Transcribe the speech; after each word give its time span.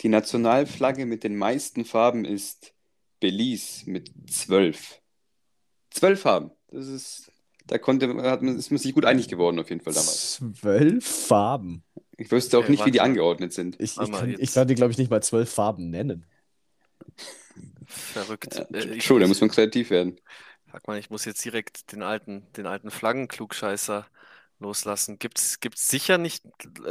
Die 0.00 0.08
Nationalflagge 0.08 1.06
mit 1.06 1.24
den 1.24 1.36
meisten 1.36 1.84
Farben 1.84 2.24
ist 2.24 2.72
Belize 3.20 3.88
mit 3.90 4.10
zwölf. 4.30 5.00
Zwölf 5.90 6.20
Farben. 6.20 6.52
Das 6.70 6.86
ist, 6.86 7.32
da 7.66 7.78
konnte, 7.78 8.14
hat 8.22 8.42
man, 8.42 8.56
ist 8.56 8.70
man 8.70 8.78
sich 8.78 8.94
gut 8.94 9.04
einig 9.04 9.28
geworden 9.28 9.58
auf 9.58 9.70
jeden 9.70 9.80
Fall 9.80 9.92
damals. 9.92 10.34
Zwölf 10.34 11.04
Farben. 11.06 11.82
Ich 12.16 12.30
wüsste 12.30 12.58
auch 12.58 12.62
Okay, 12.62 12.70
nicht, 12.72 12.84
wie 12.86 12.90
die 12.90 13.00
angeordnet 13.00 13.52
sind. 13.52 13.80
Ich, 13.80 13.96
ich, 13.98 14.10
kann, 14.10 14.36
ich 14.38 14.52
kann 14.52 14.68
die, 14.68 14.74
glaube 14.74 14.92
ich, 14.92 14.98
nicht 14.98 15.10
mal 15.10 15.22
zwölf 15.22 15.50
Farben 15.50 15.90
nennen. 15.90 16.26
Verrückt. 17.86 18.54
Ja, 18.54 18.64
Äh, 18.78 19.00
Schon, 19.00 19.20
da 19.20 19.26
muss 19.26 19.40
man 19.40 19.50
kreativ 19.50 19.90
werden. 19.90 20.20
Sag 20.70 20.86
mal, 20.86 20.98
ich 20.98 21.10
muss 21.10 21.24
jetzt 21.24 21.44
direkt 21.44 21.92
den 21.92 22.02
alten, 22.02 22.46
den 22.56 22.66
alten 22.66 22.90
Flaggenklugscheißer 22.90 24.06
loslassen. 24.60 25.18
Gibt's, 25.18 25.60
gibt's 25.60 25.88
sicher 25.88 26.18
nicht 26.18 26.44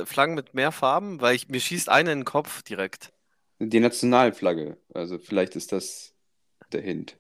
Flaggen 0.05 0.35
mit 0.35 0.53
mehr 0.53 0.71
Farben? 0.71 1.21
Weil 1.21 1.35
ich, 1.35 1.49
mir 1.49 1.59
schießt 1.61 1.89
eine 1.89 2.11
in 2.11 2.19
den 2.19 2.25
Kopf 2.25 2.63
direkt. 2.63 3.11
Die 3.59 3.79
Nationalflagge. 3.79 4.77
Also 4.93 5.19
vielleicht 5.19 5.55
ist 5.55 5.71
das 5.71 6.15
der 6.71 6.81
Hint. 6.81 7.17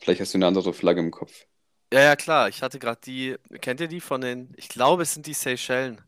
Vielleicht 0.00 0.20
hast 0.22 0.32
du 0.32 0.38
eine 0.38 0.46
andere 0.46 0.72
Flagge 0.72 1.00
im 1.00 1.10
Kopf. 1.10 1.46
Ja, 1.92 2.00
ja, 2.00 2.16
klar. 2.16 2.48
Ich 2.48 2.62
hatte 2.62 2.78
gerade 2.78 3.00
die, 3.04 3.36
kennt 3.60 3.80
ihr 3.80 3.88
die 3.88 4.00
von 4.00 4.20
den, 4.20 4.52
ich 4.56 4.68
glaube, 4.68 5.02
es 5.02 5.14
sind 5.14 5.26
die 5.26 5.34
Seychellen. 5.34 6.00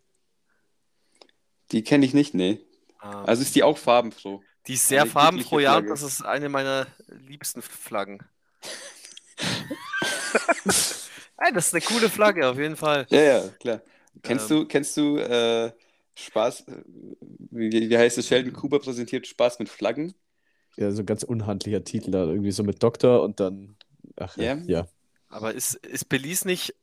Die 1.73 1.82
kenne 1.84 2.05
ich 2.05 2.15
nicht, 2.15 2.34
nee. 2.34 2.60
Ähm, 3.02 3.27
Also 3.27 3.43
ist 3.43 3.55
die 3.55 3.62
auch 3.62 3.79
farbenfroh. 3.79 4.45
die 4.66 4.74
ist 4.74 4.88
sehr 4.88 5.02
eine 5.02 5.10
farbenfroh, 5.10 5.59
ja, 5.60 5.80
das 5.80 6.02
ist 6.02 6.23
eine 6.23 6.48
meiner 6.48 6.87
liebsten 7.09 7.62
Flaggen. 7.62 8.20
Nein, 11.41 11.55
das 11.55 11.69
ist 11.69 11.74
eine 11.74 11.83
coole 11.83 12.09
Flagge, 12.09 12.48
auf 12.48 12.59
jeden 12.59 12.77
Fall. 12.77 13.06
Ja, 13.10 13.20
ja, 13.20 13.48
klar. 13.60 13.80
Kennst 14.23 14.51
Ähm. 14.51 14.59
du, 14.59 14.66
kennst 14.66 14.96
du 14.96 15.16
äh, 15.19 15.73
Spaß, 16.15 16.60
äh, 16.69 16.83
wie, 17.51 17.91
wie 17.91 17.96
heißt 17.98 18.19
es? 18.19 18.27
Sheldon 18.27 18.52
Cooper 18.52 18.80
präsentiert 18.80 19.27
Spaß 19.27 19.59
mit 19.60 19.69
Flaggen? 19.69 20.15
Ja, 20.77 20.91
so 20.91 21.02
ein 21.02 21.06
ganz 21.06 21.23
unhandlicher 21.23 21.85
Titel 21.85 22.10
da. 22.10 22.24
Irgendwie 22.24 22.52
so 22.52 22.62
mit 22.65 22.82
Doktor 22.82 23.23
und 23.23 23.40
dann. 23.40 23.77
Ach 24.16 24.37
ja. 24.37 24.54
Ja? 24.54 24.62
ja. 24.66 24.88
Aber 25.29 25.52
ist, 25.54 25.74
ist 25.74 26.09
Belize 26.09 26.46
nicht 26.46 26.74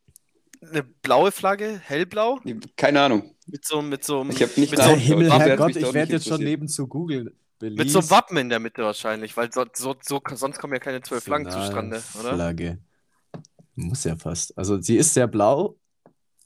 eine 0.61 0.83
blaue 0.83 1.31
Flagge, 1.31 1.79
hellblau? 1.83 2.39
Keine 2.75 3.01
Ahnung. 3.01 3.35
Mit 3.47 3.65
so, 3.65 3.81
mit 3.81 4.03
so, 4.03 4.25
Ich 4.29 4.41
habe 4.41 4.51
nicht 4.59 4.71
mit 4.71 4.79
so, 4.79 4.87
nachgeschaut. 4.87 4.99
Himmel, 4.99 5.31
Herrgott, 5.31 5.75
ich 5.75 5.93
werde 5.93 6.13
jetzt 6.13 6.27
schon 6.27 6.33
interessiert. 6.33 6.39
nebenzu 6.41 6.87
googeln. 6.87 7.25
mit 7.59 7.89
so 7.89 7.99
einem 7.99 8.07
Belize 8.07 8.09
Wappen 8.09 8.37
in 8.37 8.49
der 8.49 8.59
Mitte 8.59 8.83
wahrscheinlich, 8.83 9.35
weil 9.37 9.51
so, 9.51 9.65
so, 9.73 9.95
so, 10.01 10.21
sonst 10.33 10.59
kommen 10.59 10.73
ja 10.73 10.79
keine 10.79 11.01
zwölf 11.01 11.23
Flaggen 11.23 11.49
zustande, 11.49 12.01
oder? 12.19 12.33
Flagge. 12.35 12.79
Muss 13.75 14.03
ja 14.05 14.15
fast. 14.15 14.57
Also 14.57 14.79
sie 14.81 14.97
ist 14.97 15.13
sehr 15.13 15.27
blau. 15.27 15.77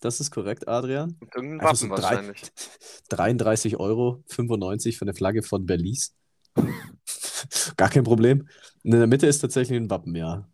Das 0.02 0.20
ist 0.20 0.32
korrekt, 0.32 0.68
Adrian. 0.68 1.18
Und 1.20 1.36
irgendein 1.36 1.60
Einfach 1.62 1.76
so 1.76 1.90
Wappen 1.90 2.02
drei- 2.02 2.10
wahrscheinlich. 2.16 2.42
33 3.10 3.78
Euro 3.78 4.24
95 4.28 4.98
für 4.98 5.04
eine 5.04 5.14
Flagge 5.14 5.44
von 5.44 5.66
Belize. 5.66 6.12
Gar 7.78 7.90
kein 7.90 8.04
Problem. 8.04 8.48
Und 8.84 8.94
in 8.94 9.00
der 9.00 9.08
Mitte 9.08 9.28
ist 9.28 9.40
tatsächlich 9.40 9.78
ein 9.78 9.90
Wappen, 9.90 10.16
ja. 10.16 10.48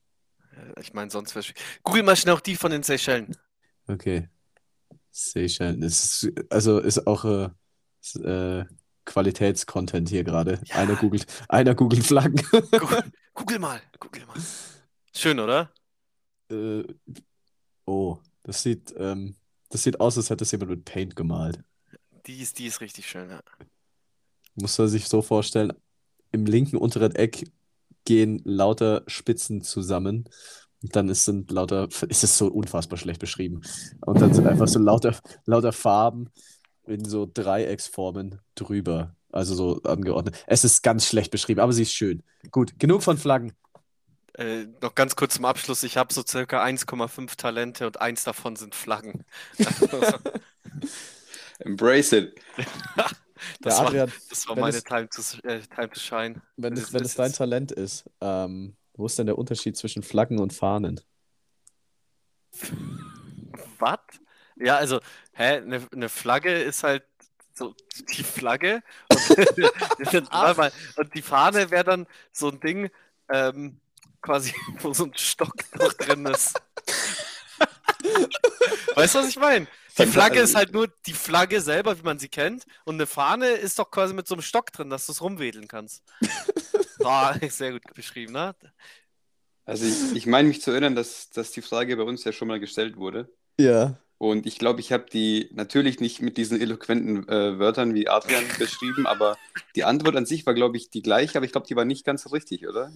Äh, 0.76 0.82
Ich 0.82 0.94
meine, 0.94 1.12
sonst 1.12 1.36
wäre 1.36 1.46
Google 1.84 2.04
mal 2.04 2.16
schnell 2.16 2.34
auch 2.36 2.40
die 2.42 2.56
von 2.56 2.72
den 2.72 2.84
Seychellen. 2.84 3.36
Okay. 3.88 4.30
Seychellen. 5.12 5.82
Ist, 5.84 6.28
also 6.50 6.80
ist 6.80 7.06
auch 7.08 7.24
äh, 7.26 7.50
ist, 8.02 8.16
äh, 8.18 8.66
Qualitätscontent 9.06 10.10
hier 10.10 10.24
gerade. 10.24 10.60
Ja. 10.66 10.76
Einer 10.78 10.96
googelt, 10.96 11.28
einer 11.48 11.76
googelt 11.76 12.04
Flaggen. 12.04 12.42
Google, 12.72 13.04
Google 13.36 13.60
mal, 13.60 13.80
Google 14.00 14.26
mal. 14.26 14.36
Schön, 15.16 15.40
oder? 15.40 15.72
Äh, 16.50 16.84
oh, 17.86 18.18
das 18.44 18.64
sieht, 18.64 18.94
ähm, 18.98 19.36
das 19.70 19.84
sieht 19.84 20.00
aus, 20.00 20.18
als 20.18 20.30
hätte 20.30 20.44
es 20.44 20.52
jemand 20.52 20.72
mit 20.72 20.86
Paint 20.86 21.16
gemalt. 21.16 21.64
Die 22.26 22.42
ist, 22.42 22.60
die 22.60 22.66
ist 22.66 22.82
richtig 22.82 23.08
schön, 23.08 23.30
ja. 23.30 23.42
Muss 24.56 24.78
man 24.78 24.88
sich 24.88 25.08
so 25.08 25.22
vorstellen, 25.22 25.74
im 26.32 26.46
linken 26.46 26.78
unteren 26.78 27.14
Eck 27.14 27.46
gehen 28.06 28.42
lauter 28.44 29.04
Spitzen 29.08 29.62
zusammen. 29.62 30.30
Und 30.82 30.96
dann 30.96 31.10
ist, 31.10 31.26
sind 31.26 31.52
lauter, 31.52 31.88
ist 32.08 32.24
es 32.24 32.38
so 32.38 32.48
unfassbar 32.48 32.98
schlecht 32.98 33.20
beschrieben. 33.20 33.62
Und 34.02 34.22
dann 34.22 34.34
sind 34.34 34.48
einfach 34.48 34.68
so 34.68 34.80
lauter, 34.80 35.18
lauter 35.46 35.74
Farben 35.74 36.30
in 36.86 37.04
so 37.04 37.30
Dreiecksformen 37.32 38.40
drüber. 38.54 39.16
Also 39.32 39.56
so 39.56 39.82
angeordnet. 39.84 40.44
Es 40.48 40.64
ist 40.64 40.82
ganz 40.82 41.06
schlecht 41.08 41.32
beschrieben, 41.32 41.60
aber 41.60 41.74
sie 41.74 41.82
ist 41.82 41.94
schön. 41.94 42.24
Gut, 42.52 42.80
genug 42.80 43.04
von 43.04 43.18
Flaggen. 43.18 43.54
Äh, 44.38 44.68
noch 44.82 44.96
ganz 44.96 45.16
kurz 45.16 45.36
zum 45.36 45.46
Abschluss. 45.46 45.84
Ich 45.84 45.98
habe 45.98 46.14
so 46.14 46.24
circa 46.26 46.64
1,5 46.64 47.36
Talente 47.38 47.88
und 47.88 48.02
eins 48.02 48.24
davon 48.24 48.56
sind 48.56 48.76
Flaggen. 48.76 49.24
Embrace 51.60 52.14
it. 52.14 52.36
Das 53.62 53.76
Der 53.76 53.84
war, 53.84 53.88
Adrian, 53.90 54.12
das 54.30 54.48
war 54.48 54.56
meine 54.56 54.78
es- 54.78 54.84
time 54.86 55.10
to, 55.10 55.22
äh, 55.48 55.60
time 55.60 55.90
to 55.90 56.00
shine. 56.00 56.42
wenn 56.56 56.74
es, 56.74 56.94
wenn 56.94 57.04
es 57.04 57.16
dein 57.16 57.34
Talent 57.34 57.72
ist, 57.72 58.10
ähm, 58.22 58.76
wo 58.94 59.06
ist 59.06 59.20
denn 59.20 59.28
der 59.28 59.38
Unterschied 59.38 59.76
zwischen 59.78 60.02
Flaggen 60.04 60.40
und 60.40 60.54
Fahnen? 60.54 61.02
Was? 63.78 64.00
Ja, 64.56 64.78
also, 64.78 65.00
hä, 65.34 65.58
eine 65.58 65.86
eine 65.92 66.10
Flagge 66.10 66.64
ist 66.64 66.84
halt 66.84 67.04
so 67.54 67.76
die 68.18 68.24
Flagge 68.24 68.82
und, 69.10 69.30
und 70.98 71.14
die 71.14 71.22
Fahne 71.22 71.70
wäre 71.72 71.84
dann 71.84 72.08
so 72.32 72.50
ein 72.50 72.60
Ding, 72.62 72.90
ähm, 73.30 73.80
quasi, 74.26 74.54
wo 74.82 74.94
so 74.94 75.06
ein 75.06 75.14
Stock 75.16 75.54
noch 75.78 75.94
drin 75.94 76.26
ist. 76.26 76.60
Weißt 78.96 79.16
du, 79.16 79.20
was 79.20 79.30
ich 79.30 79.38
meine? 79.38 79.68
Die 79.98 80.08
Flagge 80.08 80.42
ist 80.42 80.56
halt 80.56 80.74
nur 80.74 80.90
die 81.06 81.14
Flagge 81.14 81.62
selber, 81.62 81.98
wie 81.98 82.04
man 82.04 82.20
sie 82.20 82.28
kennt. 82.28 82.66
Und 82.84 82.96
eine 82.96 83.08
Fahne 83.08 83.48
ist 83.48 83.80
doch 83.80 83.90
quasi 83.90 84.14
mit 84.14 84.28
so 84.28 84.36
einem 84.36 84.42
Stock 84.42 84.72
drin, 84.74 84.90
dass 84.90 85.06
du 85.06 85.14
es 85.14 85.22
rumwedeln 85.22 85.70
kannst. 85.70 86.04
Boah, 87.00 87.40
sehr 87.50 87.72
gut 87.72 87.94
beschrieben, 87.94 88.34
ne? 88.34 88.54
Also 89.64 89.86
ich, 89.86 90.16
ich 90.16 90.26
meine 90.26 90.50
mich 90.50 90.62
zu 90.62 90.72
erinnern, 90.72 90.96
dass, 90.96 91.30
dass 91.30 91.52
die 91.52 91.62
Frage 91.62 91.96
bei 91.96 92.04
uns 92.04 92.24
ja 92.24 92.34
schon 92.34 92.48
mal 92.48 92.60
gestellt 92.60 92.98
wurde. 92.98 93.32
Ja. 93.58 93.98
Und 94.32 94.48
ich 94.48 94.58
glaube, 94.58 94.80
ich 94.80 94.92
habe 94.92 95.06
die 95.12 95.50
natürlich 95.54 96.00
nicht 96.00 96.20
mit 96.20 96.38
diesen 96.38 96.60
eloquenten 96.60 97.30
äh, 97.30 97.60
Wörtern 97.60 97.94
wie 97.94 98.10
Adrian 98.10 98.44
beschrieben, 98.60 99.06
aber 99.06 99.38
die 99.76 99.84
Antwort 99.84 100.16
an 100.16 100.26
sich 100.26 100.48
war, 100.48 100.56
glaube 100.56 100.78
ich, 100.78 100.90
die 100.90 101.04
gleiche, 101.04 101.38
aber 101.38 101.46
ich 101.46 101.52
glaube, 101.52 101.68
die 101.68 101.76
war 101.76 101.86
nicht 101.86 102.06
ganz 102.06 102.32
richtig, 102.32 102.68
oder? 102.68 102.92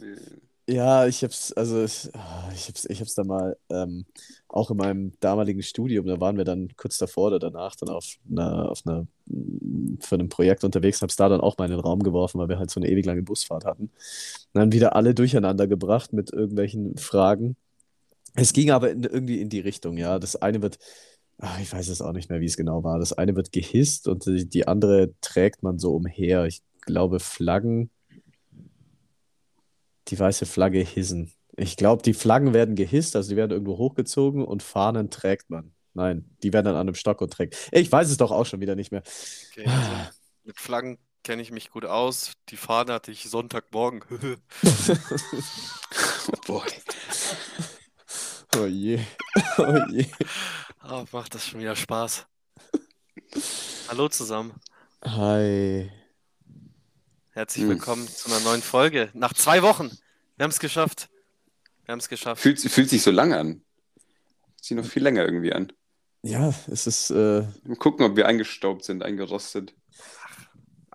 Ja, 0.67 1.05
ich 1.05 1.23
hab's, 1.23 1.53
also 1.53 1.83
ich, 1.83 2.09
ah, 2.15 2.49
ich 2.51 2.67
hab's, 2.67 2.85
ich 2.85 2.99
hab's 2.99 3.13
da 3.13 3.23
mal 3.23 3.57
ähm, 3.69 4.05
auch 4.47 4.71
in 4.71 4.77
meinem 4.77 5.11
damaligen 5.19 5.61
Studium, 5.61 6.07
da 6.07 6.19
waren 6.19 6.35
wir 6.35 6.45
dann 6.45 6.69
kurz 6.75 6.97
davor 6.97 7.27
oder 7.27 7.37
danach 7.37 7.75
dann 7.75 7.89
auf 7.89 8.05
einer, 8.27 8.71
auf 8.71 8.81
einer, 8.87 9.05
mm, 9.27 9.99
für 9.99 10.15
ein 10.15 10.29
Projekt 10.29 10.63
unterwegs, 10.63 11.03
hab's 11.03 11.15
da 11.15 11.29
dann 11.29 11.41
auch 11.41 11.59
mal 11.59 11.65
in 11.65 11.71
den 11.71 11.79
Raum 11.79 12.01
geworfen, 12.01 12.39
weil 12.39 12.49
wir 12.49 12.57
halt 12.57 12.71
so 12.71 12.79
eine 12.79 12.89
ewig 12.89 13.05
lange 13.05 13.21
Busfahrt 13.21 13.65
hatten. 13.65 13.83
Und 13.83 13.91
dann 14.59 14.71
wieder 14.71 14.95
alle 14.95 15.13
durcheinander 15.13 15.67
gebracht 15.67 16.11
mit 16.11 16.33
irgendwelchen 16.33 16.97
Fragen. 16.97 17.55
Es 18.33 18.53
ging 18.53 18.71
aber 18.71 18.89
in, 18.91 19.03
irgendwie 19.03 19.41
in 19.41 19.49
die 19.49 19.59
Richtung, 19.59 19.97
ja. 19.97 20.17
Das 20.17 20.35
eine 20.35 20.61
wird, 20.61 20.79
ah, 21.39 21.57
ich 21.61 21.71
weiß 21.71 21.87
es 21.89 22.01
auch 22.01 22.13
nicht 22.13 22.29
mehr, 22.29 22.41
wie 22.41 22.45
es 22.45 22.57
genau 22.57 22.83
war. 22.83 22.99
Das 22.99 23.13
eine 23.13 23.35
wird 23.35 23.51
gehisst 23.51 24.07
und 24.07 24.25
die, 24.25 24.47
die 24.47 24.67
andere 24.67 25.13
trägt 25.21 25.63
man 25.63 25.79
so 25.79 25.95
umher. 25.95 26.45
Ich 26.45 26.61
glaube, 26.81 27.19
Flaggen 27.19 27.89
die 30.09 30.19
weiße 30.19 30.45
Flagge 30.45 30.79
hissen. 30.79 31.31
Ich 31.55 31.77
glaube, 31.77 32.01
die 32.03 32.13
Flaggen 32.13 32.53
werden 32.53 32.75
gehisst, 32.75 33.15
also 33.15 33.29
die 33.29 33.35
werden 33.35 33.51
irgendwo 33.51 33.77
hochgezogen 33.77 34.43
und 34.45 34.63
Fahnen 34.63 35.09
trägt 35.09 35.49
man. 35.49 35.73
Nein, 35.93 36.29
die 36.43 36.53
werden 36.53 36.65
dann 36.65 36.75
an 36.75 36.81
einem 36.81 36.95
Stock 36.95 37.21
und 37.21 37.33
trägt. 37.33 37.55
Ich 37.71 37.91
weiß 37.91 38.09
es 38.09 38.17
doch 38.17 38.31
auch 38.31 38.45
schon 38.45 38.61
wieder 38.61 38.75
nicht 38.75 38.91
mehr. 38.91 39.03
Okay, 39.51 39.65
also 39.65 39.91
mit 40.43 40.59
Flaggen 40.59 40.97
kenne 41.23 41.41
ich 41.41 41.51
mich 41.51 41.69
gut 41.69 41.85
aus. 41.85 42.31
Die 42.49 42.57
Fahne 42.57 42.93
hatte 42.93 43.11
ich 43.11 43.29
Sonntagmorgen. 43.29 44.03
Oh 46.31 46.37
boy. 46.45 46.61
Oh 48.57 48.65
je. 48.65 48.99
Oh 49.57 49.77
je. 49.91 50.05
Ah, 50.89 51.05
macht 51.11 51.35
das 51.35 51.45
schon 51.45 51.59
wieder 51.59 51.75
Spaß. 51.75 52.25
Hallo 53.89 54.09
zusammen. 54.09 54.53
Hi. 55.03 55.91
Herzlich 57.29 57.61
Hm. 57.63 57.69
willkommen 57.69 58.07
zu 58.07 58.27
einer 58.31 58.39
neuen 58.39 58.63
Folge. 58.63 59.11
Nach 59.13 59.33
zwei 59.33 59.61
Wochen. 59.61 59.89
Wir 60.35 60.45
haben 60.45 60.49
es 60.49 60.59
geschafft. 60.59 61.09
Wir 61.85 61.91
haben 61.91 61.99
es 61.99 62.09
geschafft. 62.09 62.41
Fühlt, 62.41 62.59
fühlt 62.59 62.89
sich 62.89 63.03
so 63.03 63.11
lange 63.11 63.37
an. 63.37 63.61
Fühlt 63.97 64.63
sich 64.63 64.77
noch 64.77 64.85
viel 64.85 65.03
länger 65.03 65.23
irgendwie 65.25 65.53
an. 65.53 65.71
Ja, 66.23 66.55
es 66.67 66.87
ist, 66.87 67.11
äh, 67.11 67.41
Mal 67.65 67.75
gucken, 67.77 68.03
ob 68.05 68.15
wir 68.15 68.27
eingestaubt 68.27 68.83
sind, 68.83 69.03
eingerostet. 69.03 69.75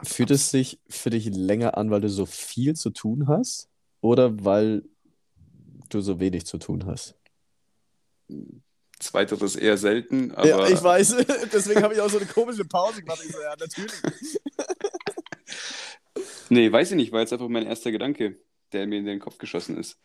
fühlt 0.03 0.33
es 0.33 0.51
sich 0.51 0.81
für 0.89 1.11
dich 1.11 1.27
länger 1.27 1.79
an, 1.79 1.91
weil 1.93 2.01
du 2.01 2.11
so 2.11 2.27
viel 2.27 2.75
zu 2.75 2.91
tun 2.91 3.29
hast? 3.29 3.69
Oder 4.01 4.45
weil 4.45 4.83
du 5.89 6.01
so 6.01 6.19
wenig 6.19 6.47
zu 6.47 6.59
tun 6.59 6.85
hast? 6.85 7.15
Zweiteres 9.05 9.55
eher 9.55 9.77
selten, 9.77 10.33
aber 10.33 10.49
Ja, 10.49 10.69
ich 10.69 10.83
weiß. 10.83 11.17
Deswegen 11.53 11.83
habe 11.83 11.93
ich 11.93 12.01
auch 12.01 12.09
so 12.09 12.17
eine 12.17 12.27
komische 12.27 12.65
Pause 12.65 13.03
gemacht. 13.03 13.21
Ich 13.25 13.33
so, 13.33 13.41
ja, 13.41 13.55
natürlich. 13.59 13.93
nee, 16.49 16.73
weiß 16.73 16.93
ich 16.93 16.97
nicht, 16.97 17.13
war 17.13 17.21
jetzt 17.21 17.33
einfach 17.33 17.49
mein 17.49 17.67
erster 17.67 17.93
Gedanke, 17.93 18.39
der 18.73 18.87
mir 18.87 18.99
in 18.99 19.05
den 19.05 19.21
Kopf 19.21 19.37
geschossen 19.37 19.77
ist. 19.77 19.99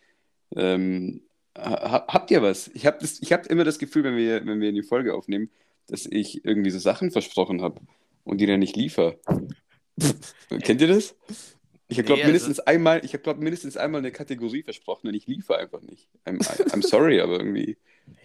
Ähm, 0.54 1.22
ha 1.58 2.06
habt 2.08 2.30
ihr 2.30 2.42
was? 2.42 2.70
Ich 2.74 2.86
habe 2.86 3.06
hab 3.06 3.48
immer 3.48 3.64
das 3.64 3.80
Gefühl, 3.80 4.04
wenn 4.04 4.18
wir, 4.18 4.46
wenn 4.46 4.60
wir 4.60 4.74
die 4.74 4.84
Folge 4.84 5.14
aufnehmen, 5.14 5.50
dass 5.88 6.06
ich 6.06 6.44
irgendwie 6.44 6.70
so 6.70 6.80
Sachen 6.80 7.12
versprochen 7.12 7.62
habe 7.62 7.80
und 8.26 8.42
die 8.42 8.48
dann 8.48 8.60
nicht 8.60 8.76
liefer. 8.76 9.16
Kennt 10.62 10.82
ihr 10.82 10.88
das? 10.88 11.16
Ich 11.88 11.98
habe, 11.98 12.06
glaube 12.06 12.22
Nee, 12.22 12.28
mindestens 12.28 12.60
einmal, 12.60 13.04
ich 13.06 13.14
habe, 13.14 13.24
glaube 13.24 13.42
mindestens 13.42 13.78
einmal 13.78 14.00
eine 14.00 14.12
Kategorie 14.12 14.62
versprochen 14.62 15.08
und 15.08 15.14
ich 15.14 15.26
liefere 15.26 15.58
einfach 15.58 15.82
nicht. 15.82 16.10
I'm, 16.26 16.40
I'm 16.72 16.86
sorry, 16.86 17.22
aber 17.22 17.40
irgendwie, 17.40 17.78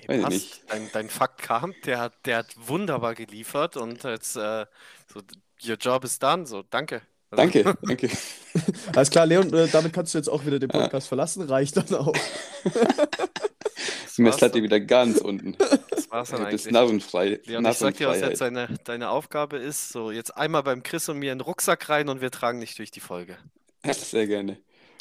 weiß 0.06 0.16
ich 0.16 0.22
Passt. 0.22 0.30
nicht. 0.32 0.62
Dein, 0.68 0.90
dein 0.92 1.08
Fakt 1.08 1.42
kam, 1.42 1.74
der 1.84 1.98
hat, 1.98 2.14
der 2.26 2.38
hat 2.38 2.54
wunderbar 2.56 3.14
geliefert 3.14 3.76
und 3.76 4.04
jetzt 4.04 4.36
äh, 4.36 4.66
so, 5.12 5.20
your 5.66 5.76
job 5.76 6.04
is 6.04 6.18
done, 6.18 6.46
so, 6.46 6.62
danke. 6.62 7.02
Also, 7.30 7.42
Danke, 7.42 7.76
danke. 7.82 8.10
Alles 8.94 9.10
klar, 9.10 9.26
Leon, 9.26 9.52
äh, 9.52 9.66
damit 9.68 9.92
kannst 9.92 10.14
du 10.14 10.18
jetzt 10.18 10.28
auch 10.28 10.46
wieder 10.46 10.58
den 10.60 10.70
Ja. 10.70 10.80
Podcast 10.82 11.08
verlassen. 11.08 11.42
Reicht 11.48 11.76
dann 11.76 11.92
auch. 11.98 12.14
Das 14.04 14.18
Messlatte 14.18 14.62
wieder 14.62 14.78
ganz 14.78 15.18
unten. 15.18 15.56
das 15.90 16.08
war's 16.10 16.30
dann 16.30 16.44
Du 16.44 16.50
bist 16.50 16.66
eigentlich. 16.66 16.72
narrenfrei. 16.72 17.40
Leon, 17.44 17.66
ich 17.66 17.76
sag 17.78 17.96
dir, 17.96 18.08
was 18.08 18.20
jetzt 18.20 18.40
deine, 18.40 18.68
deine 18.84 19.10
Aufgabe 19.10 19.56
ist. 19.56 19.88
So, 19.88 20.12
jetzt 20.12 20.36
einmal 20.36 20.62
beim 20.62 20.84
Chris 20.84 21.08
und 21.08 21.18
mir 21.18 21.32
in 21.32 21.38
den 21.38 21.44
Rucksack 21.44 21.88
rein 21.88 22.08
und 22.08 22.20
wir 22.20 22.30
tragen 22.30 22.60
dich 22.60 22.76
durch 22.76 22.92
die 22.92 23.00
Folge. 23.00 23.36
Ja, 23.84 23.92
sehr 23.94 24.26
gerne. 24.28 24.58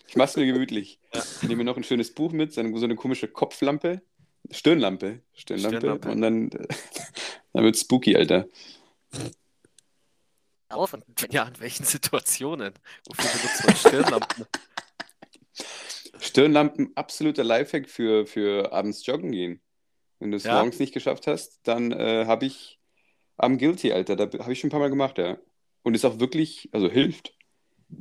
Ich 0.07 0.15
mach's 0.15 0.35
mir 0.35 0.45
gemütlich. 0.47 0.99
Ja. 1.13 1.21
Ich 1.41 1.43
nehme 1.43 1.57
mir 1.57 1.63
noch 1.65 1.77
ein 1.77 1.83
schönes 1.83 2.13
Buch 2.15 2.31
mit, 2.31 2.53
so 2.53 2.61
eine 2.61 2.95
komische 2.95 3.27
Kopflampe. 3.27 4.01
Stirnlampe. 4.51 5.21
Stirnlampe. 5.33 5.77
Stirnlampe. 5.77 6.11
Und 6.11 6.21
dann, 6.21 6.49
dann 7.53 7.63
wird's 7.63 7.81
spooky, 7.81 8.15
Alter. 8.15 8.47
Auf 10.69 10.93
und 10.93 11.03
wenn 11.21 11.31
ja, 11.31 11.43
in 11.43 11.59
welchen 11.59 11.85
Situationen? 11.85 12.73
Wofür 13.07 13.29
benutzt 13.29 13.65
man 13.65 13.75
Stirnlampen? 13.75 14.45
Stirnlampen, 16.19 16.91
absoluter 16.95 17.43
Lifehack 17.43 17.89
für, 17.89 18.25
für 18.25 18.71
abends 18.71 19.05
joggen 19.05 19.31
gehen. 19.31 19.61
Wenn 20.19 20.31
du 20.31 20.37
es 20.37 20.43
Ja? 20.43 20.55
morgens 20.55 20.79
nicht 20.79 20.93
geschafft 20.93 21.27
hast, 21.27 21.59
dann 21.63 21.91
äh, 21.91 22.25
habe 22.25 22.45
ich 22.45 22.79
am 23.37 23.57
Guilty, 23.57 23.91
Alter. 23.91 24.15
Da 24.15 24.39
habe 24.39 24.53
ich 24.53 24.59
schon 24.59 24.69
ein 24.69 24.71
paar 24.71 24.79
Mal 24.79 24.89
gemacht, 24.89 25.17
ja. 25.17 25.37
Und 25.83 25.95
ist 25.95 26.05
auch 26.05 26.19
wirklich, 26.19 26.69
also 26.71 26.89
hilft. 26.89 27.35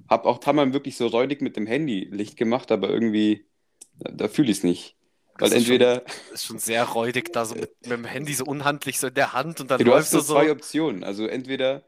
Hab 0.09 0.25
auch 0.25 0.37
ein 0.37 0.41
paar 0.41 0.55
Mal 0.55 0.73
wirklich 0.73 0.97
so 0.97 1.09
räudig 1.09 1.43
mit 1.43 1.57
dem 1.57 1.67
Handy 1.67 2.05
Licht 2.11 2.37
gemacht, 2.37 2.71
aber 2.71 2.89
irgendwie, 2.89 3.45
da, 3.99 4.13
da 4.13 4.29
fühle 4.29 4.51
ich 4.51 4.59
es 4.59 4.65
nicht. 4.65 4.97
Weil 5.39 5.51
Das 5.51 5.59
ist 5.59 5.65
schon- 5.67 5.73
entweder, 5.75 6.05
Ist 6.33 6.45
schon 6.45 6.59
sehr 6.59 6.85
räudig, 6.85 7.33
da 7.33 7.45
so 7.45 7.55
mit, 7.55 7.71
mit 7.83 7.91
dem 7.91 8.05
Handy 8.05 8.35
so 8.35 8.45
unhandlich 8.45 8.99
so 8.99 9.07
in 9.09 9.15
der 9.15 9.33
Hand 9.33 9.61
und 9.61 9.71
dann 9.71 9.79
Ja, 9.81 9.85
du 9.85 9.91
hast 9.93 10.13
läufst 10.13 10.15
du 10.15 10.21
so 10.21 10.35
zwei 10.35 10.51
Optionen. 10.51 11.05
Also 11.05 11.27
entweder 11.27 11.83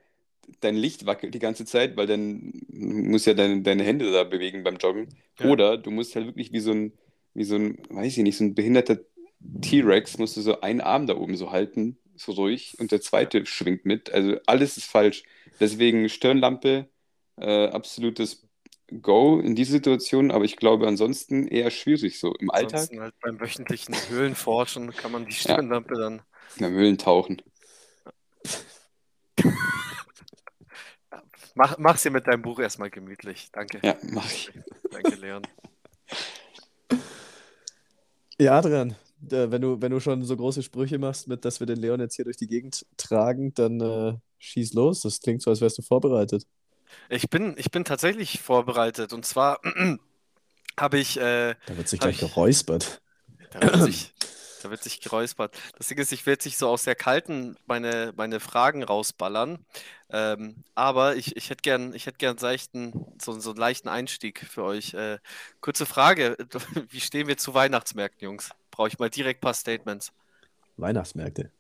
dein 0.60 0.76
Licht 0.76 1.06
wackelt 1.06 1.34
die 1.34 1.38
ganze 1.38 1.64
Zeit, 1.64 1.96
weil 1.96 2.06
dann 2.06 2.52
musst 2.68 3.26
ja 3.26 3.34
deine, 3.34 3.62
deine 3.62 3.82
Hände 3.84 4.10
da 4.12 4.24
bewegen 4.24 4.62
beim 4.62 4.76
Joggen. 4.76 5.08
Ja. 5.40 5.46
Oder 5.50 5.76
du 5.78 5.90
musst 5.90 6.14
halt 6.16 6.26
wirklich 6.26 6.52
wie 6.52 6.60
so 6.60 6.72
ein, 6.72 6.92
wie 7.34 7.44
so 7.44 7.56
ein, 7.56 7.78
weiß 7.90 8.16
ich 8.16 8.22
nicht, 8.22 8.36
so 8.36 8.44
ein 8.44 8.54
behinderter 8.54 8.98
T-Rex, 9.60 10.18
musst 10.18 10.36
du 10.36 10.40
so 10.40 10.60
einen 10.60 10.80
Arm 10.80 11.06
da 11.06 11.16
oben 11.16 11.36
so 11.36 11.50
halten, 11.50 11.98
so 12.16 12.32
ruhig, 12.32 12.76
und 12.78 12.92
der 12.92 13.00
zweite 13.00 13.44
schwingt 13.46 13.84
mit. 13.84 14.10
Also 14.12 14.36
alles 14.46 14.76
ist 14.76 14.86
falsch. 14.86 15.24
Deswegen 15.60 16.08
Stirnlampe, 16.08 16.88
äh, 17.38 17.66
absolutes 17.68 18.46
Go 19.00 19.40
in 19.40 19.54
diese 19.54 19.72
Situation, 19.72 20.30
aber 20.30 20.44
ich 20.44 20.56
glaube 20.56 20.86
ansonsten 20.86 21.48
eher 21.48 21.70
schwierig 21.70 22.20
so 22.20 22.34
im 22.34 22.50
Alltag. 22.50 22.74
Ansonsten 22.74 23.00
halt 23.00 23.14
beim 23.20 23.40
wöchentlichen 23.40 23.94
Höhlenforschen 24.10 24.90
kann 24.92 25.10
man 25.12 25.24
die 25.24 25.32
Stirnlampe 25.32 25.94
dann. 25.94 26.22
In 26.58 26.66
Höhlen 26.66 26.98
tauchen. 26.98 27.40
Mach, 31.56 31.78
mach's 31.78 32.02
dir 32.02 32.10
mit 32.10 32.26
deinem 32.26 32.42
Buch 32.42 32.58
erstmal 32.58 32.90
gemütlich. 32.90 33.48
Danke. 33.52 33.78
Ja, 33.84 33.96
mach 34.02 34.26
ich. 34.26 34.50
Danke, 34.90 35.14
Leon. 35.14 35.46
Ja, 38.38 38.58
Adrian, 38.58 38.96
wenn 39.20 39.62
du, 39.62 39.80
wenn 39.80 39.92
du 39.92 40.00
schon 40.00 40.24
so 40.24 40.36
große 40.36 40.64
Sprüche 40.64 40.98
machst, 40.98 41.28
mit, 41.28 41.44
dass 41.44 41.60
wir 41.60 41.66
den 41.68 41.78
Leon 41.78 42.00
jetzt 42.00 42.16
hier 42.16 42.24
durch 42.24 42.36
die 42.36 42.48
Gegend 42.48 42.84
tragen, 42.96 43.54
dann 43.54 43.80
äh, 43.80 44.14
schieß 44.38 44.72
los. 44.74 45.02
Das 45.02 45.20
klingt 45.20 45.42
so, 45.42 45.50
als 45.50 45.60
wärst 45.60 45.78
du 45.78 45.82
vorbereitet. 45.82 46.44
Ich 47.08 47.28
bin, 47.30 47.54
ich 47.58 47.70
bin 47.70 47.84
tatsächlich 47.84 48.40
vorbereitet. 48.40 49.12
Und 49.12 49.24
zwar 49.26 49.60
habe 50.78 50.98
ich, 50.98 51.18
äh, 51.18 51.54
Da 51.66 51.76
wird 51.76 51.88
sich 51.88 52.00
gleich 52.00 52.14
ich- 52.22 52.28
geräuspert. 52.28 53.00
da 53.50 53.60
wird 53.62 53.82
sich, 53.82 54.12
da 54.62 54.70
wird 54.70 54.82
sich 54.82 55.00
geräuspert. 55.00 55.56
Das 55.76 55.88
Ding 55.88 55.98
ist, 55.98 56.12
ich 56.12 56.26
werde 56.26 56.42
sich 56.42 56.56
so 56.56 56.68
aus 56.68 56.84
der 56.84 56.94
kalten 56.94 57.56
meine, 57.66 58.12
meine 58.16 58.40
Fragen 58.40 58.82
rausballern. 58.82 59.64
Ähm, 60.10 60.64
aber 60.74 61.16
ich, 61.16 61.36
ich 61.36 61.50
hätte 61.50 61.62
gern, 61.62 61.92
ich 61.94 62.06
hätte 62.06 62.18
gern 62.18 62.38
seichten, 62.38 62.92
so, 63.20 63.38
so 63.40 63.50
einen 63.50 63.58
leichten 63.58 63.88
Einstieg 63.88 64.46
für 64.48 64.62
euch. 64.62 64.94
Äh, 64.94 65.18
kurze 65.60 65.86
Frage: 65.86 66.36
Wie 66.90 67.00
stehen 67.00 67.26
wir 67.28 67.36
zu 67.36 67.54
Weihnachtsmärkten, 67.54 68.24
Jungs? 68.24 68.50
Brauche 68.70 68.88
ich 68.88 68.98
mal 68.98 69.10
direkt 69.10 69.38
ein 69.38 69.42
paar 69.42 69.54
Statements. 69.54 70.12
Weihnachtsmärkte. 70.76 71.50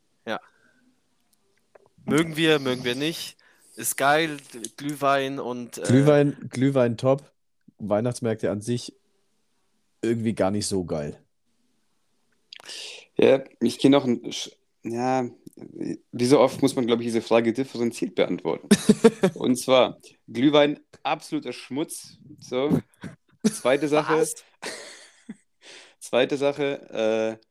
Mögen 2.06 2.36
wir, 2.36 2.58
mögen 2.58 2.84
wir 2.84 2.94
nicht? 2.94 3.38
Ist 3.76 3.96
geil, 3.96 4.36
Glühwein 4.76 5.40
und 5.40 5.78
äh, 5.78 5.82
Glühwein, 5.82 6.36
Glühwein 6.50 6.96
top. 6.96 7.30
Weihnachtsmärkte 7.78 8.50
an 8.50 8.60
sich 8.60 8.94
irgendwie 10.00 10.34
gar 10.34 10.50
nicht 10.50 10.66
so 10.66 10.84
geil. 10.84 11.20
Ja, 13.16 13.42
ich 13.60 13.78
gehe 13.78 13.90
noch 13.90 14.04
ein. 14.04 14.22
Ja, 14.82 15.28
wie 16.12 16.24
so 16.26 16.40
oft 16.40 16.60
muss 16.62 16.76
man, 16.76 16.86
glaube 16.86 17.02
ich, 17.02 17.08
diese 17.08 17.22
Frage 17.22 17.52
differenziert 17.52 18.14
beantworten. 18.14 18.68
Und 19.34 19.56
zwar: 19.56 19.98
Glühwein, 20.28 20.80
absoluter 21.02 21.52
Schmutz. 21.52 22.18
So. 22.40 22.80
Zweite 23.44 23.88
Sache. 23.88 24.20
Was? 24.20 24.34
Zweite 25.98 26.36
Sache, 26.36 27.40
äh, 27.40 27.46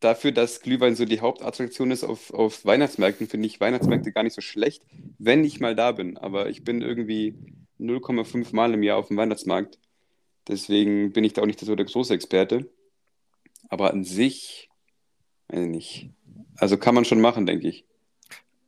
dafür, 0.00 0.32
dass 0.32 0.60
Glühwein 0.60 0.94
so 0.94 1.04
die 1.04 1.20
Hauptattraktion 1.20 1.90
ist 1.90 2.04
auf, 2.04 2.32
auf 2.32 2.64
Weihnachtsmärkten, 2.64 3.28
finde 3.28 3.46
ich 3.46 3.60
Weihnachtsmärkte 3.60 4.12
gar 4.12 4.22
nicht 4.22 4.34
so 4.34 4.40
schlecht, 4.40 4.82
wenn 5.18 5.44
ich 5.44 5.60
mal 5.60 5.74
da 5.74 5.92
bin. 5.92 6.16
Aber 6.16 6.48
ich 6.48 6.64
bin 6.64 6.82
irgendwie 6.82 7.34
0,5 7.80 8.54
Mal 8.54 8.74
im 8.74 8.82
Jahr 8.82 8.98
auf 8.98 9.08
dem 9.08 9.16
Weihnachtsmarkt. 9.16 9.78
Deswegen 10.48 11.12
bin 11.12 11.24
ich 11.24 11.32
da 11.32 11.42
auch 11.42 11.46
nicht 11.46 11.60
so 11.60 11.74
der 11.74 11.86
große 11.86 12.14
Experte. 12.14 12.70
Aber 13.68 13.92
an 13.92 14.04
sich, 14.04 14.70
weiß 15.48 15.60
ich 15.60 15.68
nicht. 15.68 16.10
Also 16.56 16.76
kann 16.76 16.94
man 16.94 17.04
schon 17.04 17.20
machen, 17.20 17.46
denke 17.46 17.68
ich. 17.68 17.84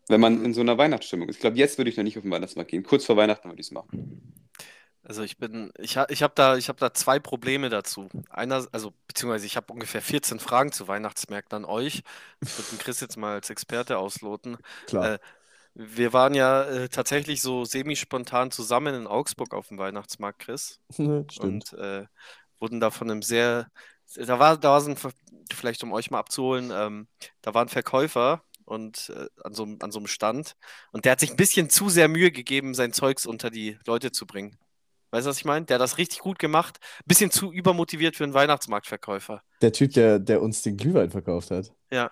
Wenn 0.08 0.20
man 0.20 0.44
in 0.44 0.54
so 0.54 0.62
einer 0.62 0.78
Weihnachtsstimmung 0.78 1.28
ist. 1.28 1.36
Ich 1.36 1.40
glaube, 1.40 1.58
jetzt 1.58 1.78
würde 1.78 1.90
ich 1.90 1.96
noch 1.96 2.04
nicht 2.04 2.16
auf 2.16 2.22
den 2.22 2.30
Weihnachtsmarkt 2.30 2.70
gehen. 2.70 2.82
Kurz 2.82 3.04
vor 3.04 3.16
Weihnachten 3.16 3.48
würde 3.48 3.60
ich 3.60 3.66
es 3.66 3.72
machen. 3.72 4.47
Also 5.08 5.22
ich 5.22 5.38
bin, 5.38 5.72
ich, 5.78 5.96
ha, 5.96 6.06
ich 6.10 6.22
habe 6.22 6.34
da, 6.36 6.56
ich 6.58 6.68
habe 6.68 6.78
da 6.78 6.92
zwei 6.92 7.18
Probleme 7.18 7.70
dazu. 7.70 8.10
Einer, 8.28 8.66
also 8.72 8.92
beziehungsweise 9.06 9.46
ich 9.46 9.56
habe 9.56 9.72
ungefähr 9.72 10.02
14 10.02 10.38
Fragen 10.38 10.70
zu 10.70 10.86
Weihnachtsmärkten 10.86 11.56
an 11.56 11.64
euch. 11.64 12.02
Ich 12.42 12.58
würde 12.58 12.70
den 12.72 12.78
Chris 12.78 13.00
jetzt 13.00 13.16
mal 13.16 13.32
als 13.34 13.48
Experte 13.50 13.96
ausloten. 13.98 14.58
Klar. 14.86 15.14
Äh, 15.14 15.18
Wir 15.74 16.12
waren 16.14 16.34
ja 16.34 16.64
äh, 16.64 16.88
tatsächlich 16.90 17.42
so 17.42 17.64
semi-spontan 17.64 18.50
zusammen 18.50 18.94
in 18.94 19.06
Augsburg 19.06 19.54
auf 19.54 19.68
dem 19.68 19.78
Weihnachtsmarkt, 19.78 20.40
Chris. 20.40 20.80
Stimmt. 21.30 21.38
Und 21.38 21.72
äh, 21.74 22.06
wurden 22.60 22.80
da 22.80 22.90
von 22.90 23.10
einem 23.10 23.22
sehr, 23.22 23.68
da 24.16 24.38
war, 24.38 24.58
da 24.58 24.70
war 24.72 24.80
so 24.82 24.90
ein, 24.90 24.96
vielleicht 25.52 25.82
um 25.84 25.92
euch 25.92 26.10
mal 26.10 26.18
abzuholen, 26.20 26.70
ähm, 26.74 27.08
da 27.42 27.54
war 27.54 27.64
ein 27.64 27.68
Verkäufer 27.68 28.42
und 28.64 29.10
äh, 29.10 29.28
an 29.44 29.54
so, 29.54 29.64
an 29.80 29.92
so 29.92 29.98
einem 30.00 30.06
Stand 30.08 30.54
und 30.92 31.04
der 31.04 31.12
hat 31.12 31.20
sich 31.20 31.30
ein 31.30 31.36
bisschen 31.36 31.70
zu 31.70 31.88
sehr 31.90 32.08
Mühe 32.08 32.32
gegeben, 32.32 32.74
sein 32.74 32.92
Zeugs 32.92 33.26
unter 33.26 33.50
die 33.50 33.78
Leute 33.86 34.12
zu 34.12 34.26
bringen. 34.26 34.58
Weißt 35.10 35.26
du, 35.26 35.30
was 35.30 35.38
ich 35.38 35.44
meine? 35.44 35.64
Der 35.66 35.76
hat 35.76 35.82
das 35.82 35.98
richtig 35.98 36.20
gut 36.20 36.38
gemacht. 36.38 36.78
Bisschen 37.06 37.30
zu 37.30 37.52
übermotiviert 37.52 38.16
für 38.16 38.24
einen 38.24 38.34
Weihnachtsmarktverkäufer. 38.34 39.42
Der 39.62 39.72
Typ, 39.72 39.92
der, 39.94 40.18
der 40.18 40.42
uns 40.42 40.62
den 40.62 40.76
Glühwein 40.76 41.10
verkauft 41.10 41.50
hat. 41.50 41.72
Ja. 41.90 42.10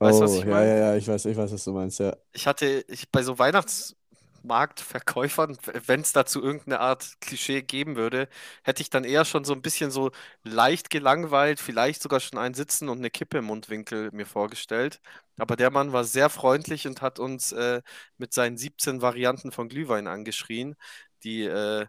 Weißt 0.00 0.20
du, 0.20 0.24
was 0.24 0.32
Oh, 0.32 0.36
ich 0.36 0.44
ja, 0.46 0.48
meine? 0.48 0.64
ja, 0.64 0.76
ja, 0.78 0.96
ich 0.96 1.06
weiß, 1.08 1.24
ich 1.26 1.36
weiß, 1.36 1.52
was 1.52 1.64
du 1.64 1.72
meinst, 1.72 1.98
ja. 2.00 2.16
Ich 2.32 2.46
hatte 2.46 2.84
ich, 2.88 3.10
bei 3.10 3.22
so 3.22 3.38
Weihnachtsmarktverkäufern, 3.38 5.56
wenn 5.86 6.00
es 6.02 6.12
dazu 6.12 6.42
irgendeine 6.42 6.80
Art 6.80 7.16
Klischee 7.20 7.62
geben 7.62 7.96
würde, 7.96 8.28
hätte 8.62 8.82
ich 8.82 8.90
dann 8.90 9.04
eher 9.04 9.24
schon 9.24 9.44
so 9.44 9.52
ein 9.54 9.62
bisschen 9.62 9.90
so 9.90 10.10
leicht 10.44 10.90
gelangweilt, 10.90 11.58
vielleicht 11.60 12.02
sogar 12.02 12.20
schon 12.20 12.38
ein 12.38 12.54
Sitzen 12.54 12.88
und 12.88 12.98
eine 12.98 13.10
Kippe 13.10 13.38
im 13.38 13.46
Mundwinkel 13.46 14.10
mir 14.12 14.26
vorgestellt. 14.26 15.00
Aber 15.38 15.56
der 15.56 15.70
Mann 15.70 15.92
war 15.92 16.04
sehr 16.04 16.28
freundlich 16.30 16.86
und 16.86 17.00
hat 17.02 17.18
uns 17.18 17.52
äh, 17.52 17.82
mit 18.18 18.32
seinen 18.34 18.56
17 18.58 19.00
Varianten 19.02 19.52
von 19.52 19.68
Glühwein 19.68 20.06
angeschrien, 20.06 20.76
die, 21.24 21.44
äh, 21.44 21.86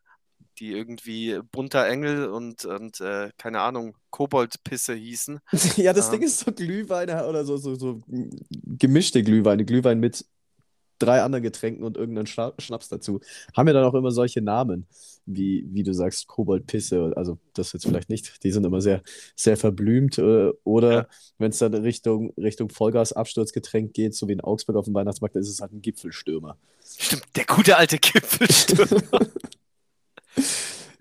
die 0.60 0.72
irgendwie 0.72 1.40
bunter 1.52 1.88
Engel 1.88 2.28
und, 2.30 2.66
und 2.66 3.00
äh, 3.02 3.30
keine 3.38 3.62
Ahnung, 3.62 3.96
Koboldpisse 4.10 4.94
hießen. 4.94 5.40
Ja, 5.78 5.94
das 5.94 6.10
Ah. 6.10 6.12
Ding 6.12 6.22
ist 6.24 6.40
so 6.40 6.52
Glühwein 6.52 7.10
oder 7.10 7.46
so, 7.46 7.58
so, 7.58 7.76
so 7.76 8.02
gemischte 8.08 9.24
Glühweine. 9.24 9.66
Glühwein 9.66 10.00
mit 10.00 10.26
drei 11.00 11.22
anderen 11.22 11.44
Getränken 11.44 11.86
und 11.86 11.96
irgendeinen 11.96 12.28
Schna 12.28 12.52
Schnaps 12.60 12.90
dazu. 12.90 13.22
Haben 13.56 13.68
ja 13.68 13.74
dann 13.74 13.86
auch 13.86 13.94
immer 13.94 14.12
solche 14.12 14.42
Namen, 14.42 14.86
wie, 15.26 15.66
wie 15.72 15.84
du 15.84 15.94
sagst, 15.94 16.28
Koboldpisse. 16.28 17.14
Also 17.16 17.38
das 17.54 17.72
jetzt 17.72 17.86
vielleicht 17.86 18.10
nicht. 18.10 18.44
Die 18.44 18.52
sind 18.52 18.66
immer 18.66 18.82
sehr, 18.82 19.02
sehr 19.36 19.56
verblümt. 19.56 20.18
Äh, 20.18 20.50
oder 20.66 20.92
Ja. 20.94 21.08
wenn 21.38 21.52
es 21.52 21.60
dann 21.60 21.74
Richtung, 21.74 22.34
Richtung 22.36 22.70
Vollgas-Absturzgetränk 22.70 23.94
geht, 23.94 24.14
so 24.14 24.28
wie 24.28 24.34
in 24.34 24.42
Augsburg 24.42 24.76
auf 24.76 24.86
dem 24.86 24.94
Weihnachtsmarkt, 24.94 25.36
dann 25.38 25.44
ist 25.44 25.50
es 25.50 25.62
halt 25.62 25.72
ein 25.72 25.82
Gipfelstürmer. 25.82 26.58
Stimmt, 26.98 27.24
der 27.38 27.46
gute 27.46 27.78
alte 27.78 27.98
Gipfelstürmer. 27.98 29.00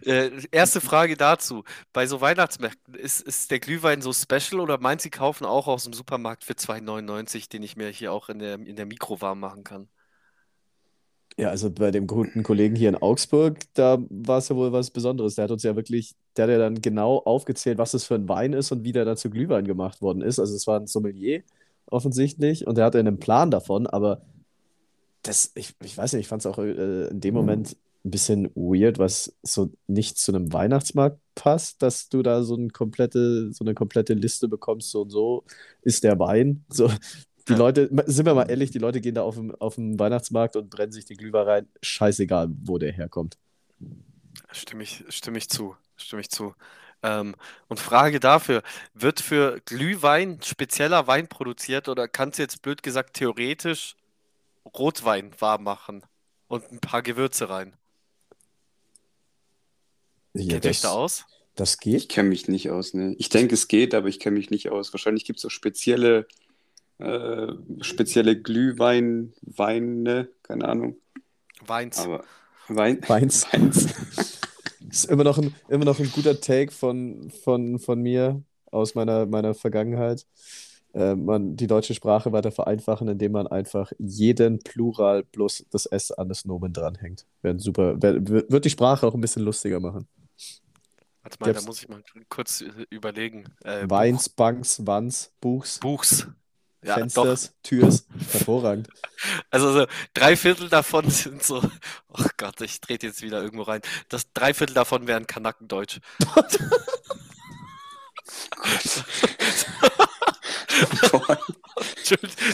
Äh, 0.05 0.31
erste 0.53 0.81
Frage 0.81 1.17
dazu. 1.17 1.65
Bei 1.93 2.07
so 2.07 2.21
Weihnachtsmärkten, 2.21 2.95
ist, 2.95 3.21
ist 3.21 3.51
der 3.51 3.59
Glühwein 3.59 4.01
so 4.01 4.13
special 4.13 4.61
oder 4.61 4.79
meint 4.79 5.01
Sie 5.01 5.11
kaufen 5.11 5.45
auch 5.45 5.67
aus 5.67 5.85
dem 5.85 5.93
Supermarkt 5.93 6.45
für 6.45 6.53
2,99, 6.55 7.51
den 7.51 7.63
ich 7.63 7.77
mir 7.77 7.89
hier 7.89 8.13
auch 8.13 8.29
in 8.29 8.39
der, 8.39 8.55
in 8.55 8.77
der 8.77 8.87
Mikro 8.87 9.21
warm 9.21 9.41
machen 9.41 9.65
kann? 9.65 9.89
Ja, 11.37 11.51
also 11.51 11.71
bei 11.71 11.91
dem 11.91 12.07
guten 12.07 12.43
Kollegen 12.43 12.75
hier 12.75 12.89
in 12.89 12.97
Augsburg, 12.97 13.59
da 13.75 13.99
war 14.09 14.39
es 14.39 14.49
ja 14.49 14.57
wohl 14.57 14.73
was 14.73 14.91
Besonderes. 14.91 15.37
Der 15.37 15.45
hat 15.45 15.51
uns 15.51 15.63
ja 15.63 15.77
wirklich, 15.77 16.15
der 16.37 16.45
hat 16.45 16.51
ja 16.51 16.59
dann 16.59 16.81
genau 16.81 17.19
aufgezählt, 17.19 17.79
was 17.79 17.93
das 17.93 18.05
für 18.05 18.17
ein 18.17 18.29
Wein 18.29 18.55
ist 18.55 18.73
und 18.73 18.83
wie 18.85 18.93
der 18.93 19.05
da 19.05 19.15
zu 19.15 19.31
Glühwein 19.31 19.65
gemacht 19.65 20.01
worden 20.03 20.23
ist. 20.23 20.39
Also 20.39 20.55
es 20.57 20.67
war 20.67 20.81
ein 20.81 20.87
Sommelier 20.87 21.43
offensichtlich 21.87 22.67
und 22.67 22.77
der 22.77 22.85
hatte 22.85 22.99
einen 22.99 23.19
Plan 23.19 23.51
davon, 23.51 23.87
aber 23.87 24.23
das, 25.23 25.53
ich, 25.55 25.75
ich 25.83 25.97
weiß 25.97 26.13
nicht, 26.13 26.23
ich 26.23 26.29
fand 26.29 26.43
es 26.43 26.47
auch 26.47 26.59
äh, 26.59 27.09
in 27.09 27.21
dem 27.21 27.35
Moment 27.35 27.77
ein 28.09 28.11
bisschen 28.11 28.51
weird, 28.55 28.99
was 28.99 29.37
so 29.43 29.71
nicht 29.87 30.19
zu 30.19 30.33
einem 30.33 30.53
Weihnachtsmarkt 30.53 31.21
passt, 31.35 31.83
dass 31.83 32.09
du 32.09 32.23
da 32.23 32.43
so 32.43 32.57
eine 32.57 32.69
komplette, 32.69 33.53
so 33.53 33.65
eine 33.65 33.75
komplette 33.75 34.15
Liste 34.15 34.49
bekommst, 34.49 34.91
so 34.91 35.03
und 35.03 35.11
so 35.11 35.45
ist 35.83 36.05
der 36.05 36.19
Wein. 36.19 36.65
So, 36.71 36.91
die. 37.49 37.55
Leute, 37.55 37.89
sind 38.07 38.27
wir 38.27 38.35
mal 38.35 38.51
ehrlich, 38.51 38.71
die 38.71 38.79
Leute 38.79 39.01
gehen 39.01 39.15
da 39.15 39.23
auf 39.23 39.37
dem, 39.37 39.55
auf 39.55 39.77
dem 39.77 39.99
Weihnachtsmarkt 39.99 40.57
und 40.57 40.69
brennen 40.69 40.93
sich 40.93 41.07
den 41.07 41.17
Glühwein 41.17 41.47
rein. 41.47 41.69
Scheißegal, 41.83 42.49
wo 42.63 42.79
der 42.79 42.93
herkommt. 42.93 43.39
Stimme 44.53 44.83
ich, 44.83 45.05
stimme 45.09 45.39
ich 45.39 45.49
zu, 45.49 45.75
stimme 45.97 46.21
ich 46.21 46.31
zu. 46.31 46.55
Ähm, 47.03 47.37
und 47.69 47.81
Frage 47.81 48.21
dafür, 48.21 48.63
wird 48.93 49.21
für 49.21 49.61
Glühwein 49.65 50.41
spezieller 50.43 51.07
Wein 51.07 51.29
produziert 51.29 51.89
oder 51.89 52.09
kannst 52.09 52.39
du 52.39 52.43
jetzt 52.43 52.61
blöd 52.63 52.83
gesagt 52.83 53.15
theoretisch 53.15 53.97
Rotwein 54.67 55.33
warm 55.39 55.65
machen 55.65 56.03
und 56.49 56.71
ein 56.71 56.81
paar 56.81 57.03
Gewürze 57.03 57.49
rein? 57.49 57.78
Ja, 60.35 60.61
Kennt 60.61 60.65
ihr 60.65 60.71
euch 60.71 60.81
da 60.81 60.91
das, 60.91 60.93
aus? 60.93 61.27
das 61.55 61.79
Ich 61.93 62.09
geht. 62.09 62.09
kenne 62.09 62.29
mich 62.31 62.49
nicht 62.49 62.71
aus, 62.71 62.95
ne? 62.95 63.15
Ich 63.19 63.29
denke, 63.31 63.55
es 63.55 63.69
geht, 63.69 63.95
aber 63.95 64.09
ich 64.09 64.21
kenne 64.21 64.39
mich 64.39 64.51
nicht 64.51 64.71
aus. 64.71 64.93
Wahrscheinlich 64.93 65.25
gibt 65.25 65.39
es 65.41 65.45
auch 65.47 65.51
spezielle, 65.51 66.27
äh, 66.99 67.49
spezielle 67.81 68.41
Glühwein, 68.41 69.35
Weine, 69.43 70.31
keine 70.43 70.69
Ahnung. 70.69 70.97
Weins. 71.67 71.99
Aber 71.99 72.25
Wein, 72.69 73.01
Weins. 73.09 73.47
Weins. 73.53 73.89
Ist 74.91 75.07
immer 75.07 75.25
noch 75.25 75.39
ein, 75.39 75.55
immer 75.69 75.85
noch 75.85 75.99
ein 76.01 76.11
guter 76.13 76.41
Take 76.41 76.73
von, 76.73 77.31
von, 77.31 77.79
von 77.79 78.01
mir 78.01 78.43
aus 78.71 78.95
meiner, 78.95 79.27
meiner 79.27 79.55
Vergangenheit. 79.55 80.27
Äh, 80.95 81.15
man, 81.17 81.57
die 81.57 81.67
deutsche 81.67 81.95
Sprache 81.95 82.33
weiter 82.33 82.51
vereinfachen, 82.53 83.09
indem 83.09 83.33
man 83.33 83.47
einfach 83.47 83.93
jeden 83.99 84.61
Plural 84.61 85.25
plus 85.25 85.67
das 85.71 85.87
S 85.87 86.11
an 86.13 86.29
das 86.29 86.45
Nomen 86.47 86.73
dranhängt. 86.73 87.27
Wäre 87.43 87.59
super, 87.59 88.01
wär, 88.01 88.27
wird 88.27 88.65
die 88.65 88.71
Sprache 88.71 89.07
auch 89.07 89.15
ein 89.15 89.21
bisschen 89.21 89.43
lustiger 89.45 89.81
machen. 89.81 90.09
Warte 91.29 91.37
mal, 91.41 91.47
da 91.47 91.53
Gibt's- 91.53 91.67
muss 91.67 91.83
ich 91.83 91.89
mal 91.89 92.03
kurz 92.29 92.61
äh, 92.63 92.71
überlegen. 92.91 93.45
Äh, 93.65 93.89
Weins, 93.89 94.29
Banks, 94.29 94.87
Wands, 94.87 95.33
Buchs, 95.41 95.79
Buch, 95.79 95.99
Buchs. 95.99 96.27
Ja, 96.83 96.95
doch. 96.95 97.01
Fensters, 97.01 97.55
Türs. 97.63 98.07
Hervorragend. 98.33 98.89
Also 99.51 99.73
so 99.73 99.87
drei 100.15 100.37
Viertel 100.37 100.69
davon 100.69 101.11
sind 101.11 101.43
so, 101.43 101.61
oh 102.09 102.25
Gott, 102.37 102.61
ich 102.61 102.81
trete 102.81 103.07
jetzt 103.09 103.21
wieder 103.21 103.43
irgendwo 103.43 103.65
rein. 103.65 103.81
Das 104.09 104.33
drei 104.33 104.55
Viertel 104.55 104.75
davon 104.75 105.09
wären 105.09 105.27
Kanackendeutsch. 105.27 105.99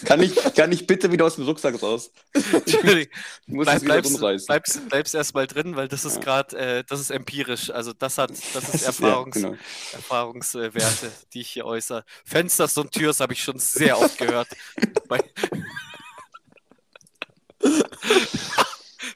Kann, 0.04 0.22
ich, 0.22 0.34
kann 0.54 0.72
ich 0.72 0.86
bitte 0.86 1.10
wieder 1.12 1.26
aus 1.26 1.36
dem 1.36 1.44
Rucksack 1.44 1.80
raus? 1.82 2.10
Entschuldigung. 2.32 3.12
Ich 3.46 3.54
muss 3.54 3.64
Bleib, 3.66 3.76
es 3.78 3.84
bleibst, 3.84 4.14
rumreißen. 4.14 4.46
bleibst, 4.46 4.88
bleibst 4.88 5.14
erstmal 5.14 5.46
drin, 5.46 5.76
weil 5.76 5.88
das 5.88 6.04
ist 6.04 6.16
Ja. 6.16 6.20
gerade, 6.22 6.56
äh, 6.56 6.84
das 6.88 7.00
ist 7.00 7.10
empirisch. 7.10 7.70
Also 7.70 7.92
das 7.92 8.18
hat, 8.18 8.30
das 8.30 8.40
Das 8.52 8.64
ist 8.68 8.74
ist- 8.74 8.82
Erfahrungs, 8.86 9.36
Ja, 9.36 9.42
genau. 9.50 9.58
Erfahrungswerte, 9.92 11.12
die 11.32 11.40
ich 11.40 11.50
hier 11.50 11.66
äußere. 11.66 12.04
Fensters 12.24 12.76
und 12.78 12.92
Türs 12.92 13.20
habe 13.20 13.32
ich 13.32 13.42
schon 13.42 13.58
sehr 13.58 13.98
oft 13.98 14.18
gehört. 14.18 14.48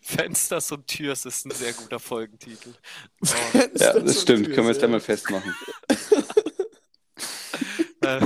Fensters 0.03 0.71
und 0.73 0.87
Türs 0.87 1.25
ist 1.25 1.47
ein 1.47 1.51
sehr 1.51 1.73
guter 1.73 1.99
Folgentitel. 1.99 2.75
Oh, 3.23 3.27
Ja, 3.75 3.99
das 3.99 4.23
stimmt. 4.23 4.47
Können 4.47 4.67
wir 4.67 4.69
jetzt 4.69 4.79
gleich 4.79 4.91
mal 4.91 5.01
festmachen. 5.01 5.55
äh, 8.03 8.21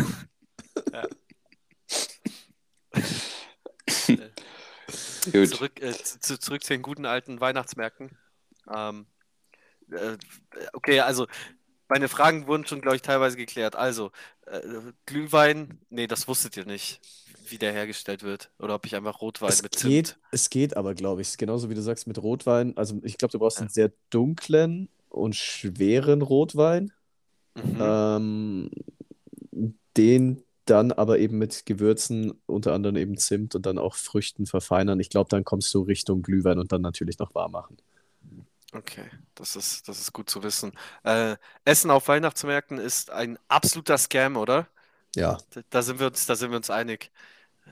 Gut. 5.32 5.48
Zurück, 5.48 5.80
äh, 5.80 5.92
zu, 5.92 6.38
zurück 6.38 6.62
zu 6.62 6.72
den 6.74 6.82
guten 6.82 7.06
alten 7.06 7.40
Weihnachtsmärkten. 7.40 8.16
Ähm, 8.74 9.06
äh, 9.90 10.16
okay, 10.72 11.00
also 11.00 11.26
meine 11.88 12.08
Fragen 12.08 12.46
wurden 12.46 12.66
schon, 12.66 12.80
glaube 12.80 12.96
ich, 12.96 13.02
teilweise 13.02 13.36
geklärt. 13.36 13.76
Also, 13.76 14.12
äh, 14.46 14.60
Glühwein, 15.06 15.78
nee, 15.90 16.06
das 16.06 16.26
wusstet 16.28 16.56
ihr 16.56 16.64
nicht, 16.64 17.00
wie 17.48 17.58
der 17.58 17.72
hergestellt 17.72 18.22
wird. 18.22 18.50
Oder 18.58 18.74
ob 18.76 18.86
ich 18.86 18.96
einfach 18.96 19.20
Rotwein 19.20 19.50
Es 19.50 19.62
mit 19.62 19.72
geht, 19.72 20.06
Zimt. 20.08 20.18
es 20.30 20.48
geht 20.48 20.76
aber, 20.76 20.94
glaube 20.94 21.20
ich, 21.22 21.36
genauso 21.36 21.68
wie 21.68 21.74
du 21.74 21.82
sagst 21.82 22.06
mit 22.06 22.22
Rotwein. 22.22 22.76
Also 22.76 22.98
ich 23.02 23.18
glaube, 23.18 23.32
du 23.32 23.38
brauchst 23.38 23.58
Ja. 23.58 23.62
einen 23.62 23.70
sehr 23.70 23.92
dunklen 24.10 24.88
und 25.10 25.34
schweren 25.36 26.22
Rotwein. 26.22 26.92
Mhm. 27.54 27.76
Ähm, 27.78 28.70
den 29.96 30.42
dann 30.66 30.92
aber 30.92 31.18
eben 31.18 31.38
mit 31.38 31.66
Gewürzen, 31.66 32.32
unter 32.46 32.72
anderem 32.74 32.96
eben 32.96 33.16
Zimt 33.18 33.54
und 33.54 33.66
dann 33.66 33.78
auch 33.78 33.96
Früchten 33.96 34.46
verfeinern. 34.46 35.00
Ich 35.00 35.10
glaube, 35.10 35.28
dann 35.30 35.44
kommst 35.44 35.72
du 35.74 35.82
Richtung 35.82 36.22
Glühwein 36.22 36.58
und 36.58 36.72
dann 36.72 36.82
natürlich 36.82 37.18
noch 37.18 37.34
warm 37.34 37.52
machen. 37.52 37.76
Okay, 38.74 39.10
das 39.34 39.54
ist, 39.56 39.86
das 39.88 40.00
ist 40.00 40.12
gut 40.14 40.30
zu 40.30 40.42
wissen. 40.42 40.72
Äh, 41.04 41.36
Essen 41.64 41.90
auf 41.90 42.08
Weihnachtsmärkten 42.08 42.78
ist 42.78 43.10
ein 43.10 43.38
absoluter 43.48 43.98
Scam, 43.98 44.36
oder? 44.38 44.66
Ja, 45.14 45.44
Da, 45.50 45.62
da 45.70 45.82
sind 45.82 46.00
wir 46.00 46.08
uns, 46.08 46.26
da 46.26 46.36
sind 46.36 46.50
wir 46.52 46.58
uns 46.58 46.70
einig. 46.70 47.12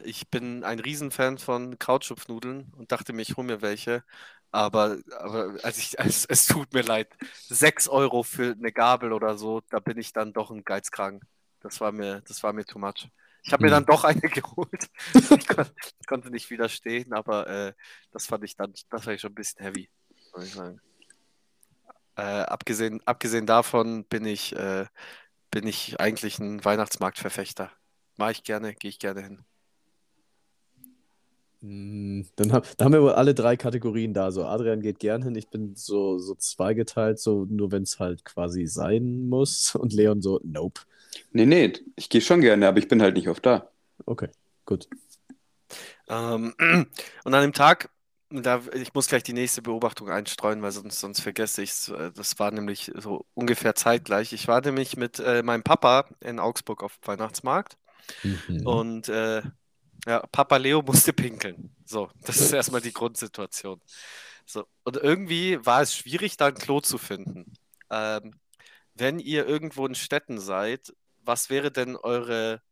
Ich 0.04 0.30
bin 0.30 0.64
ein 0.64 0.80
Riesenfan 0.80 1.38
von 1.38 1.78
Krautschupfnudeln 1.78 2.72
und 2.76 2.92
dachte 2.92 3.12
mir, 3.14 3.22
ich 3.22 3.36
hole 3.36 3.46
mir 3.46 3.62
welche. 3.62 4.04
Aber, 4.52 4.98
aber 5.18 5.56
also 5.64 5.80
ich, 5.80 5.98
es, 5.98 6.26
es 6.26 6.46
tut 6.46 6.74
mir 6.74 6.82
leid. 6.82 7.08
6 7.48 7.88
Euro 7.88 8.22
für 8.24 8.52
eine 8.52 8.72
Gabel 8.72 9.12
oder 9.12 9.38
so, 9.38 9.62
da 9.70 9.80
bin 9.80 9.98
ich 9.98 10.12
dann 10.14 10.32
doch 10.34 10.50
ein 10.52 10.64
Geizkragen. 10.64 11.20
Das 11.60 11.80
war 11.80 11.92
mir, 11.92 12.22
das 12.22 12.42
war 12.42 12.52
mir 12.52 12.64
too 12.66 12.78
much. 12.78 13.08
Ich 13.44 13.52
habe 13.52 13.64
mir 13.64 13.70
Hm. 13.70 13.72
dann 13.72 13.86
doch 13.86 14.04
eine 14.04 14.20
geholt. 14.30 14.88
Ich 15.30 15.48
kon 15.48 15.66
konnte 16.06 16.30
nicht 16.30 16.50
widerstehen, 16.50 17.12
aber 17.14 17.48
äh, 17.48 17.74
das 18.12 18.26
fand 18.26 18.44
ich 18.44 18.56
dann, 18.56 18.74
das 18.90 19.04
fand 19.04 19.16
ich 19.16 19.20
schon 19.22 19.32
ein 19.32 19.36
bisschen 19.36 19.64
heavy, 19.64 19.90
muss 20.34 20.46
ich 20.46 20.54
sagen. 20.54 20.80
Äh, 22.16 22.22
abgesehen, 22.22 23.00
abgesehen 23.06 23.46
davon 23.46 24.04
bin 24.06 24.26
ich, 24.26 24.54
äh, 24.56 24.86
bin 25.50 25.66
ich 25.66 26.00
eigentlich 26.00 26.38
ein 26.40 26.64
Weihnachtsmarktverfechter. 26.64 27.72
Mache 28.16 28.32
ich 28.32 28.44
gerne, 28.44 28.74
gehe 28.74 28.90
ich 28.90 28.98
gerne 29.00 29.22
hin. 29.22 29.44
Mm, 31.62 32.22
Dann, 32.36 32.52
hab, 32.52 32.76
dann 32.78 32.86
haben 32.86 32.92
wir 32.94 33.02
wohl 33.02 33.12
alle 33.12 33.34
drei 33.34 33.56
Kategorien 33.56 34.14
da. 34.14 34.30
So, 34.32 34.44
Adrian 34.46 34.80
geht 34.82 34.98
gern 35.00 35.22
hin, 35.22 35.34
ich 35.36 35.48
bin 35.50 35.74
so, 35.76 36.18
so 36.18 36.34
zweigeteilt, 36.36 37.18
so 37.20 37.46
nur 37.50 37.72
wenn 37.72 37.82
es 37.84 37.98
halt 38.00 38.24
quasi 38.24 38.66
sein 38.66 39.28
muss. 39.28 39.74
Und 39.76 39.92
Leon 39.92 40.22
so, 40.22 40.40
nope. 40.44 40.82
Nee, 41.32 41.46
nee, 41.46 41.72
ich 41.96 42.08
gehe 42.08 42.20
schon 42.20 42.40
gerne, 42.40 42.68
aber 42.68 42.78
ich 42.78 42.88
bin 42.88 43.02
halt 43.02 43.14
nicht 43.14 43.28
oft 43.28 43.44
da. 43.44 43.70
Okay, 44.06 44.28
gut. 44.66 44.88
Ähm, 46.08 46.54
und 47.24 47.34
an 47.34 47.42
dem 47.42 47.52
Tag, 47.52 47.90
da, 48.30 48.60
ich 48.74 48.94
muss 48.94 49.08
gleich 49.08 49.22
die 49.22 49.32
nächste 49.32 49.62
Beobachtung 49.62 50.08
einstreuen, 50.08 50.62
weil 50.62 50.72
sonst, 50.72 51.00
sonst 51.00 51.20
vergesse 51.20 51.62
ich 51.62 51.70
es. 51.70 51.92
Das 52.14 52.38
war 52.38 52.50
nämlich 52.50 52.92
so 52.96 53.26
ungefähr 53.34 53.74
zeitgleich. 53.74 54.32
Ich 54.32 54.46
war 54.48 54.60
nämlich 54.60 54.96
mit 54.96 55.18
äh, 55.18 55.42
meinem 55.42 55.62
Papa 55.62 56.06
in 56.20 56.38
Augsburg 56.38 56.82
auf 56.82 56.98
dem 56.98 57.08
Weihnachtsmarkt 57.08 57.76
Mhm. 58.24 58.66
und 58.66 59.08
äh, 59.08 59.42
ja, 60.06 60.20
Papa 60.32 60.56
Leo 60.58 60.82
musste 60.82 61.12
pinkeln. 61.12 61.74
So, 61.84 62.10
das 62.24 62.40
ist 62.40 62.52
erstmal 62.52 62.80
die 62.80 62.92
Grundsituation. 62.92 63.80
So, 64.46 64.66
und 64.84 64.96
irgendwie 64.96 65.64
war 65.64 65.82
es 65.82 65.94
schwierig, 65.94 66.36
da 66.36 66.46
ein 66.48 66.54
Klo 66.54 66.80
zu 66.80 66.98
finden. 66.98 67.52
Ähm, 67.90 68.34
wenn 68.94 69.18
ihr 69.18 69.46
irgendwo 69.46 69.86
in 69.86 69.94
Städten 69.94 70.40
seid, 70.40 70.92
was 71.24 71.50
wäre 71.50 71.70
denn 71.70 71.96
eure 71.96 72.62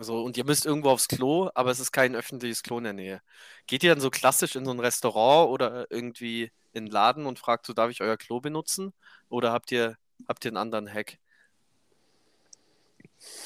so, 0.00 0.22
und 0.24 0.36
ihr 0.36 0.44
müsst 0.44 0.66
irgendwo 0.66 0.90
aufs 0.90 1.06
Klo, 1.06 1.50
aber 1.54 1.70
es 1.70 1.78
ist 1.78 1.92
kein 1.92 2.16
öffentliches 2.16 2.64
Klo 2.64 2.78
in 2.78 2.84
der 2.84 2.92
Nähe. 2.92 3.22
Geht 3.68 3.84
ihr 3.84 3.90
dann 3.90 4.00
so 4.00 4.10
klassisch 4.10 4.56
in 4.56 4.64
so 4.64 4.72
ein 4.72 4.80
Restaurant 4.80 5.50
oder 5.50 5.86
irgendwie 5.88 6.50
in 6.72 6.84
einen 6.84 6.86
Laden 6.88 7.26
und 7.26 7.38
fragt 7.38 7.66
so, 7.66 7.72
darf 7.72 7.90
ich 7.90 8.00
euer 8.00 8.16
Klo 8.16 8.40
benutzen? 8.40 8.92
Oder 9.28 9.52
habt 9.52 9.70
ihr, 9.70 9.96
habt 10.26 10.44
ihr 10.44 10.50
einen 10.50 10.56
anderen 10.56 10.92
Hack? 10.92 11.18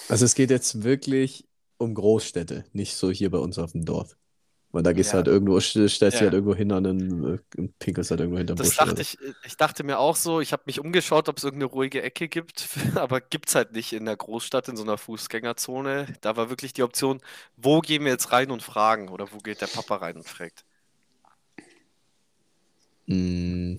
Also 0.09 0.25
es 0.25 0.35
geht 0.35 0.51
jetzt 0.51 0.83
wirklich 0.83 1.47
um 1.77 1.95
Großstädte, 1.95 2.65
nicht 2.73 2.97
so 2.97 3.11
hier 3.11 3.31
bei 3.31 3.39
uns 3.39 3.59
auf 3.59 3.73
dem 3.73 3.85
Dorf. 3.85 4.17
Weil 4.71 4.83
da 4.83 4.93
gehst 4.93 5.11
du 5.11 5.13
Ja. 5.13 5.17
halt 5.19 5.29
irgendwo, 5.29 5.57
st- 5.57 5.89
stellst 5.89 6.01
dich 6.03 6.13
Ja. 6.15 6.21
halt 6.27 6.35
irgendwo 6.35 6.55
hin 6.55 6.71
an 6.73 6.85
den, 6.85 7.25
äh, 7.25 7.39
und 7.59 7.79
pinkelst 7.79 8.11
halt 8.11 8.21
irgendwo 8.21 8.37
hinterm 8.39 8.59
Das 8.59 8.69
Busch 8.69 8.77
dachte 8.77 9.01
ich, 9.01 9.17
ich 9.45 9.57
dachte 9.57 9.83
mir 9.83 9.99
auch 9.99 10.15
so, 10.15 10.41
ich 10.43 10.53
habe 10.53 10.65
mich 10.67 10.79
umgeschaut, 10.79 11.29
ob 11.31 11.39
es 11.39 11.45
irgendeine 11.45 11.71
ruhige 11.73 12.03
Ecke 12.03 12.29
gibt, 12.29 12.69
aber 12.95 13.21
gibt 13.23 13.49
es 13.49 13.55
halt 13.55 13.73
nicht 13.73 13.95
in 13.95 14.05
der 14.05 14.17
Großstadt, 14.17 14.69
in 14.69 14.77
so 14.77 14.83
einer 14.83 14.99
Fußgängerzone. 14.99 16.07
Da 16.21 16.37
war 16.37 16.51
wirklich 16.51 16.75
die 16.75 16.83
Option, 16.83 17.21
wo 17.57 17.81
gehen 17.81 18.05
wir 18.05 18.13
jetzt 18.13 18.31
rein 18.31 18.51
und 18.51 18.63
fragen 18.63 19.09
oder 19.09 19.33
wo 19.33 19.39
geht 19.39 19.63
der 19.63 19.69
Papa 19.69 19.97
rein 19.97 20.17
und 20.17 20.29
fragt. 20.29 20.65
Mm. 23.07 23.77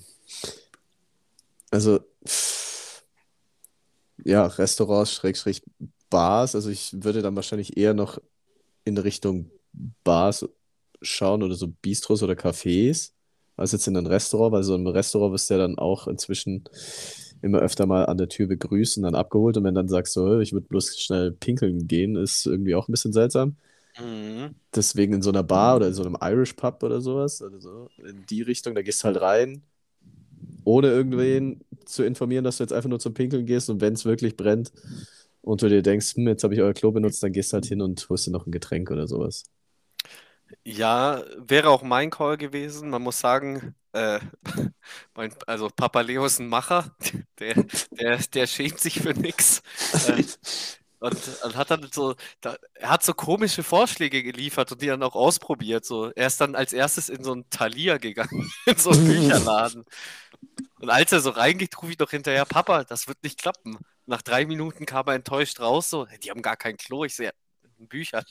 Also, 1.72 2.00
ja, 4.26 4.48
Restaurants, 4.48 5.14
Schrägstrich, 5.14 5.62
Bars. 6.10 6.56
Also 6.56 6.72
ich 6.72 6.92
würde 7.04 7.22
dann 7.22 7.36
wahrscheinlich 7.36 7.78
eher 7.78 7.94
noch 7.94 8.18
in 8.86 8.98
Richtung 8.98 9.52
Bars 10.04 10.48
schauen 11.02 11.44
oder 11.44 11.56
so 11.56 11.68
Bistros 11.68 12.24
oder 12.24 12.34
Cafés, 12.34 13.12
als 13.58 13.72
jetzt 13.74 13.88
in 13.88 13.98
einem 13.98 14.08
Restaurant, 14.08 14.54
weil 14.54 14.64
so 14.64 14.76
im 14.76 14.88
Restaurant 14.88 15.34
bist 15.34 15.50
du 15.50 15.56
ja 15.56 15.60
dann 15.60 15.78
auch 15.78 16.08
inzwischen 16.08 16.64
immer 17.42 17.60
öfter 17.60 17.86
mal 17.86 18.06
an 18.06 18.18
der 18.18 18.30
Tür 18.30 18.48
begrüßt 18.48 18.98
und 18.98 19.04
dann 19.04 19.16
abgeholt 19.16 19.58
und 19.58 19.64
wenn 19.64 19.76
dann 19.76 19.88
sagst 19.88 20.14
so, 20.14 20.40
ich 20.40 20.54
würde 20.54 20.68
bloß 20.68 21.00
schnell 21.00 21.32
pinkeln 21.32 21.88
gehen, 21.88 22.16
ist 22.16 22.46
irgendwie 22.46 22.76
auch 22.76 22.88
ein 22.88 22.92
bisschen 22.92 23.14
seltsam. 23.14 23.56
Mhm. 24.00 24.56
Deswegen 24.76 25.14
in 25.14 25.22
so 25.22 25.32
einer 25.32 25.44
Bar 25.44 25.78
oder 25.78 25.88
in 25.88 25.94
so 25.94 26.04
einem 26.04 26.18
Irish 26.22 26.54
Pub 26.54 26.84
oder 26.84 27.02
sowas, 27.02 27.42
also 27.42 27.60
so 27.60 27.90
in 28.06 28.26
die 28.28 28.44
Richtung, 28.44 28.76
da 28.76 28.82
gehst 28.84 29.02
du 29.04 29.06
halt 29.06 29.20
rein, 29.22 29.64
ohne 30.64 30.88
irgendwen 30.88 31.62
zu 31.86 32.04
informieren, 32.04 32.44
dass 32.44 32.58
du 32.58 32.64
jetzt 32.64 32.74
einfach 32.74 32.90
nur 32.90 33.00
zum 33.00 33.14
Pinkeln 33.14 33.46
gehst 33.46 33.70
und 33.70 33.82
wenn 33.82 33.94
es 33.94 34.06
wirklich 34.06 34.38
brennt 34.38 34.72
und 35.42 35.62
du 35.62 35.70
dir 35.70 35.82
denkst, 35.82 36.16
hm, 36.16 36.28
jetzt 36.28 36.44
habe 36.44 36.54
ich 36.54 36.62
euer 36.62 36.74
Klo 36.74 36.92
benutzt, 36.92 37.24
dann 37.24 37.32
gehst 37.34 37.52
du 37.52 37.56
halt 37.56 37.66
hin 37.66 37.82
und 37.82 38.08
holst 38.10 38.28
dir 38.28 38.32
noch 38.32 38.46
ein 38.46 38.52
Getränk 38.52 38.92
oder 38.92 39.08
sowas. 39.08 39.46
Ja, 40.66 41.24
wäre 41.38 41.70
auch 41.70 41.82
mein 41.84 42.10
Call 42.10 42.38
gewesen. 42.38 42.90
Man 42.90 43.02
muss 43.02 43.20
sagen, 43.20 43.76
äh, 43.94 44.20
mein, 45.16 45.34
also 45.48 45.70
Papa 45.76 46.02
Leo 46.02 46.26
ist 46.26 46.40
ein 46.40 46.48
Macher, 46.48 46.96
der, 47.40 47.56
der, 47.92 48.18
der 48.18 48.48
schämt 48.48 48.80
sich 48.80 49.00
für 49.02 49.14
nichts. 49.14 49.62
Äh, 50.08 50.24
und, 51.02 51.16
und 51.46 51.56
hat 51.56 51.72
dann 51.72 51.88
so, 51.94 52.16
da, 52.42 52.58
er 52.74 52.90
hat 52.90 53.04
so 53.04 53.14
komische 53.14 53.64
Vorschläge 53.64 54.22
geliefert 54.22 54.72
und 54.74 54.82
die 54.82 54.88
dann 54.88 55.02
auch 55.02 55.16
ausprobiert. 55.16 55.86
So. 55.86 56.12
Er 56.12 56.28
ist 56.28 56.42
dann 56.42 56.56
als 56.56 56.74
erstes 56.74 57.08
in 57.10 57.24
so 57.24 57.34
ein 57.34 57.50
Thalia 57.50 57.98
gegangen, 57.98 58.52
in 58.66 58.76
so 58.78 58.90
einen 58.92 59.06
Bücherladen. 59.08 59.86
Und 60.80 60.90
als 60.90 61.12
er 61.12 61.22
so 61.22 61.32
reingeht, 61.32 61.78
rufe 61.82 61.92
ich 61.92 61.98
doch 61.98 62.12
hinterher, 62.12 62.46
Papa, 62.46 62.84
das 62.84 63.08
wird 63.08 63.24
nicht 63.24 63.40
klappen. 63.40 63.78
Nach 64.06 64.22
drei 64.22 64.46
Minuten 64.46 64.86
kam 64.86 65.08
er 65.08 65.16
enttäuscht 65.16 65.60
raus, 65.60 65.90
so, 65.90 66.06
die 66.24 66.32
haben 66.32 66.42
gar 66.42 66.58
kein 66.58 66.78
Klo. 66.78 67.06
Ich 67.06 67.16
sehe, 67.16 67.32
ein 67.80 67.88
Bücherladen. 67.88 68.26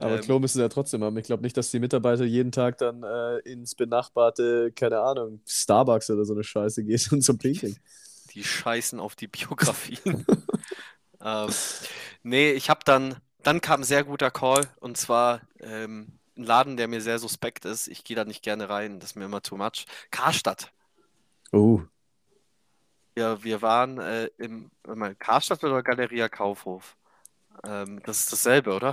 Aber 0.00 0.18
Ähm. 0.18 0.20
Klo 0.20 0.38
müssen 0.38 0.58
sie 0.58 0.62
ja 0.62 0.68
trotzdem 0.68 1.04
haben. 1.04 1.16
Ich 1.18 1.26
glaube 1.26 1.42
nicht, 1.42 1.56
dass 1.56 1.70
die 1.70 1.80
Mitarbeiter 1.80 2.24
jeden 2.24 2.52
Tag 2.52 2.78
dann 2.78 3.02
äh, 3.02 3.38
ins 3.40 3.74
benachbarte, 3.74 4.72
keine 4.72 5.00
Ahnung, 5.00 5.40
Starbucks 5.46 6.10
oder 6.10 6.24
so 6.24 6.34
eine 6.34 6.44
Scheiße 6.44 6.84
gehen 6.84 7.00
und 7.12 7.22
zum 7.22 7.38
Pinkeln. 7.38 7.78
Die 8.30 8.44
scheißen 8.44 9.00
auf 9.00 9.16
die 9.16 9.28
Biografien. 9.28 10.26
ähm, 11.22 11.60
nee, 12.22 12.52
ich 12.52 12.70
habe 12.70 12.80
dann, 12.84 13.16
dann 13.42 13.60
kam 13.60 13.80
ein 13.80 13.84
sehr 13.84 14.04
guter 14.04 14.30
Call 14.30 14.68
und 14.80 14.96
zwar 14.98 15.42
ähm, 15.60 16.18
ein 16.36 16.44
Laden, 16.44 16.76
der 16.76 16.88
mir 16.88 17.00
sehr 17.00 17.18
suspekt 17.18 17.64
ist. 17.64 17.88
Ich 17.88 18.04
gehe 18.04 18.16
da 18.16 18.24
nicht 18.24 18.42
gerne 18.42 18.68
rein, 18.68 19.00
das 19.00 19.12
ist 19.12 19.16
mir 19.16 19.24
immer 19.26 19.42
too 19.42 19.56
much. 19.56 19.86
Karstadt. 20.10 20.72
Oh, 21.52 21.82
Wir, 23.14 23.42
wir 23.42 23.62
waren 23.62 23.98
äh, 23.98 24.30
im 24.38 24.70
Karstadt 25.18 25.64
oder 25.64 25.82
Galeria 25.82 26.28
Kaufhof? 26.28 26.96
Ähm, 27.64 28.02
das 28.04 28.20
ist 28.20 28.32
dasselbe, 28.32 28.74
oder? 28.74 28.92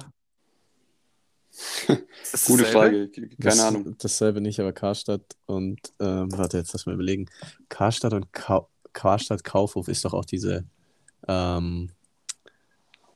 Gute? 2.45 2.65
Frage, 2.65 3.09
keine 3.09 3.29
das, 3.37 3.59
Ahnung. 3.59 3.95
dasselbe 3.97 4.41
nicht, 4.41 4.59
aber 4.59 4.73
Karstadt 4.73 5.35
und, 5.45 5.79
ähm, 5.99 6.29
warte, 6.37 6.57
jetzt 6.57 6.73
lass 6.73 6.85
mal 6.85 6.93
überlegen. 6.93 7.27
Karstadt 7.69 8.13
und 8.13 8.31
Kau 8.33 8.69
Karstadt 8.93 9.43
Kaufhof 9.43 9.87
ist 9.89 10.05
doch 10.05 10.13
auch 10.13 10.25
diese, 10.25 10.65
ähm, 11.27 11.91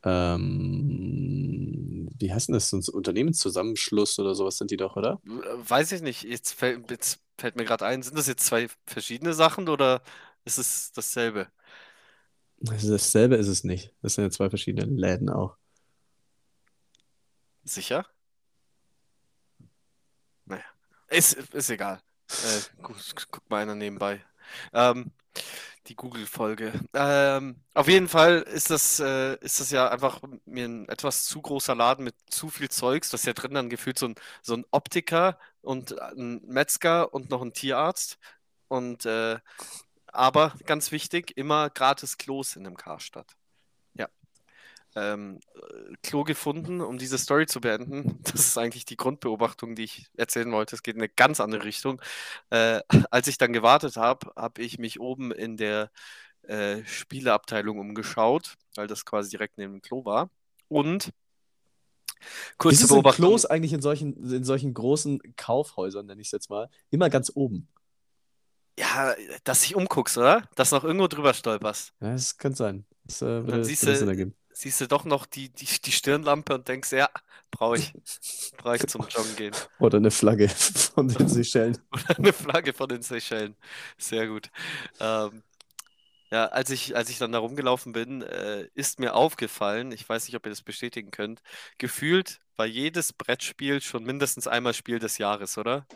ähm, 0.03 2.09
wie 2.17 2.33
heißt 2.33 2.49
denn 2.49 2.53
das? 2.53 2.69
So 2.69 2.77
ein 2.77 2.83
Unternehmenszusammenschluss 2.93 4.19
oder 4.19 4.35
sowas 4.35 4.57
sind 4.57 4.71
die 4.71 4.77
doch, 4.77 4.95
oder? 4.95 5.19
Weiß 5.23 5.91
ich 5.91 6.01
nicht. 6.01 6.23
Jetzt 6.23 6.53
fällt, 6.53 6.89
jetzt 6.91 7.19
fällt 7.37 7.55
mir 7.55 7.65
gerade 7.65 7.85
ein, 7.85 8.03
sind 8.03 8.17
das 8.17 8.27
jetzt 8.27 8.45
zwei 8.45 8.67
verschiedene 8.85 9.33
Sachen 9.33 9.69
oder 9.69 10.01
ist 10.45 10.57
es 10.57 10.91
dasselbe? 10.91 11.47
Also 12.67 12.91
dasselbe 12.91 13.35
ist 13.35 13.47
es 13.47 13.63
nicht. 13.63 13.93
Das 14.01 14.15
sind 14.15 14.25
ja 14.25 14.31
zwei 14.31 14.49
verschiedene 14.49 14.85
Läden 14.85 15.29
auch. 15.29 15.55
Sicher? 17.63 18.05
Ist, 21.09 21.33
ist 21.33 21.69
egal. 21.69 21.99
Äh, 22.29 22.81
gu 22.83 22.93
guck 23.31 23.49
mal 23.49 23.61
einer 23.61 23.75
nebenbei. 23.75 24.23
Ähm, 24.73 25.11
die 25.87 25.95
Google-Folge. 25.95 26.73
Ähm, 26.93 27.63
auf 27.73 27.87
jeden 27.87 28.07
Fall 28.07 28.41
ist 28.43 28.69
das, 28.69 28.99
äh, 28.99 29.35
ist 29.41 29.59
das 29.59 29.71
ja 29.71 29.89
einfach 29.89 30.21
mir 30.45 30.65
ein 30.67 30.87
etwas 30.89 31.25
zu 31.25 31.41
großer 31.41 31.75
Laden 31.75 32.05
mit 32.05 32.15
zu 32.29 32.49
viel 32.49 32.69
Zeugs. 32.69 33.09
Das 33.09 33.21
ist 33.21 33.25
ja 33.27 33.33
drin 33.33 33.53
dann 33.53 33.69
gefühlt 33.69 33.97
so 33.99 34.07
ein, 34.09 34.15
so 34.43 34.55
ein 34.55 34.65
Optiker 34.71 35.39
und 35.61 35.99
ein 35.99 36.41
Metzger 36.45 37.13
und 37.13 37.29
noch 37.31 37.41
ein 37.41 37.53
Tierarzt. 37.53 38.19
Und 38.67 39.05
äh, 39.05 39.39
aber 40.07 40.53
ganz 40.65 40.91
wichtig, 40.91 41.37
immer 41.37 41.69
gratis 41.69 42.17
Klos 42.17 42.55
in 42.55 42.65
einem 42.67 42.77
Karstadt. 42.77 43.35
Ähm, 44.95 45.39
äh, 45.55 45.93
Klo 46.03 46.23
gefunden, 46.23 46.81
um 46.81 46.97
diese 46.97 47.17
Story 47.17 47.45
zu 47.45 47.61
beenden. 47.61 48.19
Das 48.23 48.41
ist 48.41 48.57
eigentlich 48.57 48.85
die 48.85 48.97
Grundbeobachtung, 48.97 49.75
die 49.75 49.83
ich 49.83 50.07
erzählen 50.17 50.51
wollte. 50.51 50.75
Es 50.75 50.83
geht 50.83 50.95
in 50.95 51.01
eine 51.01 51.09
ganz 51.09 51.39
andere 51.39 51.63
Richtung. 51.63 52.01
Äh, 52.49 52.81
als 53.11 53.27
ich 53.27 53.37
dann 53.37 53.53
gewartet 53.53 53.97
habe, 53.97 54.31
habe 54.35 54.61
ich 54.61 54.79
mich 54.79 54.99
oben 54.99 55.31
in 55.31 55.57
der 55.57 55.91
äh, 56.43 56.83
Spieleabteilung 56.85 57.79
umgeschaut, 57.79 58.55
weil 58.75 58.87
das 58.87 59.05
quasi 59.05 59.29
direkt 59.29 59.57
neben 59.57 59.73
dem 59.73 59.81
Klo 59.81 60.05
war. 60.05 60.29
Und 60.67 61.11
kurze 62.57 62.79
sind 62.79 62.89
Beobachtung. 62.89 63.25
Klos 63.25 63.45
eigentlich 63.45 63.73
in 63.73 63.81
solchen, 63.81 64.13
in 64.31 64.43
solchen 64.43 64.73
großen 64.73 65.21
Kaufhäusern, 65.35 66.05
nenne 66.07 66.21
ich 66.21 66.27
es 66.27 66.31
jetzt 66.31 66.49
mal, 66.49 66.69
immer 66.89 67.09
ganz 67.09 67.31
oben? 67.33 67.67
Ja, 68.79 69.13
dass 69.43 69.61
dich 69.61 69.75
umguckst, 69.75 70.17
oder? 70.17 70.47
Dass 70.55 70.71
noch 70.71 70.83
irgendwo 70.83 71.07
drüber 71.07 71.33
stolperst. 71.33 71.93
Ja, 71.99 72.11
das 72.13 72.37
kann 72.37 72.53
sein. 72.55 72.85
Das 73.03 73.21
äh, 73.21 73.25
würde, 73.25 73.51
dann 73.51 73.63
siehst 73.63 73.83
würde 73.83 73.93
du- 73.93 73.99
Sinn 73.99 74.07
ergeben. 74.09 74.35
Siehst 74.61 74.81
du 74.81 74.89
doch 74.89 75.05
noch 75.05 75.25
die, 75.25 75.47
die, 75.47 75.67
die 75.85 75.91
Stirnlampe 75.93 76.53
und 76.53 76.67
denkst, 76.67 76.91
ja, 76.91 77.09
brauche 77.49 77.77
ich. 77.77 77.93
Brauche 78.57 78.75
ich 78.75 78.87
zum 78.87 79.07
Joggen 79.07 79.33
gehen. 79.37 79.55
Oder 79.79 79.99
eine 79.99 80.11
Flagge 80.11 80.49
von 80.49 81.07
den 81.07 81.27
Seychellen. 81.29 81.77
Oder 81.93 82.17
eine 82.17 82.33
Flagge 82.33 82.73
von 82.73 82.89
den 82.89 83.01
Seychellen. 83.01 83.55
Sehr 83.97 84.27
gut. 84.27 84.49
Ähm, 84.99 85.43
ja, 86.29 86.47
als 86.47 86.71
ich, 86.71 86.93
als 86.93 87.09
ich 87.09 87.19
dann 87.19 87.31
da 87.31 87.39
rumgelaufen 87.39 87.93
bin, 87.93 88.21
äh, 88.21 88.67
ist 88.73 88.99
mir 88.99 89.15
aufgefallen, 89.15 89.93
ich 89.93 90.09
weiß 90.09 90.27
nicht, 90.27 90.35
ob 90.35 90.45
ihr 90.45 90.49
das 90.49 90.61
bestätigen 90.61 91.09
könnt, 91.09 91.41
gefühlt 91.77 92.41
war 92.57 92.65
jedes 92.65 93.13
Brettspiel 93.13 93.79
schon 93.79 94.03
mindestens 94.03 94.45
einmal 94.45 94.73
Spiel 94.73 94.99
des 94.99 95.19
Jahres, 95.19 95.57
oder? 95.57 95.87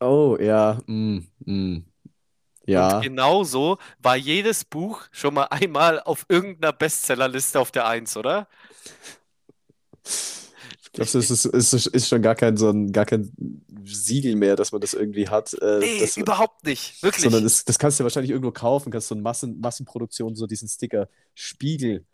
Oh, 0.00 0.38
ja. 0.40 0.80
Mm, 0.86 1.26
mm. 1.44 1.93
Ja. 2.66 2.96
Und 2.96 3.02
genauso 3.02 3.78
war 4.00 4.16
jedes 4.16 4.64
Buch 4.64 5.02
schon 5.10 5.34
mal 5.34 5.44
einmal 5.44 6.00
auf 6.00 6.26
irgendeiner 6.28 6.72
Bestsellerliste 6.72 7.60
auf 7.60 7.70
der 7.70 7.86
Eins, 7.86 8.16
oder? 8.16 8.48
Ich 10.82 10.92
glaube, 10.92 11.08
es 11.08 11.14
ist, 11.14 11.44
es 11.44 11.72
ist, 11.72 11.86
ist 11.88 12.08
schon 12.08 12.22
gar 12.22 12.34
kein 12.34 12.56
so 12.56 12.70
ein, 12.70 12.92
gar 12.92 13.04
kein 13.04 13.32
Siegel 13.84 14.36
mehr, 14.36 14.56
dass 14.56 14.72
man 14.72 14.80
das 14.80 14.94
irgendwie 14.94 15.28
hat. 15.28 15.52
Äh, 15.54 15.78
Nee, 15.80 16.08
überhaupt 16.16 16.64
nicht. 16.64 17.02
Wirklich. 17.02 17.24
sondern 17.24 17.42
das, 17.42 17.64
das 17.64 17.78
kannst 17.78 17.98
du 17.98 18.02
ja 18.02 18.04
wahrscheinlich 18.04 18.30
irgendwo 18.30 18.52
kaufen, 18.52 18.92
kannst 18.92 19.08
so 19.08 19.14
eine 19.14 19.22
Massen, 19.22 19.58
Massenproduktion, 19.60 20.36
so 20.36 20.46
diesen 20.46 20.68
Sticker. 20.68 21.08
Spiegel, 21.34 22.06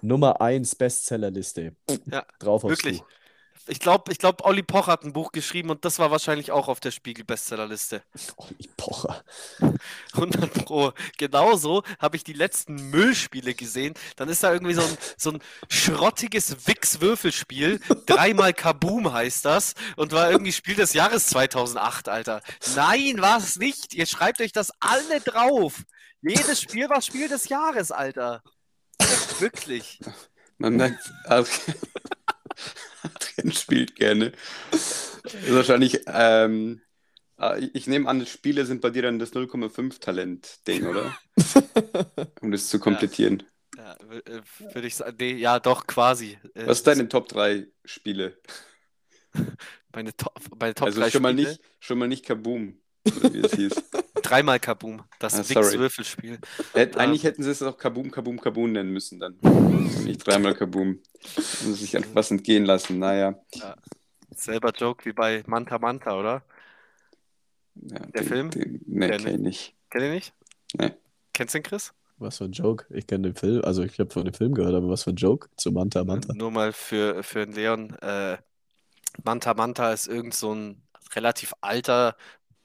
Nummer 0.00 0.40
1 0.40 0.74
Bestsellerliste. 0.76 1.76
Ja, 2.10 2.24
Drauf 2.38 2.64
aufs 2.64 2.70
wirklich. 2.70 3.00
Buch. 3.00 3.08
Ich 3.68 3.78
glaube, 3.78 4.10
ich 4.10 4.18
glaub, 4.18 4.44
Olli 4.44 4.62
Poch 4.62 4.88
hat 4.88 5.04
ein 5.04 5.12
Buch 5.12 5.30
geschrieben 5.30 5.70
und 5.70 5.84
das 5.84 5.98
war 5.98 6.10
wahrscheinlich 6.10 6.50
auch 6.50 6.68
auf 6.68 6.80
der 6.80 6.90
Spiegel-Bestsellerliste. 6.90 8.02
Olli 8.36 8.68
Pocher. 8.76 9.22
100 10.14 10.52
Pro. 10.64 10.92
Genauso 11.16 11.82
habe 12.00 12.16
ich 12.16 12.24
die 12.24 12.32
letzten 12.32 12.90
Müllspiele 12.90 13.54
gesehen. 13.54 13.94
Dann 14.16 14.28
ist 14.28 14.42
da 14.42 14.52
irgendwie 14.52 14.74
so 14.74 14.82
ein, 14.82 14.98
so 15.16 15.30
ein 15.30 15.42
schrottiges 15.68 16.66
Wix-Würfelspiel. 16.66 17.80
Dreimal 18.06 18.52
Kaboom 18.52 19.12
heißt 19.12 19.44
das. 19.44 19.74
Und 19.96 20.12
war 20.12 20.30
irgendwie 20.30 20.52
Spiel 20.52 20.74
des 20.74 20.92
Jahres 20.92 21.28
2008, 21.28 22.08
Alter. 22.08 22.42
Nein, 22.74 23.20
war 23.20 23.38
es 23.38 23.56
nicht. 23.56 23.94
Ihr 23.94 24.06
schreibt 24.06 24.40
euch 24.40 24.52
das 24.52 24.72
alle 24.80 25.20
drauf. 25.20 25.82
Jedes 26.20 26.60
Spiel 26.60 26.88
war 26.88 27.00
Spiel 27.00 27.28
des 27.28 27.48
Jahres, 27.48 27.92
Alter. 27.92 28.42
Wirklich. 29.38 30.00
Man 30.58 30.76
merkt, 30.76 31.12
Adrian, 31.24 31.76
Adrian 33.02 33.52
spielt 33.52 33.96
gerne. 33.96 34.32
Das 34.70 35.22
ist 35.24 35.54
wahrscheinlich, 35.54 36.00
ähm, 36.06 36.80
ah, 37.36 37.56
ich 37.74 37.86
nehme 37.86 38.08
an, 38.08 38.26
Spiele 38.26 38.66
sind 38.66 38.80
bei 38.80 38.90
dir 38.90 39.02
dann 39.02 39.18
das 39.18 39.32
0,5 39.32 40.00
Talent-Ding, 40.00 40.86
oder? 40.86 41.16
Um 42.40 42.50
das 42.50 42.68
zu 42.68 42.78
komplettieren. 42.78 43.42
Ja, 43.76 43.96
würde 44.00 44.86
ich 44.86 44.96
sagen. 44.96 45.16
Nee, 45.18 45.32
ja, 45.34 45.58
doch, 45.60 45.86
quasi. 45.86 46.38
Äh, 46.54 46.66
Was 46.66 46.78
sind 46.78 46.86
deine 46.88 47.08
Top 47.08 47.28
3 47.28 47.66
Spiele? 47.84 48.36
Meine 49.94 50.16
Top, 50.16 50.40
meine 50.58 50.74
Top 50.74 50.86
Also 50.86 51.00
3 51.00 51.10
schon 51.10 51.22
mal 51.22 51.32
Spiele. 51.32 51.50
nicht, 51.50 51.60
schon 51.80 51.98
mal 51.98 52.08
nicht 52.08 52.24
Kaboom, 52.24 52.80
oder 53.16 53.32
wie 53.34 53.40
es 53.40 53.52
hieß. 53.52 53.74
Dreimal 54.32 54.58
Kaboom. 54.60 55.02
Das 55.18 55.34
Ah. 55.34 55.46
Wix-Würfelspiel. 55.46 56.38
Hätt, 56.72 56.96
eigentlich 56.96 57.22
Ähm. 57.22 57.28
hätten 57.30 57.42
sie 57.42 57.50
es 57.50 57.62
auch 57.62 57.76
Kaboom, 57.76 58.10
Kaboom, 58.10 58.40
Kaboom 58.40 58.72
nennen 58.72 58.90
müssen 58.90 59.20
dann. 59.20 59.36
Nicht 60.04 60.26
dreimal 60.26 60.54
Kaboom. 60.54 61.00
Muss 61.22 61.80
sich 61.80 61.94
einfach 61.94 62.14
was 62.14 62.30
entgehen 62.30 62.64
lassen. 62.64 62.98
Naja. 62.98 63.34
Selber 64.34 64.70
Joke 64.74 65.04
wie 65.04 65.12
bei 65.12 65.42
Manta 65.46 65.78
Manta, 65.78 66.18
oder? 66.18 66.42
Ja, 67.74 67.98
Der 67.98 68.24
Film? 68.24 68.50
Den, 68.50 68.80
nee, 68.86 69.06
Der 69.06 69.18
kenn 69.18 69.34
ich 69.34 69.40
nicht. 69.40 69.74
Kennt 69.90 70.04
ihr 70.04 70.10
nicht? 70.12 70.32
Nee. 70.78 70.92
Kennst 71.34 71.54
du 71.54 71.58
den, 71.58 71.64
Chris? 71.64 71.92
Was 72.16 72.38
für 72.38 72.44
ein 72.44 72.52
Joke. 72.52 72.86
Ich 72.88 73.06
kenne 73.06 73.28
den 73.28 73.34
Film, 73.34 73.62
also 73.64 73.82
ich 73.82 73.98
habe 73.98 74.10
von 74.10 74.24
dem 74.24 74.32
Film 74.32 74.54
gehört, 74.54 74.74
aber 74.74 74.88
was 74.88 75.02
für 75.04 75.10
ein 75.10 75.16
Joke 75.16 75.50
zu 75.58 75.72
Manta 75.72 76.04
Manta. 76.04 76.32
Nur 76.32 76.50
mal 76.50 76.72
für, 76.72 77.22
für 77.22 77.44
den 77.44 77.54
Leon. 77.54 77.90
Äh, 78.00 78.38
Manta 79.24 79.52
Manta 79.52 79.92
ist 79.92 80.06
irgend 80.06 80.32
so 80.32 80.54
ein 80.54 80.82
relativ 81.14 81.52
alter 81.60 82.16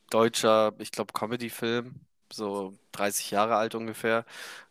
deutscher, 0.10 0.74
ich 0.80 0.92
glaube, 0.92 1.14
Comedy-Film, 1.14 1.96
so 2.32 2.74
30 2.94 3.32
Jahre 3.32 3.56
alt 3.56 3.76
ungefähr. 3.76 4.26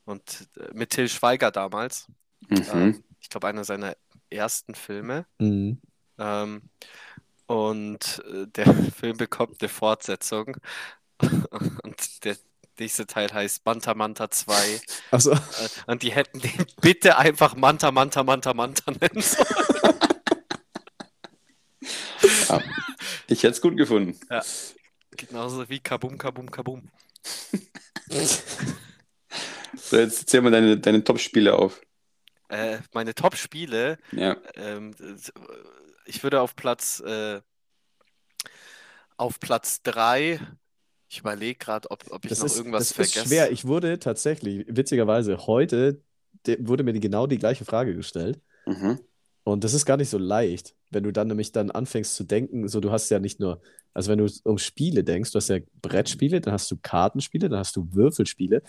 Und 0.04 0.48
äh, 0.58 0.72
mit 0.74 0.90
Till 0.90 1.08
Schweiger 1.08 1.50
damals. 1.50 2.06
Mhm. 2.48 2.66
Ähm, 2.72 3.04
ich 3.20 3.28
glaube, 3.28 3.48
einer 3.48 3.64
seiner 3.64 3.96
ersten 4.30 4.74
Filme. 4.74 5.26
Mhm. 5.38 5.80
Ähm, 6.18 6.62
und 7.46 8.22
äh, 8.30 8.46
der 8.46 8.72
Film 8.96 9.16
bekommt 9.16 9.62
eine 9.62 9.68
Fortsetzung. 9.68 10.56
Und 11.82 12.24
der 12.24 12.36
nächste 12.78 13.06
Teil 13.06 13.32
heißt 13.32 13.64
Manta 13.64 13.94
Manta 13.94 14.30
2. 14.30 14.80
Achso. 15.10 15.32
Äh, 15.32 15.38
Und 15.86 16.02
die 16.02 16.12
hätten 16.12 16.40
den 16.40 16.66
bitte 16.80 17.16
einfach 17.16 17.56
Manta 17.56 17.90
Manta 17.90 18.22
Manta 18.22 18.52
Manta 18.52 18.90
nennen 18.90 19.22
sollen. 19.22 19.46
Ja. 22.48 22.60
Ich 23.28 23.42
hätte 23.42 23.52
es 23.52 23.60
gut 23.60 23.76
gefunden. 23.76 24.18
Genauso 25.16 25.68
wie 25.68 25.80
Kabum 25.80 26.18
Kabum 26.18 26.50
Kabum. 26.50 26.88
So, 29.76 29.96
jetzt 29.96 30.28
zähl 30.28 30.40
mal 30.40 30.50
deine, 30.50 30.78
deine 30.78 31.02
Top-Spiele 31.04 31.54
auf. 31.54 31.80
Äh, 32.48 32.78
meine 32.92 33.14
Top-Spiele, 33.14 33.98
Ja. 34.12 34.36
ähm, 34.54 34.94
ich 36.06 36.22
würde 36.22 36.40
auf 36.40 36.54
Platz, 36.56 37.00
äh, 37.00 37.40
auf 39.16 39.40
Platz 39.40 39.82
3, 39.82 40.40
ich 41.08 41.18
überlege 41.20 41.58
gerade, 41.58 41.90
ob, 41.90 42.04
ob 42.10 42.24
ich 42.24 42.28
Das 42.30 42.40
noch 42.40 42.46
ist, 42.46 42.56
irgendwas 42.56 42.80
das 42.80 42.90
ist 42.90 42.94
vergesse. 42.96 43.26
schwer. 43.26 43.50
Ich 43.50 43.66
wurde 43.66 43.98
tatsächlich, 43.98 44.64
witzigerweise, 44.68 45.46
heute 45.46 46.00
de- 46.46 46.58
wurde 46.60 46.84
mir 46.84 46.92
genau 46.98 47.26
die 47.26 47.38
gleiche 47.38 47.64
Frage 47.64 47.94
gestellt. 47.94 48.40
Mhm. 48.66 49.00
Und 49.44 49.62
das 49.64 49.74
ist 49.74 49.86
gar 49.86 49.96
nicht 49.96 50.10
so 50.10 50.18
leicht, 50.18 50.74
wenn 50.90 51.04
du 51.04 51.12
dann 51.12 51.28
nämlich 51.28 51.52
dann 51.52 51.70
anfängst 51.70 52.14
zu 52.16 52.24
denken, 52.24 52.68
so 52.68 52.80
du 52.80 52.90
hast 52.90 53.08
ja 53.10 53.18
nicht 53.20 53.38
nur, 53.40 53.60
also 53.96 54.10
wenn 54.10 54.18
du 54.18 54.30
um 54.44 54.58
Spiele 54.58 55.02
denkst, 55.02 55.32
du 55.32 55.36
hast 55.36 55.48
ja 55.48 55.56
Brettspiele, 55.80 56.42
dann 56.42 56.52
hast 56.52 56.70
du 56.70 56.76
Kartenspiele, 56.76 57.48
dann 57.48 57.60
hast 57.60 57.76
du 57.76 57.88
Würfelspiele, 57.94 58.62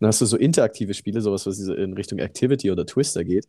dann 0.00 0.08
hast 0.08 0.20
du 0.20 0.26
so 0.26 0.36
interaktive 0.36 0.92
Spiele, 0.92 1.20
sowas, 1.20 1.46
was 1.46 1.60
in 1.60 1.92
Richtung 1.92 2.18
Activity 2.18 2.68
oder 2.68 2.84
Twister 2.84 3.22
geht. 3.22 3.46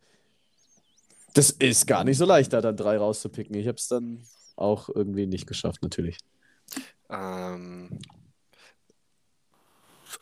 Das 1.32 1.50
ist 1.50 1.88
gar 1.88 2.04
nicht 2.04 2.18
so 2.18 2.24
leicht, 2.24 2.52
da 2.52 2.60
dann 2.60 2.76
drei 2.76 2.98
rauszupicken. 2.98 3.56
Ich 3.56 3.66
habe 3.66 3.78
es 3.78 3.88
dann 3.88 4.22
auch 4.54 4.88
irgendwie 4.88 5.26
nicht 5.26 5.48
geschafft, 5.48 5.82
natürlich. 5.82 6.18
Ähm, 7.10 7.98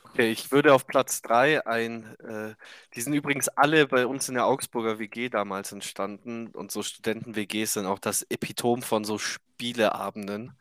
okay, 0.05 0.31
ich 0.31 0.51
würde 0.51 0.73
auf 0.73 0.87
Platz 0.87 1.21
3 1.21 1.67
ein, 1.67 2.07
äh, 2.21 2.55
die 2.95 3.03
sind 3.03 3.13
übrigens 3.13 3.49
alle 3.49 3.87
bei 3.87 4.07
uns 4.07 4.31
in 4.31 4.37
der 4.37 4.47
Augsburger 4.47 4.99
WG 4.99 5.29
damals 5.29 5.73
entstanden 5.73 6.47
und 6.47 6.73
so 6.73 6.83
Studenten-WGs 6.83 7.75
sind 7.75 7.85
auch 7.85 7.99
das 7.99 8.23
Epitom 8.31 8.81
von 8.81 9.05
so 9.05 9.19
Spieleabenden. 9.19 10.57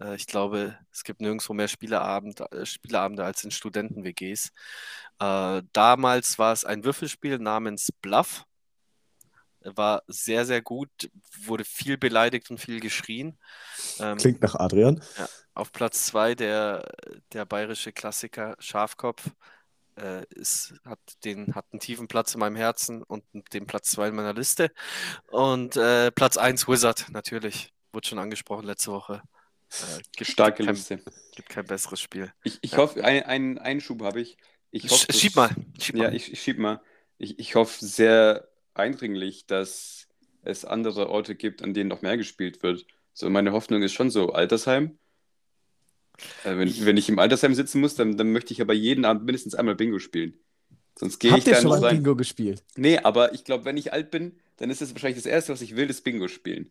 Äh, 0.00 0.16
ich 0.16 0.26
glaube, 0.26 0.76
es 0.92 1.04
gibt 1.04 1.20
nirgendwo 1.20 1.52
mehr 1.52 1.68
Spieleabend, 1.68 2.40
äh, 2.52 2.66
Spieleabende 2.66 3.24
als 3.24 3.44
in 3.44 3.50
Studenten-WGs. 3.50 4.52
Äh, 5.18 5.62
damals 5.72 6.38
war 6.38 6.52
es 6.52 6.64
ein 6.64 6.84
Würfelspiel 6.84 7.38
namens 7.38 7.90
Bluff. 8.02 8.44
War 9.60 10.04
sehr, 10.06 10.46
sehr 10.46 10.62
gut, 10.62 11.10
wurde 11.44 11.64
viel 11.64 11.98
beleidigt 11.98 12.50
und 12.50 12.58
viel 12.58 12.78
geschrien. 12.78 13.36
Ähm, 13.98 14.16
Klingt 14.16 14.40
nach 14.40 14.54
Adrian. 14.54 15.02
auf 15.54 15.72
Platz 15.72 16.06
2 16.06 16.36
der, 16.36 16.88
der 17.32 17.46
bayerische 17.46 17.92
Klassiker 17.92 18.56
Schafkopf 18.58 19.30
ist, 20.28 20.74
hat, 20.84 20.98
den, 21.24 21.54
hat 21.54 21.64
einen 21.72 21.80
tiefen 21.80 22.06
Platz 22.06 22.34
in 22.34 22.40
meinem 22.40 22.54
Herzen 22.56 23.02
und 23.02 23.24
den 23.54 23.66
Platz 23.66 23.92
2 23.92 24.08
in 24.08 24.14
meiner 24.14 24.34
Liste. 24.34 24.70
Und 25.28 25.78
äh, 25.78 26.12
Platz 26.12 26.36
1 26.36 26.68
Wizard, 26.68 27.06
natürlich. 27.08 27.72
Wurde 27.92 28.06
schon 28.06 28.18
angesprochen 28.18 28.66
letzte 28.66 28.92
Woche. 28.92 29.22
Äh, 29.70 30.00
gibt, 30.16 30.30
Starke 30.30 30.58
gibt, 30.58 30.66
kein, 30.66 30.74
Liste. 30.76 31.00
gibt 31.34 31.48
kein 31.48 31.64
besseres 31.66 32.00
Spiel. 32.00 32.32
Ich, 32.44 32.58
ich 32.62 32.72
Ja. 32.72 32.78
hoffe, 32.78 33.04
einen 33.04 33.24
ein 33.24 33.58
Einschub 33.58 34.02
habe 34.02 34.20
ich. 34.20 34.36
Ich 34.70 34.88
hoffe, 34.90 35.06
dass- 35.06 35.18
schieb 35.20 35.36
mal. 35.36 35.50
Schieb 35.80 35.96
Ja, 35.96 36.04
mal. 36.04 36.14
ich, 36.14 36.32
ich 36.32 36.40
schieb 36.42 36.58
mal. 36.58 36.80
Ich, 37.18 37.38
ich 37.38 37.54
hoffe 37.54 37.84
sehr 37.84 38.48
eindringlich, 38.74 39.46
dass 39.46 40.06
es 40.42 40.64
andere 40.64 41.08
Orte 41.08 41.34
gibt, 41.34 41.62
an 41.62 41.74
denen 41.74 41.88
noch 41.88 42.02
mehr 42.02 42.16
gespielt 42.16 42.62
wird. 42.62 42.86
So, 43.14 43.28
meine 43.30 43.52
Hoffnung 43.52 43.82
ist 43.82 43.92
schon 43.94 44.10
so, 44.10 44.32
Altersheim. 44.32 44.98
Äh, 46.44 46.56
wenn, 46.56 46.86
wenn 46.86 46.96
ich 46.96 47.08
im 47.08 47.18
Altersheim 47.18 47.54
sitzen 47.54 47.80
muss, 47.80 47.94
dann, 47.94 48.16
dann 48.16 48.32
möchte 48.32 48.52
ich 48.52 48.60
aber 48.60 48.72
jeden 48.74 49.04
Abend 49.04 49.24
mindestens 49.24 49.54
einmal 49.54 49.74
Bingo 49.74 49.98
spielen. 49.98 50.38
Sonst 50.98 51.18
gehe 51.18 51.36
ich 51.36 51.44
dann 51.44 51.56
schon 51.60 51.68
mal 51.70 51.84
rein. 51.84 51.96
Bingo 51.96 52.16
gespielt? 52.16 52.62
Nee, 52.76 52.98
aber 52.98 53.34
ich 53.34 53.44
glaube, 53.44 53.64
wenn 53.66 53.76
ich 53.76 53.92
alt 53.92 54.10
bin, 54.10 54.38
dann 54.58 54.70
ist 54.70 54.80
es 54.80 54.92
wahrscheinlich 54.94 55.22
das 55.22 55.26
Erste, 55.30 55.52
was 55.52 55.60
ich 55.60 55.76
will, 55.76 55.86
das 55.86 56.00
Bingo 56.00 56.28
spielen. 56.28 56.70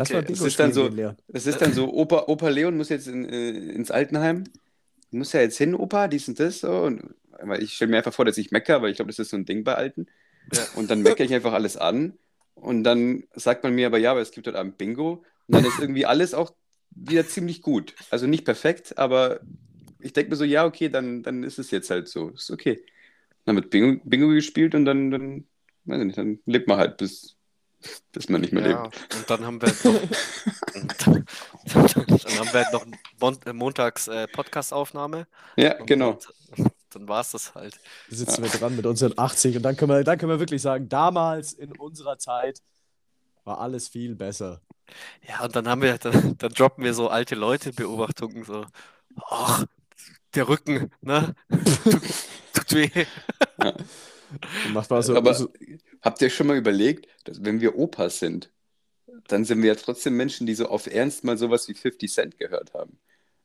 Lass 0.00 0.10
Okay, 0.10 0.20
es 0.20 0.26
Bingo 0.38 0.46
ist 0.46 0.58
dann 0.58 0.72
so-. 0.72 0.88
Das 1.28 1.46
ist 1.46 1.60
dann 1.60 1.74
so, 1.74 1.92
Opa, 1.92 2.24
Opa 2.26 2.48
Leon 2.48 2.76
muss 2.76 2.88
jetzt 2.88 3.06
in, 3.06 3.28
äh, 3.28 3.50
ins 3.50 3.90
Altenheim. 3.90 4.44
Muss 5.10 5.34
ja 5.34 5.40
jetzt 5.40 5.58
hin, 5.58 5.74
Opa, 5.74 6.08
dies 6.08 6.26
und 6.26 6.40
das. 6.40 6.60
So. 6.60 6.84
Und, 6.84 7.14
ich 7.58 7.74
stelle 7.74 7.90
mir 7.90 7.98
einfach 7.98 8.14
vor, 8.14 8.24
dass 8.24 8.38
ich 8.38 8.50
meckere, 8.50 8.80
weil 8.80 8.90
ich 8.90 8.96
glaube, 8.96 9.10
das 9.10 9.18
ist 9.18 9.30
so 9.30 9.36
ein 9.36 9.44
Ding 9.44 9.62
bei 9.62 9.74
Alten. 9.74 10.06
Ja. 10.54 10.62
Und 10.76 10.90
dann 10.90 11.02
meckere 11.02 11.24
ich 11.24 11.34
einfach 11.34 11.52
alles 11.52 11.76
an. 11.76 12.14
Und 12.54 12.84
dann 12.84 13.24
sagt 13.34 13.62
man 13.62 13.74
mir 13.74 13.86
aber, 13.86 13.98
ja, 13.98 14.12
aber 14.12 14.20
es 14.20 14.30
gibt 14.30 14.46
heute 14.46 14.58
Abend 14.58 14.78
Bingo. 14.78 15.22
Und 15.46 15.54
dann 15.54 15.64
ist 15.64 15.78
irgendwie 15.78 16.06
alles 16.06 16.32
auch 16.32 16.54
wieder 16.90 17.26
ziemlich 17.26 17.60
gut. 17.60 17.94
Also 18.08 18.26
nicht 18.26 18.44
perfekt, 18.46 18.96
aber 18.96 19.40
ich 19.98 20.14
denke 20.14 20.30
mir 20.30 20.36
so, 20.36 20.44
ja, 20.44 20.64
okay, 20.64 20.88
dann, 20.88 21.22
dann 21.22 21.42
ist 21.42 21.58
es 21.58 21.70
jetzt 21.70 21.90
halt 21.90 22.08
so. 22.08 22.30
Ist 22.30 22.50
okay. 22.50 22.82
Dann 23.44 23.56
wird 23.56 23.68
Bingo, 23.68 24.00
Bingo 24.04 24.28
gespielt 24.28 24.74
und 24.74 24.86
dann, 24.86 25.10
dann, 25.10 25.44
weiß 25.84 26.00
ich 26.00 26.06
nicht, 26.06 26.18
dann 26.18 26.38
lebt 26.46 26.68
man 26.68 26.78
halt, 26.78 26.96
bis, 26.96 27.36
bis 28.12 28.28
man 28.28 28.40
nicht 28.40 28.52
mehr 28.52 28.64
Ja, 28.68 28.82
lebt. 28.84 29.14
und 29.14 29.30
dann 29.30 29.44
haben 29.44 29.60
wir 29.60 29.68
halt 29.68 29.84
noch, 29.84 30.00
dann, 31.04 31.26
haben 32.38 32.52
wir 32.52 32.64
halt 32.64 32.72
noch 32.72 32.86
äh, 33.46 33.52
montags 33.52 34.08
äh, 34.08 34.26
Podcast-Aufnahme. 34.28 35.26
Ja, 35.56 35.78
Und 35.78 35.86
genau. 35.86 36.18
Dann, 36.56 36.70
dann 36.90 37.08
war 37.08 37.20
es 37.20 37.30
das 37.32 37.54
halt. 37.54 37.80
sitzen 38.08 38.42
wir 38.42 38.50
dran 38.50 38.76
mit 38.76 38.86
unseren 38.86 39.16
80 39.16 39.56
und 39.56 39.62
dann 39.62 39.76
können 39.76 39.92
wir, 39.92 40.04
dann 40.04 40.18
können 40.18 40.30
wir 40.32 40.40
wirklich 40.40 40.62
sagen, 40.62 40.88
damals 40.88 41.52
in 41.52 41.72
unserer 41.76 42.18
Zeit 42.18 42.60
war 43.44 43.60
alles 43.60 43.88
viel 43.88 44.14
besser. 44.14 44.60
Ja, 45.28 45.44
und 45.44 45.54
dann 45.56 45.68
haben 45.68 45.82
wir, 45.82 45.98
dann, 45.98 46.36
dann 46.38 46.52
droppen 46.52 46.84
wir 46.84 46.94
so 46.94 47.08
alte 47.08 47.34
Leute-Beobachtungen, 47.36 48.44
so, 48.44 48.66
ach, 49.28 49.64
der 50.34 50.48
Rücken, 50.48 50.90
ne? 51.00 51.34
Tut, 51.84 52.02
tut 52.54 52.72
weh. 52.72 53.06
Und 53.58 54.72
macht 54.74 54.90
mal 54.90 55.02
so, 55.02 55.16
Aber 55.16 55.34
so 55.34 55.52
habt 56.02 56.22
ihr 56.22 56.30
schon 56.30 56.46
mal 56.46 56.56
überlegt, 56.56 57.08
dass 57.24 57.44
wenn 57.44 57.60
wir 57.60 57.76
Opas 57.76 58.18
sind, 58.18 58.50
dann 59.28 59.44
sind 59.44 59.62
wir 59.62 59.68
ja 59.68 59.74
trotzdem 59.74 60.16
Menschen, 60.16 60.46
die 60.46 60.54
so 60.54 60.66
auf 60.66 60.86
Ernst 60.86 61.24
mal 61.24 61.36
sowas 61.36 61.68
wie 61.68 61.74
50 61.74 62.12
Cent 62.12 62.38
gehört 62.38 62.74
haben. 62.74 62.98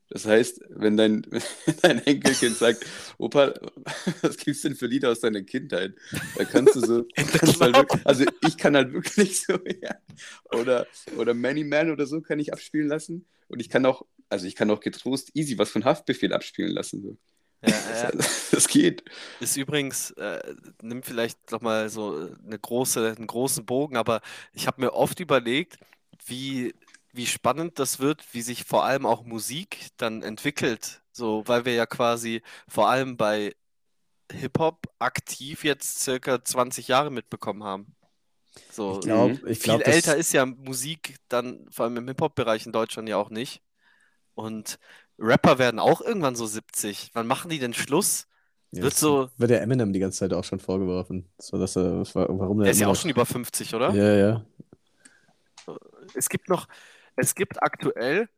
Das 0.08 0.24
heißt, 0.24 0.60
wenn 0.68 0.96
dein, 0.96 1.26
wenn 1.30 1.76
dein 1.82 2.06
Enkelkind 2.06 2.56
sagt, 2.56 2.86
Opa, 3.18 3.54
was 4.22 4.36
gibt's 4.36 4.62
denn 4.62 4.76
für 4.76 4.86
Lieder 4.86 5.10
aus 5.10 5.20
deiner 5.20 5.42
Kindheit? 5.42 5.94
Da 6.36 6.44
kannst 6.44 6.76
du 6.76 6.80
so, 6.80 7.04
kannst 7.14 7.60
halt 7.60 7.76
wirklich, 7.76 8.06
also 8.06 8.24
ich 8.46 8.56
kann 8.56 8.76
halt 8.76 8.92
wirklich 8.92 9.40
so, 9.40 9.54
ja. 9.82 9.96
Oder, 10.52 10.86
oder 11.16 11.34
Many 11.34 11.64
Man 11.64 11.90
oder 11.90 12.06
so 12.06 12.20
kann 12.20 12.38
ich 12.38 12.52
abspielen 12.52 12.88
lassen. 12.88 13.26
Und 13.48 13.60
ich 13.60 13.68
kann 13.68 13.84
auch, 13.86 14.06
also 14.28 14.46
ich 14.46 14.54
kann 14.54 14.70
auch 14.70 14.80
getrost 14.80 15.30
easy 15.34 15.58
was 15.58 15.70
von 15.70 15.84
Haftbefehl 15.84 16.32
abspielen 16.32 16.72
lassen. 16.72 17.02
So. 17.02 17.16
Ja, 17.62 17.68
Das, 17.88 18.04
ja. 18.04 18.10
das 18.50 18.68
geht. 18.68 19.04
Ist 19.38 19.56
übrigens, 19.56 20.12
äh, 20.12 20.54
nimmt 20.80 21.04
vielleicht 21.04 21.50
noch 21.52 21.60
mal 21.60 21.88
so 21.90 22.30
eine 22.44 22.58
große, 22.58 23.14
einen 23.16 23.26
großen 23.26 23.66
Bogen, 23.66 23.96
aber 23.98 24.22
ich 24.52 24.66
habe 24.66 24.80
mir 24.80 24.94
oft 24.94 25.20
überlegt, 25.20 25.78
wie, 26.24 26.74
wie 27.12 27.26
spannend 27.26 27.78
das 27.78 27.98
wird, 27.98 28.24
wie 28.32 28.40
sich 28.42 28.64
vor 28.64 28.84
allem 28.84 29.04
auch 29.04 29.24
Musik 29.24 29.88
dann 29.98 30.22
entwickelt. 30.22 31.02
So, 31.12 31.42
weil 31.46 31.64
wir 31.66 31.74
ja 31.74 31.84
quasi 31.86 32.42
vor 32.68 32.88
allem 32.88 33.16
bei 33.18 33.54
Hip-Hop 34.32 34.88
aktiv 35.00 35.64
jetzt 35.64 36.00
circa 36.00 36.44
20 36.44 36.88
Jahre 36.88 37.10
mitbekommen 37.10 37.64
haben. 37.64 37.96
So, 38.70 39.00
ich 39.00 39.00
glaube, 39.00 39.36
Mhm. 39.42 39.48
ich 39.50 39.60
viel 39.60 39.60
glaube, 39.62 39.86
älter 39.86 40.16
ist 40.16 40.32
ja 40.32 40.46
Musik 40.46 41.16
dann, 41.28 41.66
vor 41.70 41.84
allem 41.86 41.96
im 41.98 42.08
Hip-Hop-Bereich 42.08 42.66
in 42.66 42.72
Deutschland 42.72 43.08
ja 43.08 43.16
auch 43.18 43.30
nicht. 43.30 43.62
Und 44.34 44.78
Rapper 45.18 45.58
werden 45.58 45.78
auch 45.80 46.00
irgendwann 46.00 46.36
so 46.36 46.46
70. 46.46 47.10
Wann 47.14 47.26
machen 47.26 47.48
die 47.50 47.58
denn 47.58 47.74
Schluss? 47.74 48.26
Ja, 48.72 48.82
wird 48.82 48.94
so- 48.94 49.30
Wird 49.38 49.50
der 49.50 49.62
Eminem 49.62 49.92
die 49.92 49.98
ganze 50.00 50.18
Zeit 50.18 50.32
auch 50.32 50.44
schon 50.44 50.60
vorgeworfen. 50.60 51.28
So, 51.38 51.58
dass 51.58 51.76
er, 51.76 52.02
warum 52.14 52.58
Der 52.60 52.70
ist 52.72 52.80
ja 52.80 52.88
auch 52.88 52.96
schon 52.96 53.10
über 53.10 53.24
50, 53.24 53.74
oder? 53.74 53.92
Ja, 53.94 54.14
ja. 54.14 54.44
Es 56.14 56.28
gibt 56.28 56.48
noch, 56.48 56.68
es 57.16 57.34
gibt 57.34 57.62
aktuell, 57.62 58.28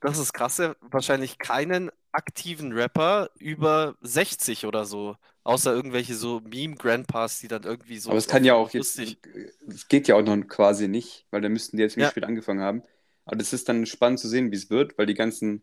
das 0.00 0.18
ist 0.18 0.32
krasse, 0.32 0.76
wahrscheinlich 0.80 1.38
keinen 1.38 1.90
aktiven 2.12 2.72
Rapper 2.72 3.30
über 3.38 3.96
60 4.02 4.66
oder 4.66 4.84
so. 4.84 5.16
Außer 5.44 5.72
irgendwelche 5.72 6.14
so 6.14 6.40
Meme-Grandpas, 6.40 7.38
die 7.40 7.48
dann 7.48 7.62
irgendwie 7.62 7.98
so 7.98 8.10
Aber 8.10 8.18
es 8.18 8.28
kann 8.28 8.44
ja 8.44 8.54
auch 8.54 8.70
jetzt, 8.70 8.98
lustig. 8.98 9.18
es 9.66 9.88
geht 9.88 10.06
ja 10.06 10.14
auch 10.16 10.22
noch 10.22 10.36
quasi 10.46 10.88
nicht, 10.88 11.26
weil 11.30 11.40
da 11.40 11.48
müssten 11.48 11.76
die 11.76 11.82
jetzt 11.82 11.94
ziemlich 11.94 12.08
Ja. 12.08 12.10
spät 12.10 12.24
angefangen 12.24 12.60
haben. 12.60 12.82
Aber 13.24 13.36
das 13.36 13.52
ist 13.52 13.68
dann 13.68 13.86
spannend 13.86 14.18
zu 14.20 14.28
sehen, 14.28 14.50
wie 14.52 14.56
es 14.56 14.68
wird, 14.70 14.96
weil 14.98 15.06
die 15.06 15.14
ganzen, 15.14 15.62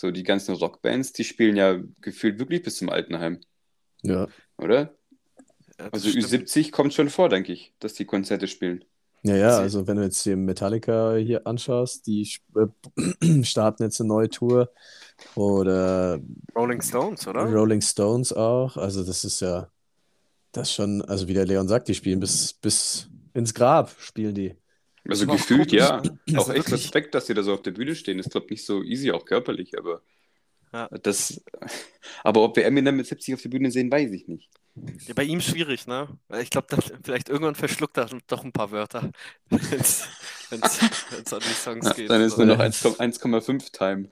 so 0.00 0.10
die 0.10 0.22
ganzen 0.22 0.54
Rockbands, 0.54 1.12
die 1.12 1.24
spielen 1.24 1.56
ja 1.56 1.78
gefühlt 2.00 2.38
wirklich 2.38 2.62
bis 2.62 2.76
zum 2.76 2.88
Altenheim, 2.88 3.40
ja. 4.02 4.26
oder? 4.56 4.94
Ja, 5.78 5.88
Also 5.92 6.08
stimmt. 6.08 6.26
Ü70 6.26 6.70
kommt 6.70 6.94
schon 6.94 7.10
vor, 7.10 7.28
denke 7.28 7.52
ich, 7.52 7.74
dass 7.78 7.94
die 7.94 8.06
Konzerte 8.06 8.48
spielen. 8.48 8.84
Ja, 9.22 9.36
ja, 9.36 9.58
also 9.58 9.86
wenn 9.86 9.98
du 9.98 10.02
jetzt 10.02 10.22
hier 10.22 10.34
Metallica 10.36 11.14
hier 11.16 11.46
anschaust, 11.46 12.06
die 12.06 12.26
äh, 12.56 13.42
starten 13.44 13.82
jetzt 13.82 14.00
eine 14.00 14.08
neue 14.08 14.30
Tour 14.30 14.72
oder 15.34 16.18
Rolling 16.56 16.80
Stones, 16.80 17.28
oder? 17.28 17.42
Rolling 17.42 17.82
Stones 17.82 18.32
auch. 18.32 18.78
Also 18.78 19.04
das 19.04 19.24
ist 19.24 19.40
ja 19.40 19.70
das 20.52 20.72
schon, 20.72 21.02
also 21.02 21.28
wie 21.28 21.34
der 21.34 21.44
Leon 21.44 21.68
sagt, 21.68 21.88
die 21.88 21.94
spielen 21.94 22.18
bis, 22.18 22.54
bis 22.54 23.10
ins 23.34 23.52
Grab, 23.52 23.94
spielen 23.98 24.34
die. 24.34 24.56
Also 25.08 25.24
Aber 25.24 25.32
gefühlt, 25.34 25.70
komisch, 25.70 25.82
ja. 25.82 26.00
ne? 26.00 26.18
Auch 26.36 26.38
Also 26.48 26.52
echt 26.52 26.70
wirklich- 26.70 26.72
Respekt, 26.84 27.14
dass 27.14 27.26
sie 27.26 27.34
da 27.34 27.42
so 27.42 27.54
auf 27.54 27.62
der 27.62 27.70
Bühne 27.72 27.94
stehen. 27.94 28.18
Ist, 28.18 28.30
glaube 28.30 28.46
nicht 28.50 28.64
so 28.64 28.82
easy, 28.82 29.10
auch 29.10 29.24
körperlich, 29.24 29.76
aber 29.78 30.02
Ja. 30.72 30.88
das. 31.02 31.40
Aber 32.24 32.42
ob 32.42 32.56
wir 32.56 32.64
Eminem 32.66 32.96
mit 32.96 33.06
70 33.06 33.34
auf 33.34 33.42
der 33.42 33.48
Bühne 33.50 33.70
sehen, 33.70 33.90
weiß 33.90 34.10
ich 34.12 34.26
nicht. 34.28 34.50
Ja, 35.06 35.14
bei 35.14 35.24
ihm 35.24 35.40
schwierig, 35.40 35.86
ne? 35.86 36.08
Ich 36.40 36.50
glaube, 36.50 36.66
vielleicht 37.02 37.28
irgendwann 37.28 37.54
verschluckt 37.54 37.96
er 37.98 38.08
doch 38.26 38.44
ein 38.44 38.52
paar 38.52 38.70
Wörter, 38.70 39.10
wenn 39.50 39.60
es 39.80 40.04
an 40.50 41.40
die 41.40 41.54
Songs 41.54 41.86
Ja, 41.86 41.92
geht. 41.92 42.10
dann 42.10 42.20
ist 42.22 42.36
nur 42.36 42.46
noch 42.46 42.58
1, 42.58 42.84
1,5 42.84 43.72
Time. 43.72 44.08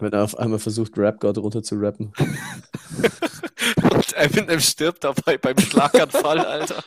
Wenn 0.00 0.12
er 0.12 0.24
auf 0.24 0.36
einmal 0.38 0.58
versucht, 0.58 0.98
Rap-God 0.98 1.38
runter 1.38 1.62
zu 1.62 1.76
rappen. 1.76 2.12
Und 3.92 4.12
Eminem 4.14 4.60
stirbt 4.60 5.04
dabei 5.04 5.38
beim 5.38 5.58
Schlaganfall, 5.58 6.40
Alter. 6.40 6.84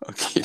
Okay. 0.00 0.44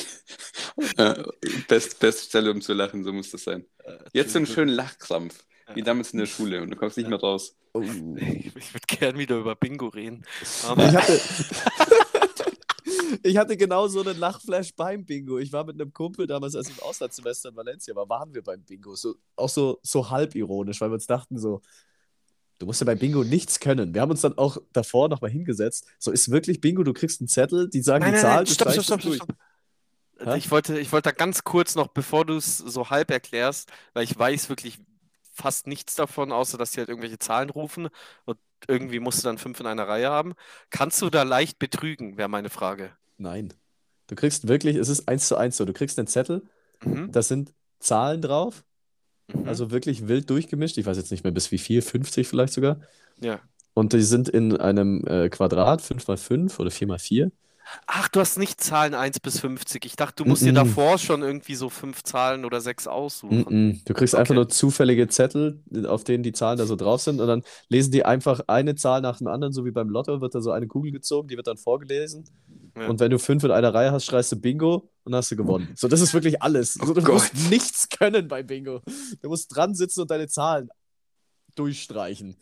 Äh, 0.96 1.22
Best, 1.68 2.00
best 2.00 2.28
Stelle, 2.28 2.50
um 2.50 2.60
zu 2.60 2.72
lachen, 2.72 3.04
so 3.04 3.12
muss 3.12 3.30
das 3.30 3.44
sein. 3.44 3.64
Jetzt 4.12 4.32
so 4.32 4.38
einen 4.38 4.46
schönen 4.46 4.74
Lachkrampf, 4.74 5.44
wie 5.74 5.82
damals 5.82 6.12
in 6.12 6.18
der 6.18 6.26
Schule, 6.26 6.62
und 6.62 6.70
du 6.70 6.76
kommst 6.76 6.96
nicht 6.96 7.08
mehr 7.08 7.20
raus. 7.20 7.56
Oh. 7.72 7.80
Ich, 7.80 7.88
ich 8.56 8.74
würde 8.74 8.86
gern 8.86 9.18
wieder 9.18 9.38
über 9.38 9.54
Bingo 9.54 9.88
reden. 9.88 10.24
Aber 10.66 10.88
Ich 10.88 10.94
hatte, 10.94 11.20
ich 13.22 13.36
hatte 13.36 13.56
genau 13.56 13.88
so 13.88 14.00
einen 14.00 14.18
Lachflash 14.18 14.74
beim 14.74 15.04
Bingo. 15.04 15.38
Ich 15.38 15.52
war 15.52 15.64
mit 15.64 15.80
einem 15.80 15.92
Kumpel 15.92 16.26
damals, 16.26 16.54
als 16.54 16.68
ich 16.68 16.78
im 16.78 16.82
Auslandssemester 16.82 17.50
in 17.50 17.56
Valencia 17.56 17.94
war, 17.94 18.08
waren 18.08 18.34
wir 18.34 18.42
beim 18.42 18.62
Bingo. 18.62 18.94
So, 18.94 19.16
auch 19.36 19.48
so, 19.48 19.78
so 19.82 20.10
halb 20.10 20.34
ironisch, 20.34 20.80
weil 20.80 20.90
wir 20.90 20.94
uns 20.94 21.06
dachten 21.06 21.38
so, 21.38 21.62
du 22.58 22.66
musst 22.66 22.80
ja 22.80 22.84
beim 22.84 22.98
Bingo 22.98 23.24
nichts 23.24 23.60
können. 23.60 23.94
Wir 23.94 24.02
haben 24.02 24.10
uns 24.10 24.20
dann 24.20 24.38
auch 24.38 24.58
davor 24.72 25.08
nochmal 25.08 25.30
hingesetzt. 25.30 25.86
So 25.98 26.10
ist 26.10 26.30
wirklich 26.30 26.60
Bingo, 26.60 26.82
du 26.82 26.92
kriegst 26.92 27.20
einen 27.20 27.28
Zettel, 27.28 27.68
die 27.68 27.82
sagen 27.82 28.04
nein, 28.04 28.12
die 28.12 28.16
nein, 28.16 28.22
Zahl, 28.22 28.36
nein, 28.36 28.46
stopp, 28.46 28.72
stopp, 28.72 28.84
stopp, 28.84 29.00
durch. 29.02 29.16
stopp. 29.16 29.34
Hä? 30.18 30.36
Ich 30.36 30.50
wollte, 30.50 30.78
ich 30.78 30.92
wollte 30.92 31.10
da 31.10 31.14
ganz 31.14 31.44
kurz 31.44 31.74
noch, 31.74 31.88
bevor 31.88 32.24
du 32.24 32.36
es 32.36 32.58
so 32.58 32.90
halb 32.90 33.10
erklärst, 33.10 33.70
weil 33.92 34.04
ich 34.04 34.16
weiß 34.18 34.48
wirklich 34.48 34.78
fast 35.32 35.66
nichts 35.66 35.94
davon, 35.96 36.30
außer 36.32 36.56
dass 36.58 36.72
sie 36.72 36.78
halt 36.80 36.88
irgendwelche 36.88 37.18
Zahlen 37.18 37.50
rufen 37.50 37.88
und 38.24 38.38
irgendwie 38.68 39.00
musst 39.00 39.18
du 39.18 39.22
dann 39.28 39.38
fünf 39.38 39.58
in 39.60 39.66
einer 39.66 39.86
Reihe 39.88 40.08
haben. 40.08 40.34
Kannst 40.70 41.02
du 41.02 41.10
da 41.10 41.22
leicht 41.24 41.58
betrügen, 41.58 42.16
wäre 42.16 42.28
meine 42.28 42.50
Frage. 42.50 42.92
Nein. 43.18 43.52
Du 44.06 44.14
kriegst 44.14 44.48
wirklich, 44.48 44.76
es 44.76 44.88
ist 44.88 45.08
eins 45.08 45.28
zu 45.28 45.36
eins 45.36 45.56
so. 45.56 45.64
Du 45.64 45.72
kriegst 45.72 45.98
einen 45.98 46.06
Zettel, 46.08 46.42
Mhm. 46.84 47.10
da 47.12 47.22
sind 47.22 47.52
Zahlen 47.80 48.22
drauf, 48.22 48.64
Mhm. 49.32 49.48
also 49.48 49.70
wirklich 49.70 50.06
wild 50.08 50.30
durchgemischt. 50.30 50.76
Ich 50.78 50.86
weiß 50.86 50.96
jetzt 50.96 51.10
nicht 51.10 51.24
mehr 51.24 51.32
bis 51.32 51.50
wie 51.50 51.58
viel, 51.58 51.82
50 51.82 52.28
vielleicht 52.28 52.52
sogar. 52.52 52.80
ja. 53.20 53.40
Und 53.76 53.92
die 53.92 54.02
sind 54.02 54.28
in 54.28 54.56
einem 54.56 55.04
äh, 55.04 55.28
Quadrat, 55.30 55.82
5x5 55.82 56.60
oder 56.60 56.70
4x4. 56.70 57.32
Ach, 57.86 58.08
du 58.08 58.20
hast 58.20 58.36
nicht 58.38 58.60
Zahlen 58.62 58.94
1 58.94 59.20
bis 59.20 59.40
50. 59.40 59.84
Ich 59.86 59.96
dachte, 59.96 60.22
du 60.22 60.28
musst 60.28 60.42
dir 60.42 60.52
Mhm. 60.52 60.56
davor 60.56 60.98
schon 60.98 61.22
irgendwie 61.22 61.54
so 61.54 61.70
fünf 61.70 62.02
Zahlen 62.02 62.44
oder 62.44 62.60
sechs 62.60 62.86
aussuchen. 62.86 63.46
Mhm. 63.48 63.80
Du 63.84 63.94
kriegst 63.94 64.14
einfach 64.14 64.30
Okay. 64.32 64.34
nur 64.40 64.48
zufällige 64.48 65.08
Zettel, 65.08 65.62
auf 65.86 66.04
denen 66.04 66.22
die 66.22 66.32
Zahlen 66.32 66.58
da 66.58 66.66
so 66.66 66.76
drauf 66.76 67.00
sind. 67.00 67.20
Und 67.20 67.26
dann 67.26 67.42
lesen 67.68 67.90
die 67.92 68.04
einfach 68.04 68.40
eine 68.48 68.74
Zahl 68.74 69.00
nach 69.00 69.18
dem 69.18 69.28
anderen, 69.28 69.52
so 69.52 69.64
wie 69.64 69.70
beim 69.70 69.88
Lotto, 69.88 70.20
wird 70.20 70.34
da 70.34 70.40
so 70.40 70.50
eine 70.50 70.66
Kugel 70.66 70.92
gezogen, 70.92 71.28
die 71.28 71.36
wird 71.36 71.46
dann 71.46 71.56
vorgelesen. 71.56 72.24
Ja. 72.76 72.88
Und 72.88 73.00
wenn 73.00 73.10
du 73.10 73.18
fünf 73.18 73.44
in 73.44 73.50
einer 73.50 73.72
Reihe 73.72 73.92
hast, 73.92 74.04
schreist 74.04 74.32
du 74.32 74.36
Bingo 74.36 74.90
und 75.04 75.14
hast 75.14 75.30
du 75.30 75.36
gewonnen. 75.36 75.68
So, 75.76 75.88
das 75.88 76.00
ist 76.00 76.12
wirklich 76.12 76.42
alles. 76.42 76.76
Oh 76.82 76.86
so, 76.86 76.94
du 76.94 77.02
Gott. 77.02 77.14
musst 77.14 77.50
nichts 77.50 77.88
können 77.88 78.28
bei 78.28 78.42
Bingo. 78.42 78.82
Du 79.22 79.28
musst 79.28 79.54
dran 79.54 79.74
sitzen 79.74 80.00
und 80.02 80.10
deine 80.10 80.26
Zahlen 80.28 80.68
durchstreichen. 81.54 82.36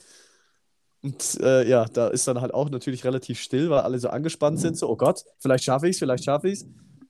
Und 1.03 1.39
äh, 1.41 1.69
ja, 1.69 1.85
da 1.87 2.09
ist 2.09 2.29
dann 2.29 2.41
halt 2.41 2.55
auch 2.55 2.71
natürlich 2.71 3.05
relativ 3.05 3.41
still, 3.41 3.71
weil 3.71 3.81
alle 3.81 3.99
so 3.99 4.09
angespannt 4.09 4.61
sind, 4.61 4.77
so, 4.79 4.89
oh 4.89 4.97
Gott, 4.97 5.25
vielleicht 5.41 5.65
schaffe 5.65 5.89
ich 5.89 5.97
es, 5.97 5.99
vielleicht 5.99 6.25
schaffe 6.25 6.49
ich 6.49 6.61
es. 6.61 6.67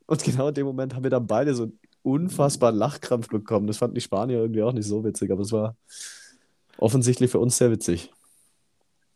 Und 0.06 0.24
genau 0.24 0.48
in 0.48 0.54
dem 0.54 0.66
Moment 0.66 0.94
haben 0.94 1.02
wir 1.02 1.10
dann 1.10 1.26
beide 1.26 1.54
so 1.54 1.64
einen 1.64 1.78
unfassbaren 2.02 2.76
Lachkrampf 2.76 3.28
bekommen. 3.28 3.66
Das 3.66 3.78
fanden 3.78 3.94
die 3.94 4.00
Spanier 4.00 4.38
irgendwie 4.38 4.62
auch 4.62 4.72
nicht 4.72 4.86
so 4.86 5.04
witzig, 5.04 5.30
aber 5.30 5.42
es 5.42 5.52
war 5.52 5.76
offensichtlich 6.78 7.30
für 7.30 7.38
uns 7.38 7.58
sehr 7.58 7.70
witzig. 7.70 8.10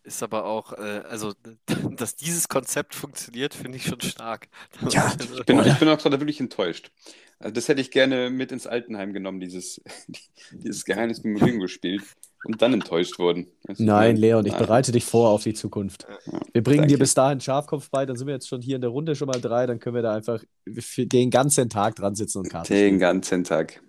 Ist 0.04 0.22
aber 0.22 0.44
auch, 0.44 0.74
äh, 0.74 1.02
also, 1.08 1.32
dass 1.96 2.14
dieses 2.14 2.48
Konzept 2.48 2.94
funktioniert, 2.94 3.54
finde 3.54 3.78
ich 3.78 3.86
schon 3.86 4.00
stark. 4.00 4.48
Ja, 4.90 5.12
Also, 5.18 5.38
Ich 5.38 5.46
bin, 5.46 5.58
Oh, 5.58 5.62
ja. 5.62 5.72
ich 5.72 5.78
bin 5.78 5.88
auch 5.88 5.98
gerade 5.98 6.20
wirklich 6.20 6.38
enttäuscht. 6.40 6.92
Also 7.38 7.52
das 7.52 7.68
hätte 7.68 7.80
ich 7.80 7.90
gerne 7.90 8.30
mit 8.30 8.52
ins 8.52 8.66
Altenheim 8.66 9.12
genommen, 9.12 9.40
dieses, 9.40 9.80
dieses 10.52 10.84
Geheimnis 10.84 11.22
mit 11.24 11.42
Bingo 11.42 11.62
gespielt 11.62 12.02
und 12.46 12.62
dann 12.62 12.72
enttäuscht 12.74 13.18
du, 13.18 13.44
Nein, 13.78 14.14
ich 14.16 14.20
Leon, 14.20 14.46
ich 14.46 14.54
bereite 14.54 14.92
dich 14.92 15.04
vor 15.04 15.30
auf 15.30 15.42
die 15.42 15.54
Zukunft. 15.54 16.06
Ja, 16.08 16.40
Wir 16.52 16.62
bringen 16.62 16.82
dir 16.82 16.94
danke. 16.94 16.98
bis 16.98 17.14
dahin 17.14 17.40
Schafkopf 17.40 17.90
bei, 17.90 18.06
dann 18.06 18.16
sind 18.16 18.26
wir 18.26 18.34
jetzt 18.34 18.48
schon 18.48 18.60
hier 18.62 18.76
in 18.76 18.82
der 18.82 18.90
Runde 18.90 19.14
schon 19.16 19.26
mal 19.28 19.40
drei, 19.40 19.66
dann 19.66 19.78
können 19.78 19.94
wir 19.96 20.02
da 20.02 20.14
einfach 20.14 20.42
für 20.78 21.06
den 21.06 21.30
ganzen 21.30 21.68
Tag 21.68 21.96
dran 21.96 22.14
sitzen 22.14 22.38
und 22.38 22.48
Karten 22.50 22.72
Den 22.72 22.78
spielen. 22.86 22.98
ganzen 22.98 23.44
Tag. 23.44 23.82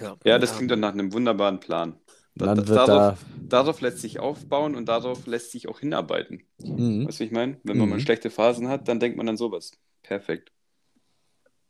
ja. 0.00 0.16
Ja, 0.24 0.38
das 0.38 0.54
klingt 0.56 0.70
dann 0.70 0.80
nach 0.80 0.92
einem 0.92 1.12
wunderbaren 1.12 1.60
Plan. 1.60 1.96
Dann 2.36 2.56
wird 2.58 2.68
darauf, 2.70 3.18
da. 3.48 3.58
darauf 3.58 3.80
lässt 3.80 3.98
sich 3.98 4.18
aufbauen 4.20 4.74
und 4.74 4.86
darauf 4.86 5.26
lässt 5.26 5.50
sich 5.50 5.68
auch 5.68 5.80
hinarbeiten. 5.80 6.42
Mhm. 6.62 7.06
Weißt 7.06 7.20
du, 7.20 7.24
ich 7.24 7.32
meine? 7.32 7.58
Wenn 7.64 7.76
man 7.76 7.88
mal 7.88 7.96
Mhm. 7.96 8.00
schlechte 8.00 8.30
Phasen 8.30 8.68
hat, 8.68 8.86
dann 8.88 9.00
denkt 9.00 9.16
man 9.18 9.28
an 9.28 9.36
sowas. 9.36 9.72
Perfekt. 10.02 10.52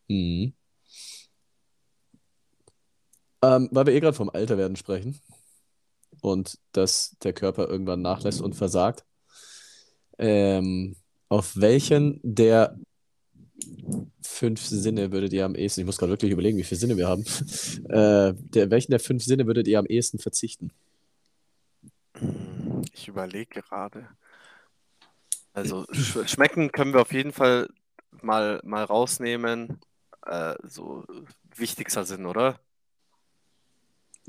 Mhm. 0.09 0.53
Ähm, 3.43 3.69
weil 3.73 3.87
wir 3.87 3.95
eh 3.95 4.01
gerade 4.01 4.17
vom 4.17 4.29
Alterwerden 4.31 4.77
sprechen 4.77 5.19
und 6.23 6.59
dass 6.73 7.17
der 7.23 7.33
Körper 7.33 7.69
irgendwann 7.69 8.03
nachlässt 8.03 8.41
und 8.41 8.55
versagt. 8.55 9.05
Ähm, 10.19 10.97
auf 11.29 11.57
welchen 11.57 12.21
der 12.23 12.77
fünf 14.23 14.65
Sinne 14.65 15.13
würdet 15.13 15.33
ihr 15.33 15.45
am 15.45 15.55
ehesten, 15.55 15.81
ich 15.81 15.87
muss 15.87 15.99
gerade 15.99 16.13
wirklich 16.13 16.33
überlegen, 16.33 16.59
wie 16.59 16.65
viele 16.65 16.79
Sinne 16.79 16.97
wir 16.97 17.09
haben, 17.09 17.25
äh, 17.89 18.35
der, 18.37 18.71
welchen 18.71 18.91
der 18.91 19.01
fünf 19.01 19.25
Sinne 19.25 19.47
würdet 19.47 19.69
ihr 19.69 19.79
am 19.79 19.87
ehesten 19.87 20.19
verzichten? 20.19 20.73
Ich 22.93 23.09
überlege 23.09 23.63
gerade. 23.63 24.09
Also 25.53 25.87
sch 25.93 26.29
schmecken 26.29 26.73
können 26.73 26.93
wir 26.93 27.03
auf 27.03 27.13
jeden 27.13 27.33
Fall 27.33 27.69
mal, 28.23 28.61
mal 28.65 28.85
rausnehmen. 28.85 29.81
Äh, 30.27 30.55
so 30.63 31.05
wichtigster 31.57 32.05
Sinn, 32.05 32.27
oder? 32.27 32.61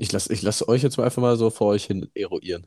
Ich 0.02 0.10
lasse 0.10 0.32
ich 0.32 0.42
lass 0.42 0.66
euch 0.66 0.82
jetzt 0.82 0.96
mal 0.96 1.04
einfach 1.04 1.22
mal 1.22 1.36
so 1.36 1.48
vor 1.48 1.68
euch 1.68 1.84
hin 1.84 2.10
eruieren. 2.14 2.66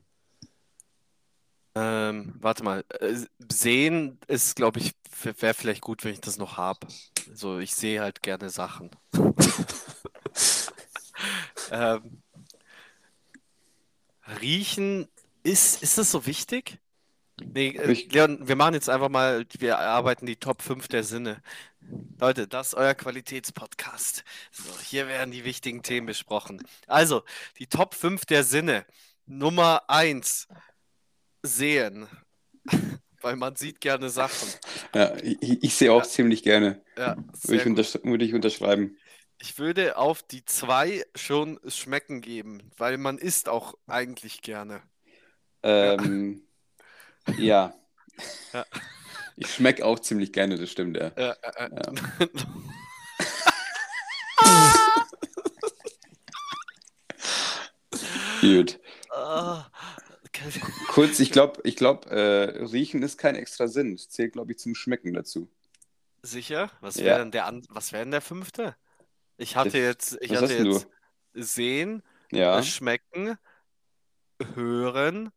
Ähm, 1.76 2.34
warte 2.40 2.64
mal. 2.64 2.86
Äh, 3.02 3.26
sehen 3.52 4.20
ist, 4.28 4.56
glaube 4.56 4.80
ich, 4.80 4.94
wäre 5.22 5.54
vielleicht 5.54 5.82
gut, 5.82 6.06
wenn 6.06 6.14
ich 6.14 6.22
das 6.22 6.38
noch 6.38 6.56
habe. 6.56 6.88
So, 7.34 7.60
ich 7.60 7.76
sehe 7.76 8.00
halt 8.00 8.24
gerne 8.24 8.50
Sachen. 8.50 8.90
ähm, 11.72 12.24
riechen, 14.40 15.10
ist, 15.44 15.84
ist 15.84 15.98
das 15.98 16.12
so 16.12 16.26
wichtig? 16.26 16.80
Nee, 17.44 17.76
äh, 17.76 18.08
Leon, 18.12 18.48
wir 18.48 18.56
machen 18.56 18.76
jetzt 18.76 18.90
einfach 18.90 19.10
mal, 19.10 19.46
wir 19.60 19.72
erarbeiten 19.72 20.26
die 20.26 20.38
Top 20.38 20.62
5 20.62 20.88
der 20.88 21.04
Sinne. 21.04 21.42
Leute, 22.20 22.48
das 22.48 22.68
ist 22.68 22.74
euer 22.76 22.94
Qualitätspodcast. 22.94 24.24
So, 24.52 24.72
hier 24.80 25.08
werden 25.08 25.32
die 25.32 25.44
wichtigen 25.44 25.84
Themen 25.84 26.08
besprochen. 26.08 26.62
Also, 26.88 27.24
die 27.60 27.68
Top 27.68 27.94
5 27.94 28.26
der 28.26 28.44
Sinne. 28.44 28.86
Nummer 29.26 29.84
1, 29.90 30.48
sehen. 31.44 32.08
Weil 33.22 33.36
man 33.36 33.56
sieht 33.56 33.82
gerne 33.82 34.10
Sachen. 34.10 34.48
Ja, 34.94 35.16
ich, 35.18 35.64
ich 35.64 35.76
sehe 35.76 35.92
auch 35.92 36.04
Ja. 36.04 36.10
ziemlich 36.10 36.44
gerne. 36.44 36.84
Ja, 36.98 37.16
Würde 37.44 37.62
ich, 37.62 37.66
untersch 37.66 37.96
würde 38.04 38.24
ich 38.26 38.34
unterschreiben. 38.34 38.98
Ich 39.40 39.58
würde 39.58 39.98
auf 39.98 40.24
die 40.24 40.46
2 40.46 41.04
schon 41.16 41.60
schmecken 41.68 42.22
geben, 42.22 42.72
weil 42.78 42.98
man 42.98 43.18
isst 43.18 43.50
auch 43.50 43.74
eigentlich 43.88 44.42
gerne. 44.42 44.82
Ähm, 45.64 46.44
ja. 47.38 47.74
Ja. 48.54 48.66
Ich 49.38 49.54
schmecke 49.54 49.86
auch 49.86 50.00
ziemlich 50.00 50.32
gerne, 50.32 50.58
das 50.58 50.72
stimmt, 50.72 50.96
ja. 50.98 51.08
Äh, 51.10 51.32
äh, 51.42 51.70
Ja. 51.76 51.92
Gut. 58.42 58.80
Ah. 59.12 59.66
Kurz, 60.90 61.20
ich 61.20 61.32
glaube, 61.32 61.62
ich 61.64 61.76
glaub, 61.78 62.08
äh, 62.08 62.64
Riechen 62.66 63.02
ist 63.04 63.18
kein 63.18 63.36
extra 63.36 63.68
Sinn. 63.68 63.94
Es 63.94 64.10
zählt, 64.10 64.34
glaube 64.34 64.52
ich, 64.52 64.60
zum 64.60 64.76
Schmecken 64.76 65.14
dazu. 65.14 65.50
Sicher? 66.22 66.70
Was 66.82 66.98
Ja. 66.98 67.06
wäre 67.06 67.20
denn 67.20 67.32
der 67.32 67.46
an 67.46 67.66
was 67.70 67.94
wäre 67.94 68.04
denn 68.04 68.12
der 68.12 68.22
fünfte? 68.22 68.76
Ich 69.38 69.56
hatte 69.56 69.78
jetzt, 69.78 70.18
ich 70.22 70.32
was 70.32 70.42
hatte 70.44 70.64
du? 70.64 70.74
jetzt 70.74 70.88
sehen, 71.34 72.04
Ja. 72.32 72.62
schmecken, 72.64 73.38
hören, 74.56 75.32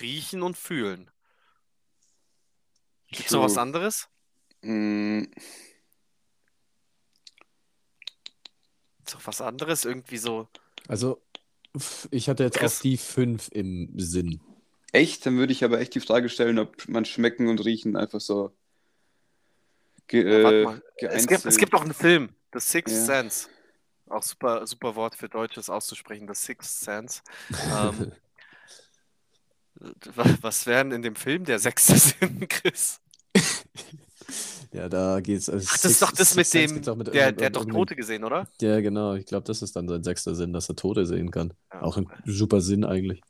riechen 0.00 0.42
und 0.42 0.56
fühlen. 0.56 1.10
Gibt 3.12 3.26
es 3.26 3.32
noch 3.32 3.42
was 3.42 3.58
anderes? 3.58 4.08
Mm, 4.62 5.22
Ist 9.04 9.14
doch 9.14 9.26
was 9.26 9.40
anderes, 9.40 9.84
irgendwie 9.84 10.18
so. 10.18 10.48
Also, 10.86 11.20
ich 12.10 12.28
hatte 12.28 12.44
jetzt 12.44 12.58
Chris. 12.58 12.78
auch 12.78 12.82
die 12.82 12.96
fünf 12.96 13.48
im 13.52 13.92
Sinn. 13.96 14.40
echt? 14.92 15.26
Dann 15.26 15.36
würde 15.38 15.52
ich 15.52 15.64
aber 15.64 15.80
echt 15.80 15.94
die 15.94 16.00
Frage 16.00 16.28
stellen, 16.28 16.58
ob 16.58 16.88
man 16.88 17.04
Schmecken 17.04 17.48
und 17.48 17.64
Riechen 17.64 17.96
einfach 17.96 18.20
so 18.20 18.52
ge 20.06 20.22
Ja, 20.24 20.42
warte 20.44 20.60
äh, 20.60 20.64
mal. 20.64 20.82
Es 20.98 21.26
gibt, 21.26 21.44
es 21.44 21.56
gibt 21.56 21.74
auch 21.74 21.82
einen 21.82 21.94
Film, 21.94 22.30
The 22.52 22.60
Sixth 22.60 22.94
Ja. 22.94 23.04
Sense. 23.04 23.48
Auch 24.08 24.22
super, 24.24 24.66
super 24.66 24.96
Wort 24.96 25.14
für 25.14 25.28
Deutsches 25.28 25.70
auszusprechen, 25.70 26.26
The 26.28 26.34
Sixth 26.34 26.80
Sense. 26.80 27.22
Ähm, 27.72 28.12
was 30.42 30.66
wäre 30.66 30.84
denn 30.84 30.92
in 30.92 31.02
dem 31.02 31.16
Film 31.16 31.44
der 31.44 31.58
sechste 31.58 31.96
Sinn, 31.96 32.46
Chris? 32.48 33.00
Ja, 34.72 34.88
da 34.88 35.18
geht's. 35.20 35.48
Also 35.50 35.66
Ach, 35.68 35.78
das 35.78 35.84
ist 35.90 36.02
doch 36.02 36.12
das 36.12 36.36
mit 36.36 36.54
dem, 36.54 36.80
der, 37.10 37.32
der 37.32 37.46
hat 37.46 37.56
doch 37.56 37.64
Tote 37.64 37.96
gesehen, 37.96 38.22
oder? 38.22 38.46
Ja, 38.60 38.80
genau. 38.80 39.14
Ich 39.14 39.26
glaube, 39.26 39.44
das 39.44 39.62
ist 39.62 39.74
dann 39.74 39.88
sein 39.88 40.04
sechster 40.04 40.36
Sinn, 40.36 40.52
dass 40.52 40.68
er 40.68 40.76
Tote 40.76 41.06
sehen 41.06 41.32
kann. 41.32 41.54
Ja. 41.72 41.82
Auch 41.82 41.96
ein 41.96 42.06
super 42.24 42.60
Sinn 42.60 42.84
eigentlich. 42.84 43.20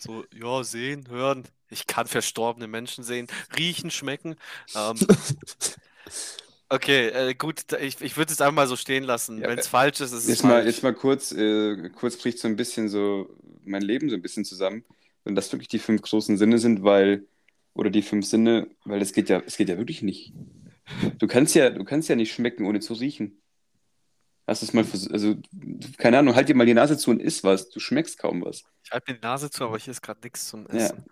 So, 0.00 0.24
ja, 0.34 0.64
sehen, 0.64 1.08
hören. 1.08 1.44
Ich 1.70 1.86
kann 1.86 2.06
verstorbene 2.06 2.66
Menschen 2.66 3.04
sehen, 3.04 3.28
riechen, 3.56 3.90
schmecken. 3.90 4.34
Ähm, 4.74 4.96
okay, 6.68 7.08
äh, 7.08 7.34
gut, 7.34 7.72
ich, 7.80 8.00
ich 8.00 8.16
würde 8.16 8.32
es 8.32 8.40
einfach 8.40 8.54
mal 8.54 8.66
so 8.66 8.76
stehen 8.76 9.04
lassen. 9.04 9.40
Ja, 9.40 9.48
Wenn 9.48 9.58
es 9.58 9.68
falsch 9.68 10.00
ist, 10.00 10.12
ist 10.12 10.24
es 10.24 10.28
Jetzt 10.28 10.42
mal, 10.42 10.50
falsch. 10.62 10.66
jetzt 10.66 10.82
mal 10.82 10.94
kurz, 10.94 11.32
äh, 11.32 11.90
kurz 11.90 12.16
bricht 12.16 12.38
so 12.38 12.48
ein 12.48 12.56
bisschen 12.56 12.88
so 12.88 13.28
mein 13.64 13.82
Leben 13.82 14.10
so 14.10 14.16
ein 14.16 14.22
bisschen 14.22 14.44
zusammen, 14.44 14.84
wenn 15.24 15.34
das 15.34 15.52
wirklich 15.52 15.68
die 15.68 15.78
fünf 15.78 16.02
großen 16.02 16.36
Sinne 16.36 16.58
sind, 16.58 16.82
weil, 16.82 17.26
oder 17.74 17.90
die 17.90 18.02
fünf 18.02 18.26
Sinne, 18.26 18.68
weil 18.84 19.00
es 19.02 19.12
geht 19.12 19.28
ja, 19.28 19.42
es 19.46 19.56
geht 19.56 19.68
ja 19.68 19.78
wirklich 19.78 20.02
nicht. 20.02 20.32
Du 21.18 21.26
kannst 21.26 21.54
ja, 21.54 21.70
du 21.70 21.84
kannst 21.84 22.08
ja 22.08 22.16
nicht 22.16 22.32
schmecken, 22.32 22.66
ohne 22.66 22.80
zu 22.80 22.94
riechen. 22.94 23.40
Hast 24.46 24.62
du 24.62 24.66
es 24.66 24.72
mal 24.72 24.84
vers 24.84 25.08
also, 25.08 25.36
keine 25.98 26.18
Ahnung, 26.18 26.34
halt 26.34 26.48
dir 26.48 26.56
mal 26.56 26.66
die 26.66 26.74
Nase 26.74 26.98
zu 26.98 27.10
und 27.10 27.20
iss 27.22 27.44
was, 27.44 27.70
du 27.70 27.78
schmeckst 27.78 28.18
kaum 28.18 28.44
was. 28.44 28.64
Ich 28.84 28.90
halte 28.90 29.12
mir 29.12 29.18
die 29.18 29.22
Nase 29.24 29.50
zu, 29.50 29.64
aber 29.64 29.78
hier 29.78 29.92
ist 29.92 30.02
gerade 30.02 30.20
nichts 30.22 30.48
zum 30.48 30.66
Ja. 30.66 30.86
Essen. 30.86 31.04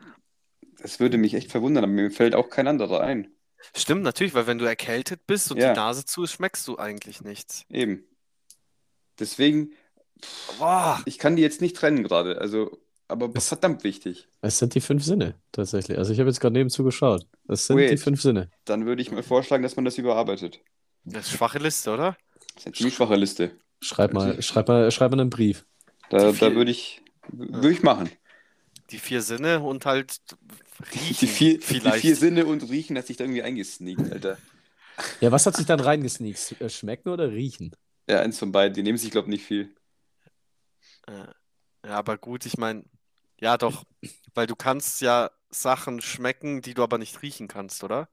Das 0.82 0.98
würde 0.98 1.16
mich 1.18 1.34
echt 1.34 1.50
verwundern, 1.50 1.84
aber 1.84 1.92
mir 1.92 2.10
fällt 2.10 2.34
auch 2.34 2.48
kein 2.50 2.66
anderer 2.66 3.00
ein. 3.02 3.28
Stimmt, 3.76 4.02
natürlich, 4.02 4.34
weil 4.34 4.46
wenn 4.46 4.58
du 4.58 4.64
erkältet 4.64 5.26
bist 5.26 5.52
und 5.52 5.58
Ja. 5.58 5.72
die 5.72 5.78
Nase 5.78 6.04
zu 6.04 6.24
ist, 6.24 6.32
schmeckst 6.32 6.66
du 6.66 6.78
eigentlich 6.78 7.20
nichts. 7.22 7.64
Eben. 7.70 8.04
Deswegen, 9.18 9.72
Boah, 10.58 11.00
ich 11.06 11.18
kann 11.18 11.36
die 11.36 11.42
jetzt 11.42 11.60
nicht 11.60 11.76
trennen 11.76 12.02
gerade, 12.02 12.38
also, 12.38 12.78
aber 13.10 13.30
Es- 13.34 13.48
verdammt 13.48 13.84
wichtig. 13.84 14.28
Es 14.42 14.58
sind 14.58 14.74
die 14.74 14.80
fünf 14.80 15.04
Sinne, 15.04 15.34
tatsächlich. 15.52 15.98
Also, 15.98 16.12
ich 16.12 16.18
habe 16.20 16.28
jetzt 16.30 16.40
gerade 16.40 16.54
nebenzu 16.54 16.84
geschaut. 16.84 17.26
Es 17.48 17.66
sind 17.66 17.76
Wait. 17.76 17.90
die 17.90 17.96
fünf 17.96 18.20
Sinne. 18.22 18.50
Dann 18.64 18.86
würde 18.86 19.02
ich 19.02 19.10
mal 19.10 19.22
vorschlagen, 19.22 19.62
dass 19.62 19.76
man 19.76 19.84
das 19.84 19.98
überarbeitet. 19.98 20.60
das 21.04 21.26
ist 21.26 21.32
schwache 21.32 21.58
Liste, 21.58 21.92
oder? 21.92 22.16
Das 22.54 22.56
ist 22.56 22.66
eine 22.66 22.74
ziemlich 22.74 22.94
schwache 22.94 23.16
Liste. 23.16 23.56
Schreib 23.80 24.12
mal, 24.12 24.40
schreib 24.42 24.68
mal, 24.68 24.90
schreib 24.90 25.10
mal 25.10 25.20
einen 25.20 25.30
Brief. 25.30 25.64
Da, 26.10 26.32
Die 26.32 26.38
da 26.38 26.54
würde 26.54 26.70
ich, 26.70 27.02
würde 27.32 27.70
ich 27.72 27.82
machen. 27.82 28.10
Die 28.90 28.98
vier 28.98 29.22
Sinne 29.22 29.60
und 29.60 29.86
halt 29.86 30.16
riechen 30.94 31.16
Die 31.20 31.26
vier, 31.26 31.54
die 31.58 31.64
vielleicht. 31.64 32.00
vier 32.00 32.16
Sinne 32.16 32.46
und 32.46 32.68
Riechen 32.68 32.98
hat 32.98 33.06
sich 33.06 33.16
da 33.16 33.24
irgendwie 33.24 33.42
eingesneakt, 33.42 34.10
Alter. 34.12 34.38
Ja, 35.20 35.30
was 35.32 35.46
hat 35.46 35.56
sich 35.56 35.66
dann 35.66 35.80
reingesneakt? 35.80 36.56
Äh, 36.60 36.68
Schmecken 36.68 37.08
oder 37.10 37.30
riechen? 37.30 37.74
Ja, 38.08 38.20
eins 38.20 38.38
von 38.38 38.52
beiden. 38.52 38.74
Die 38.74 38.82
nehmen 38.82 38.98
sich, 38.98 39.10
glaube 39.10 39.26
ich, 39.28 39.30
nicht 39.30 39.44
viel. 39.46 39.74
Äh, 41.06 41.26
Ja, 41.86 41.96
aber 41.96 42.18
gut, 42.18 42.44
ich 42.46 42.58
meine, 42.58 42.84
ja 43.40 43.58
doch, 43.58 43.84
weil 44.34 44.46
du 44.46 44.56
kannst 44.56 45.00
ja 45.00 45.30
Sachen 45.50 46.00
schmecken, 46.00 46.62
die 46.62 46.74
du 46.74 46.82
aber 46.82 46.98
nicht 46.98 47.22
riechen 47.22 47.48
kannst, 47.48 47.82
oder? 47.82 48.08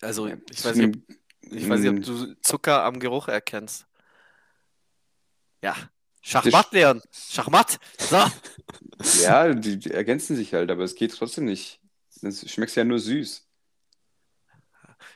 Also, 0.00 0.26
ich 0.26 0.64
weiß 0.64 0.76
nicht, 0.76 0.96
ob, 0.96 1.16
ich 1.42 1.68
weiß 1.68 1.80
nicht, 1.80 1.90
ob 1.90 2.02
du 2.02 2.34
Zucker 2.40 2.84
am 2.84 3.00
Geruch 3.00 3.28
erkennst. 3.28 3.86
Ja, 5.62 5.76
Schachmatt 6.26 6.72
lernen. 6.72 7.02
Schachmatt. 7.12 7.78
So. 7.98 8.18
Ja, 9.22 9.52
die, 9.52 9.78
die 9.78 9.90
ergänzen 9.90 10.36
sich 10.36 10.54
halt, 10.54 10.70
aber 10.70 10.84
es 10.84 10.94
geht 10.94 11.14
trotzdem 11.14 11.44
nicht. 11.44 11.80
Das 12.22 12.48
schmeckt 12.50 12.74
ja 12.74 12.84
nur 12.84 12.98
süß. 12.98 13.46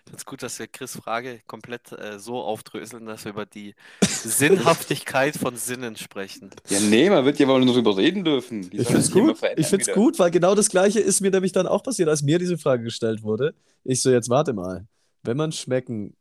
Ich 0.05 0.11
finde 0.11 0.19
es 0.19 0.25
gut, 0.27 0.43
dass 0.43 0.59
wir 0.59 0.67
Chris' 0.67 0.97
Frage 0.97 1.41
komplett 1.47 1.93
äh, 1.93 2.19
so 2.19 2.41
aufdröseln, 2.41 3.07
dass 3.07 3.25
wir 3.25 3.33
über 3.33 3.47
die 3.47 3.75
Sinnhaftigkeit 4.03 5.37
von 5.37 5.57
Sinnen 5.57 5.97
sprechen. 5.97 6.51
Ja, 6.69 6.81
nee, 6.81 7.09
man 7.11 7.25
wird 7.25 7.39
ja 7.39 7.49
wohl 7.49 7.65
nur 7.65 7.75
drüber 7.75 7.97
reden 7.97 8.25
dürfen. 8.25 8.71
Die 8.71 8.79
Ich 8.79 8.89
sich 8.89 9.15
immer 9.15 9.29
gut. 9.29 9.39
verändern 9.39 9.61
Ich 9.61 9.67
find's 9.69 9.87
wieder. 9.87 9.95
gut, 9.97 10.19
weil 10.19 10.31
genau 10.31 10.55
das 10.55 10.69
Gleiche 10.69 11.01
ist 11.01 11.21
mir 11.21 11.31
nämlich 11.31 11.53
dann 11.53 11.67
auch 11.67 11.83
passiert, 11.83 12.09
als 12.09 12.23
mir 12.23 12.39
diese 12.39 12.59
Frage 12.59 12.85
gestellt 12.85 13.23
wurde. 13.23 13.55
Ich 13.85 14.03
so, 14.03 14.11
jetzt 14.11 14.29
warte 14.29 14.53
mal. 14.53 14.87
Wenn 15.23 15.37
man 15.37 15.53
Schmecken 15.53 16.15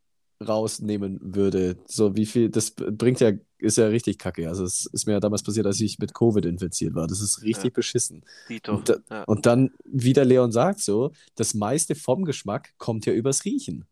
rausnehmen 0.46 1.20
würde, 1.22 1.78
so 1.88 2.16
wie 2.16 2.26
viel, 2.26 2.50
das 2.50 2.72
bringt 2.72 3.20
ja, 3.20 3.32
ist 3.60 3.78
ja 3.78 3.88
richtig 3.88 4.18
kacke. 4.20 4.48
Also 4.50 4.64
es 4.64 4.86
ist 4.86 5.08
mir 5.08 5.14
ja 5.14 5.20
damals 5.20 5.44
passiert, 5.44 5.66
als 5.66 5.80
ich 5.82 5.98
mit 6.00 6.14
Covid 6.14 6.46
infiziert 6.46 6.94
war. 6.96 7.08
Das 7.08 7.22
ist 7.22 7.42
richtig 7.42 7.66
Ja. 7.66 7.76
beschissen. 7.76 8.24
Und, 8.68 8.90
da, 8.90 8.98
Ja. 9.10 9.24
und 9.24 9.46
dann, 9.46 9.72
wie 9.86 10.14
der 10.14 10.26
Leon 10.26 10.52
sagt, 10.52 10.80
so, 10.82 11.12
das 11.36 11.54
meiste 11.54 11.96
vom 11.96 12.24
Geschmack 12.26 12.74
kommt 12.78 13.06
ja 13.06 13.14
übers 13.14 13.46
Riechen. 13.46 13.86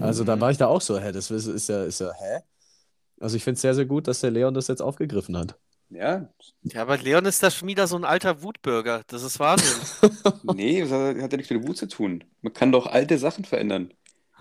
Also 0.00 0.24
da 0.24 0.36
Mhm. 0.36 0.40
war 0.40 0.50
ich 0.50 0.56
da 0.58 0.66
auch 0.66 0.80
so, 0.80 0.98
hä, 0.98 1.12
das 1.12 1.30
ist, 1.30 1.46
ist 1.46 1.68
ja, 1.68 1.84
ist 1.84 2.00
ja, 2.00 2.12
hä? 2.14 2.40
Also 3.20 3.36
ich 3.36 3.44
finde 3.44 3.56
es 3.56 3.62
sehr, 3.62 3.74
sehr 3.74 3.84
gut, 3.86 4.08
dass 4.08 4.20
der 4.20 4.30
Leon 4.30 4.54
das 4.54 4.68
jetzt 4.68 4.82
aufgegriffen 4.82 5.36
hat. 5.36 5.56
Ja, 5.90 6.28
Ja, 6.62 6.82
aber 6.82 6.96
Leon 6.96 7.26
ist 7.26 7.42
da 7.42 7.50
schon 7.50 7.68
wieder 7.68 7.86
so 7.86 7.96
ein 7.96 8.04
alter 8.04 8.42
Wutbürger. 8.42 9.02
Das 9.08 9.22
ist 9.22 9.38
Wahnsinn. 9.38 9.76
nee, 10.56 10.80
das 10.80 10.90
hat 10.90 11.16
hat 11.22 11.32
ja 11.32 11.36
nichts 11.36 11.52
mit 11.52 11.68
Wut 11.68 11.76
zu 11.76 11.86
tun. 11.86 12.24
Man 12.40 12.54
kann 12.54 12.72
doch 12.72 12.86
alte 12.86 13.18
Sachen 13.18 13.44
verändern. 13.44 13.92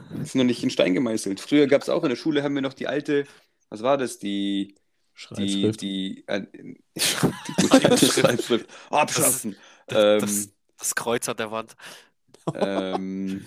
Das 0.09 0.19
ist 0.29 0.35
noch 0.35 0.43
nicht 0.43 0.63
in 0.63 0.69
Stein 0.69 0.93
gemeißelt. 0.93 1.39
Früher 1.39 1.67
gab 1.67 1.81
es 1.81 1.89
auch 1.89 2.03
in 2.03 2.09
der 2.09 2.15
Schule, 2.15 2.43
haben 2.43 2.55
wir 2.55 2.61
noch 2.61 2.73
die 2.73 2.87
alte, 2.87 3.25
was 3.69 3.81
war 3.83 3.97
das, 3.97 4.19
die, 4.19 4.75
die, 4.75 4.75
Schreibschrift. 5.13 5.81
die, 5.81 6.23
äh, 6.27 6.45
die. 6.53 6.77
Abschaffen. 8.89 9.55
Das, 9.87 10.23
Ähm, 10.45 10.51
das 10.77 10.95
Kreuz 10.95 11.27
an 11.29 11.37
der 11.37 11.51
Wand. 11.51 11.75
ähm, 12.55 13.45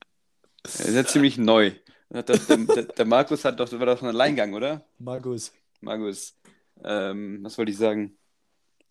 das 0.62 0.80
ist 0.80 0.94
ja 0.94 1.04
ziemlich 1.04 1.38
neu. 1.38 1.72
Das- 2.10 2.46
Der, 2.46 2.56
der, 2.58 2.82
der 2.84 3.04
Markus 3.06 3.44
hat 3.44 3.58
doch, 3.58 3.70
war 3.72 3.86
doch 3.86 4.02
ein 4.02 4.08
Alleingang, 4.08 4.52
oder? 4.54 4.84
Magus. 4.98 5.52
Markus, 5.80 6.36
ähm, 6.84 7.40
was 7.42 7.56
wollte 7.58 7.72
ich 7.72 7.78
sagen? 7.78 8.16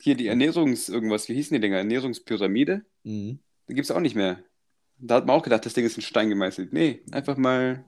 Hier 0.01 0.15
die 0.15 0.27
Ernährungs-, 0.29 0.91
irgendwas, 0.91 1.29
wie 1.29 1.35
hießen 1.35 1.53
die 1.53 1.61
Dinger? 1.61 1.77
Ernährungspyramide? 1.77 2.83
Mhm. 3.03 3.39
Die 3.69 3.73
gibt 3.75 3.85
es 3.85 3.91
auch 3.91 3.99
nicht 3.99 4.15
mehr. 4.15 4.43
Da 5.01 5.15
hat 5.15 5.25
man 5.25 5.35
auch 5.35 5.43
gedacht, 5.43 5.65
das 5.65 5.73
Ding 5.73 5.85
ist 5.85 5.95
in 5.97 6.03
Stein 6.03 6.29
gemeißelt. 6.29 6.73
Nee, 6.73 7.03
einfach 7.11 7.37
mal 7.37 7.85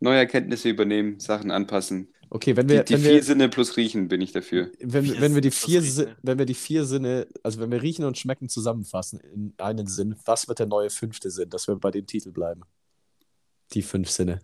neue 0.00 0.18
Erkenntnisse 0.18 0.68
übernehmen, 0.68 1.20
Sachen 1.20 1.50
anpassen. 1.50 2.12
Okay, 2.30 2.56
wenn 2.56 2.68
Die, 2.68 2.74
wir, 2.74 2.82
die 2.84 2.94
wenn 2.94 3.00
vier 3.00 3.10
wir, 3.14 3.22
Sinne 3.22 3.48
plus 3.48 3.76
Riechen 3.76 4.08
bin 4.08 4.20
ich 4.20 4.32
dafür. 4.32 4.70
wenn, 4.80 5.04
Vier 5.04 5.20
wenn 5.20 5.34
wir 5.34 5.40
die 5.40 5.50
Sinne 5.50 5.50
vier, 5.50 5.80
Riechen, 5.80 5.92
Si- 5.92 6.02
ja. 6.04 6.16
wenn 6.22 6.38
wir 6.38 6.46
die 6.46 6.54
vier 6.54 6.84
Sinne, 6.84 7.26
also 7.42 7.60
wenn 7.60 7.70
wir 7.70 7.80
riechen 7.82 8.04
und 8.04 8.18
schmecken 8.18 8.48
zusammenfassen 8.48 9.20
in 9.20 9.54
einen 9.58 9.86
Sinn, 9.86 10.14
was 10.24 10.46
wird 10.48 10.58
der 10.58 10.66
neue 10.66 10.90
fünfte 10.90 11.30
Sinn, 11.30 11.48
dass 11.50 11.68
wir 11.68 11.76
bei 11.76 11.90
dem 11.90 12.06
Titel 12.06 12.32
bleiben? 12.32 12.62
Die 13.72 13.82
fünf 13.82 14.10
Sinne. 14.10 14.40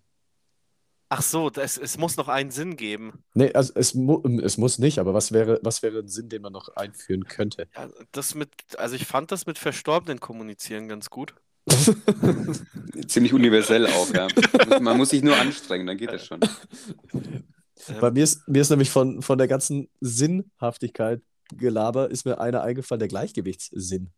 Ach 1.10 1.22
so, 1.22 1.50
das, 1.50 1.76
es 1.76 1.98
muss 1.98 2.16
noch 2.16 2.28
einen 2.28 2.50
Sinn 2.50 2.76
geben. 2.76 3.22
Nee, 3.34 3.52
also 3.52 3.72
es, 3.76 3.94
mu 3.94 4.20
es 4.42 4.56
muss 4.56 4.78
nicht, 4.78 4.98
aber 4.98 5.14
was 5.14 5.30
wäre, 5.32 5.60
was 5.62 5.82
wäre 5.82 5.98
ein 5.98 6.08
Sinn, 6.08 6.28
den 6.28 6.42
man 6.42 6.52
noch 6.52 6.70
einführen 6.76 7.24
könnte? 7.24 7.68
Ja, 7.76 7.88
das 8.12 8.34
mit, 8.34 8.50
also 8.78 8.96
ich 8.96 9.06
fand 9.06 9.30
das 9.30 9.46
mit 9.46 9.58
Verstorbenen 9.58 10.18
kommunizieren 10.20 10.88
ganz 10.88 11.10
gut. 11.10 11.34
Ziemlich 13.08 13.32
universell 13.32 13.86
auch, 13.86 14.12
ja. 14.12 14.28
Man 14.80 14.96
muss 14.96 15.10
sich 15.10 15.22
nur 15.22 15.36
anstrengen, 15.36 15.86
dann 15.86 15.96
geht 15.96 16.12
das 16.12 16.26
schon. 16.26 16.40
Bei 18.00 18.10
mir 18.10 18.24
ist, 18.24 18.46
mir 18.48 18.62
ist 18.62 18.70
nämlich 18.70 18.90
von, 18.90 19.20
von 19.22 19.38
der 19.38 19.48
ganzen 19.48 19.88
Sinnhaftigkeit 20.00 21.20
Gelaber, 21.52 22.10
ist 22.10 22.24
mir 22.24 22.40
einer 22.40 22.62
eingefallen, 22.62 23.00
der 23.00 23.08
Gleichgewichtssinn. 23.08 24.10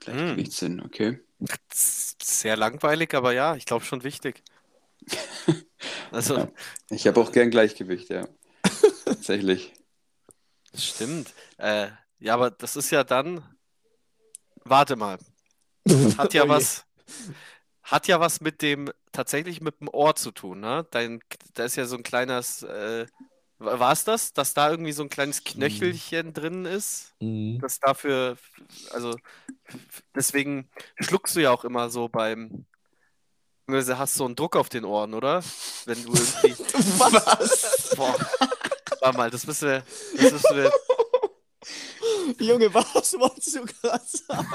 Gleichgewichtssinn, 0.00 0.82
okay. 0.82 1.20
Sehr 1.72 2.56
langweilig, 2.56 3.14
aber 3.14 3.32
ja, 3.32 3.56
ich 3.56 3.64
glaube 3.64 3.84
schon 3.84 4.04
wichtig. 4.04 4.42
Also, 6.10 6.36
Ja. 6.36 6.52
Ich 6.90 7.06
habe 7.06 7.20
auch 7.20 7.32
gern 7.32 7.50
Gleichgewicht, 7.50 8.10
ja. 8.10 8.28
Tatsächlich. 9.04 9.72
stimmt. 10.74 11.32
Äh, 11.56 11.88
ja, 12.18 12.34
aber 12.34 12.50
das 12.50 12.76
ist 12.76 12.90
ja 12.90 13.02
dann. 13.02 13.42
Warte 14.64 14.96
mal. 14.96 15.18
Hat 16.18 16.34
ja 16.34 16.48
was. 16.48 16.84
Hat 17.82 18.06
ja 18.06 18.20
was 18.20 18.40
mit 18.40 18.62
dem, 18.62 18.90
tatsächlich 19.10 19.60
mit 19.60 19.80
dem 19.80 19.88
Ohr 19.88 20.14
zu 20.14 20.30
tun, 20.30 20.60
ne? 20.60 20.86
Dein, 20.90 21.20
da 21.54 21.64
ist 21.64 21.76
ja 21.76 21.84
so 21.84 21.96
ein 21.96 22.02
kleines, 22.02 22.62
äh, 22.62 23.06
war 23.58 23.92
es 23.92 24.04
das, 24.04 24.32
dass 24.32 24.54
da 24.54 24.70
irgendwie 24.70 24.92
so 24.92 25.02
ein 25.02 25.08
kleines 25.08 25.44
Knöchelchen 25.44 26.32
drin 26.32 26.64
ist? 26.64 27.14
Mhm. 27.20 27.58
Das 27.60 27.80
dafür, 27.80 28.36
also 28.90 29.16
deswegen 30.14 30.68
schluckst 31.00 31.36
du 31.36 31.40
ja 31.40 31.50
auch 31.50 31.64
immer 31.64 31.90
so 31.90 32.08
beim, 32.08 32.66
beziehungsweise 33.66 33.98
hast 33.98 34.14
so 34.14 34.24
einen 34.24 34.36
Druck 34.36 34.56
auf 34.56 34.68
den 34.68 34.84
Ohren, 34.84 35.14
oder? 35.14 35.42
Wenn 35.84 36.02
du 36.04 36.12
irgendwie, 36.12 36.54
Was? 36.98 37.94
boah, 37.96 38.16
warte 39.00 39.16
mal, 39.16 39.30
das 39.30 39.46
müssen 39.46 39.68
wir, 39.68 39.84
das 40.16 40.32
müssen 40.32 40.56
wir, 40.56 40.72
Junge, 42.38 42.72
was 42.74 43.12
wolltest 43.18 43.56
du 43.56 43.64
gerade 43.64 44.02
sagen? 44.06 44.48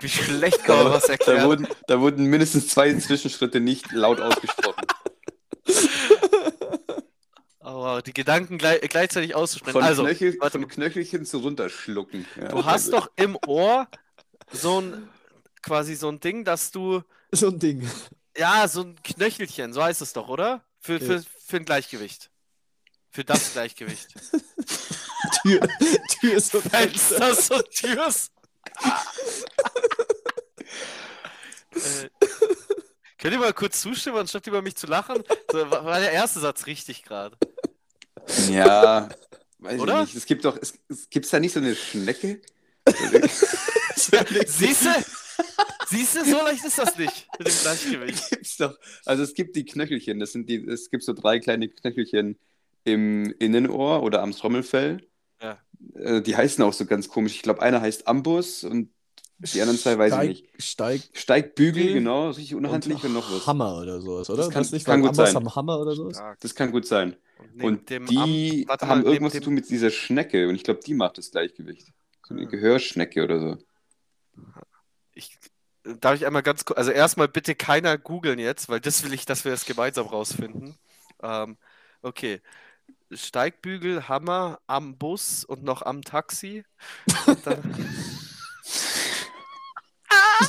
Wie 0.00 0.08
schlecht 0.08 0.64
kann 0.64 0.84
man 0.84 0.92
was 0.92 1.04
Da 1.06 1.12
erklären. 1.12 1.46
wurden, 1.46 1.68
da 1.86 2.00
wurden 2.00 2.24
mindestens 2.26 2.68
zwei 2.68 2.92
Zwischenschritte 2.94 3.60
nicht 3.60 3.92
laut 3.92 4.20
ausgesprochen. 4.20 4.86
Aber 7.60 8.00
die 8.02 8.12
Gedanken 8.14 8.58
gleich, 8.58 8.80
gleichzeitig 8.82 9.34
auszusprechen. 9.34 9.72
Von, 9.74 9.82
also, 9.82 10.04
Knöchel, 10.04 10.36
warte 10.40 10.58
von. 10.58 10.68
Knöchelchen 10.68 11.24
zu 11.26 11.38
runterschlucken. 11.38 12.26
Ja, 12.36 12.48
du 12.48 12.64
hast 12.64 12.86
gut. 12.86 12.94
doch 12.94 13.10
im 13.16 13.36
Ohr 13.46 13.86
so 14.50 14.80
ein, 14.80 15.08
quasi 15.62 15.94
so 15.94 16.08
ein 16.08 16.20
Ding, 16.20 16.44
dass 16.44 16.70
du, 16.70 17.02
So 17.32 17.48
ein 17.48 17.58
Ding. 17.58 17.88
ja, 18.36 18.66
so 18.66 18.82
ein 18.82 18.96
Knöchelchen, 19.02 19.72
so 19.74 19.82
heißt 19.82 20.00
es 20.00 20.12
doch, 20.14 20.28
oder? 20.28 20.64
Für, 20.80 20.94
Ja. 20.98 20.98
für, 21.18 21.22
für 21.44 21.56
ein 21.58 21.64
Gleichgewicht. 21.66 22.30
Für 23.10 23.24
das 23.24 23.52
Gleichgewicht. 23.52 24.14
Tür, 25.42 25.68
Tür 26.20 26.34
ist 26.34 26.52
so 26.52 26.60
Fenster 26.60 27.34
so 27.34 27.60
Türs. 27.62 28.30
äh, 31.72 32.08
könnt 33.18 33.34
ihr 33.34 33.38
mal 33.38 33.52
kurz 33.52 33.80
zustimmen, 33.80 34.18
anstatt 34.18 34.46
über 34.46 34.62
mich 34.62 34.76
zu 34.76 34.86
lachen? 34.86 35.22
So, 35.50 35.70
war 35.70 35.84
war 35.84 36.00
der 36.00 36.12
erste 36.12 36.40
Satz 36.40 36.66
richtig 36.66 37.02
gerade. 37.02 37.36
Ja, 38.50 39.08
weiß 39.58 39.80
Oder? 39.80 40.02
ich 40.02 40.08
nicht. 40.08 40.16
Es 40.16 40.26
gibt 40.26 40.44
doch, 40.44 40.56
es, 40.60 40.74
es 40.88 41.10
gibt's 41.10 41.30
da 41.30 41.40
nicht 41.40 41.52
so 41.52 41.60
eine 41.60 41.74
Schnecke? 41.74 42.40
Siehst 43.96 44.84
du? 44.84 44.90
Siehst 45.88 46.16
du, 46.16 46.24
so 46.24 46.36
leicht 46.36 46.64
ist 46.64 46.78
das 46.78 46.96
nicht 46.96 47.26
mit 47.38 47.48
dem 47.48 47.54
Gleichgewicht. 47.62 48.30
gibt's 48.30 48.56
doch. 48.56 48.78
Also 49.04 49.22
es 49.22 49.34
gibt 49.34 49.56
die 49.56 49.64
Knöchelchen, 49.64 50.20
das 50.20 50.32
sind 50.32 50.48
die, 50.48 50.64
es 50.64 50.90
gibt 50.90 51.02
so 51.02 51.12
drei 51.12 51.40
kleine 51.40 51.68
Knöchelchen 51.68 52.38
im 52.84 53.34
Innenohr 53.38 54.02
oder 54.02 54.22
am 54.22 54.32
Trommelfell. 54.32 55.06
Äh, 55.94 56.20
Die 56.22 56.36
heißen 56.36 56.62
auch 56.64 56.72
so 56.72 56.86
ganz 56.86 57.08
komisch. 57.08 57.34
Ich 57.34 57.42
glaube, 57.42 57.62
einer 57.62 57.80
heißt 57.80 58.06
Ambus 58.06 58.64
und 58.64 58.90
die 59.38 59.60
anderen 59.62 59.78
zwei 59.78 59.96
weiß 59.96 60.12
ich 60.24 60.28
nicht. 60.28 60.62
Steig 60.62 61.02
Steigbügel, 61.14 61.82
Bügel 61.82 61.94
genau, 61.94 62.28
richtig 62.28 62.54
unhandlich 62.54 63.02
und, 63.04 63.14
noch 63.14 63.32
was. 63.32 63.46
Hammer 63.46 63.78
oder 63.80 64.00
sowas, 64.00 64.28
oder? 64.28 64.38
Das 64.44 64.50
kann- 64.50 64.60
Was 64.60 64.72
nicht, 64.72 64.84
kann 64.84 65.00
gut 65.00 65.10
Ambers 65.10 65.28
sein. 65.32 65.36
haben 65.36 65.54
Hammer 65.56 65.80
oder 65.80 65.94
sowas? 65.94 66.22
Das 66.40 66.54
kann 66.54 66.70
gut 66.72 66.86
sein. 66.86 67.16
Und 67.62 67.88
dem 67.88 68.04
die 68.04 68.66
Am- 68.68 68.78
mal, 68.80 68.88
haben 68.88 68.98
neben 69.00 69.12
irgendwas 69.12 69.32
zu 69.32 69.40
tun 69.40 69.54
mit 69.54 69.70
dieser 69.70 69.90
Schnecke 69.90 70.46
und 70.48 70.56
ich 70.56 70.62
glaube, 70.64 70.80
die 70.84 70.92
macht 70.94 71.16
das 71.16 71.30
Gleichgewicht. 71.30 71.86
So 72.28 72.34
eine 72.34 72.42
Ah. 72.46 72.50
Gehörschnecke 72.50 73.24
oder 73.24 73.40
so. 73.40 73.56
Ich, 75.14 75.38
darf 76.00 76.14
ich 76.16 76.26
einmal 76.26 76.42
ganz 76.42 76.64
kurz, 76.66 76.78
also 76.78 76.90
erstmal 76.90 77.28
bitte 77.28 77.54
keiner 77.54 77.98
googeln 77.98 78.38
jetzt, 78.38 78.68
weil 78.68 78.80
das 78.80 79.02
will 79.04 79.12
ich, 79.14 79.24
dass 79.24 79.44
wir 79.44 79.52
das 79.52 79.64
gemeinsam 79.64 80.06
rausfinden. 80.06 80.74
Ähm, 81.22 81.56
okay. 82.02 82.40
Steigbügel, 83.12 84.08
Hammer, 84.08 84.60
am 84.66 84.96
Bus 84.96 85.44
und 85.44 85.62
noch 85.62 85.82
am 85.82 86.00
Taxi. 86.02 86.64
Und 87.26 87.46
dann... 87.46 87.60
ah, 90.08 90.38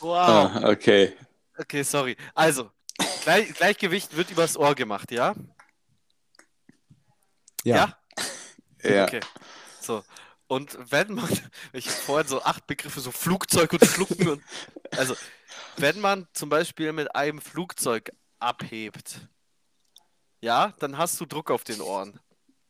wow. 0.00 0.50
Ah, 0.54 0.70
okay. 0.70 1.16
Okay, 1.58 1.82
sorry. 1.82 2.16
Also, 2.34 2.70
Gleich, 3.26 3.54
Gleichgewicht 3.54 4.16
wird 4.16 4.30
übers 4.30 4.56
Ohr 4.56 4.76
gemacht, 4.76 5.10
ja? 5.10 5.34
Ja. 7.64 7.98
Ja. 8.84 9.04
Okay. 9.04 9.18
So. 9.80 10.04
Und 10.48 10.78
wenn 10.90 11.14
man, 11.14 11.28
ich 11.72 11.86
habe 11.86 11.96
vorhin 11.96 12.28
so 12.28 12.42
acht 12.42 12.66
Begriffe, 12.66 13.00
so 13.00 13.10
Flugzeug 13.10 13.72
und 13.72 13.84
Schlucken 13.84 14.28
und, 14.28 14.42
also, 14.96 15.14
wenn 15.76 16.00
man 16.00 16.26
zum 16.32 16.48
Beispiel 16.48 16.92
mit 16.92 17.14
einem 17.14 17.40
Flugzeug 17.40 18.12
abhebt, 18.38 19.20
ja, 20.40 20.72
dann 20.78 20.98
hast 20.98 21.20
du 21.20 21.26
Druck 21.26 21.50
auf 21.50 21.64
den 21.64 21.80
Ohren. 21.80 22.20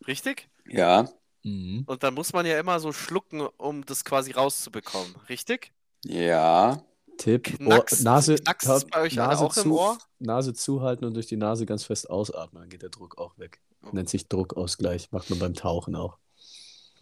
Richtig? 0.07 0.49
Ja. 0.69 1.09
Mhm. 1.43 1.85
Und 1.87 2.03
dann 2.03 2.15
muss 2.15 2.33
man 2.33 2.47
ja 2.47 2.59
immer 2.59 2.81
so 2.81 2.93
schlucken, 2.93 3.41
um 3.41 3.85
das 3.85 4.05
quasi 4.05 4.33
rauszubekommen. 4.33 5.15
Richtig? 5.29 5.73
Ja. 6.05 6.83
Tipp, 7.19 7.59
Knacks- 7.59 8.01
Ohr, 8.01 8.05
Nase, 8.05 8.35
knacks 8.37 8.67
es 8.67 8.85
bei 8.87 9.01
euch 9.01 9.15
Nase, 9.15 9.45
auch 9.45 9.57
im 9.57 9.63
zu, 9.63 9.79
Ohr? 9.79 9.99
Nase 10.19 10.53
zuhalten 10.53 11.07
und 11.07 11.15
durch 11.15 11.27
die 11.27 11.37
Nase 11.37 11.65
ganz 11.65 11.85
fest 11.85 12.11
ausatmen, 12.11 12.63
dann 12.63 12.69
geht 12.69 12.83
der 12.83 12.91
Druck 12.91 13.17
auch 13.19 13.39
weg. 13.39 13.61
Oh. 13.83 13.89
Nennt 13.93 14.09
sich 14.11 14.29
Druckausgleich, 14.29 15.13
macht 15.13 15.31
man 15.31 15.39
beim 15.39 15.55
Tauchen 15.55 15.97
auch. 15.97 16.19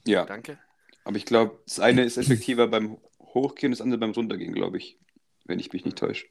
Ja. 0.07 0.25
Danke. 0.25 0.59
Aber 1.05 1.17
ich 1.17 1.27
glaube, 1.27 1.59
das 1.67 1.81
eine 1.81 2.05
ist 2.05 2.17
effektiver 2.17 2.67
beim 2.69 2.99
Hochgehen, 3.21 3.73
das 3.73 3.81
andere 3.81 3.99
beim 3.99 4.13
Runtergehen, 4.13 4.55
glaube 4.55 4.79
ich. 4.79 4.99
Wenn 5.45 5.59
ich 5.59 5.73
mich 5.73 5.85
nicht 5.85 5.99
täusche. 5.99 6.27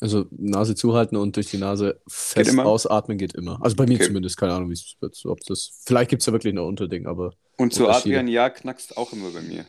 Also 0.00 0.26
Nase 0.30 0.74
zuhalten 0.74 1.16
und 1.16 1.36
durch 1.36 1.50
die 1.50 1.58
Nase 1.58 2.00
fest 2.08 2.50
immer? 2.50 2.66
ausatmen 2.66 3.18
geht 3.18 3.34
immer. 3.34 3.58
Also 3.62 3.76
bei 3.76 3.86
mir 3.86 3.94
Okay. 3.96 4.06
zumindest, 4.06 4.36
keine 4.36 4.54
Ahnung, 4.54 4.70
wie 4.70 4.74
es 4.74 4.96
wird. 5.00 5.20
Ob 5.26 5.40
das, 5.40 5.82
vielleicht 5.84 6.10
gibt 6.10 6.22
es 6.22 6.26
da 6.26 6.32
wirklich 6.32 6.54
ein 6.54 6.58
Unterding, 6.58 7.06
aber 7.06 7.34
Und 7.58 7.74
zu. 7.74 7.88
Adrian, 7.88 8.28
ja, 8.28 8.48
knackst 8.48 8.96
auch 8.96 9.12
immer 9.12 9.30
bei 9.30 9.42
mir. 9.42 9.66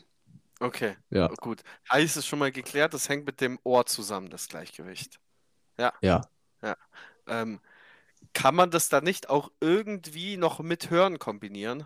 Okay, 0.60 0.96
ja, 1.10 1.28
gut. 1.28 1.64
Heißt 1.92 2.18
es 2.18 2.26
schon 2.26 2.40
mal 2.40 2.52
geklärt, 2.52 2.94
das 2.94 3.10
hängt 3.10 3.26
mit 3.26 3.42
dem 3.42 3.60
Ohr 3.64 3.86
zusammen, 3.86 4.30
das 4.30 4.48
Gleichgewicht. 4.48 5.20
ja. 5.78 6.22
Ähm, 7.28 7.60
kann 8.34 8.56
man 8.56 8.72
das 8.72 8.90
dann 8.90 9.04
nicht 9.04 9.30
auch 9.30 9.52
irgendwie 9.60 10.38
noch 10.38 10.60
mit 10.60 10.90
Hören 10.90 11.20
kombinieren? 11.20 11.86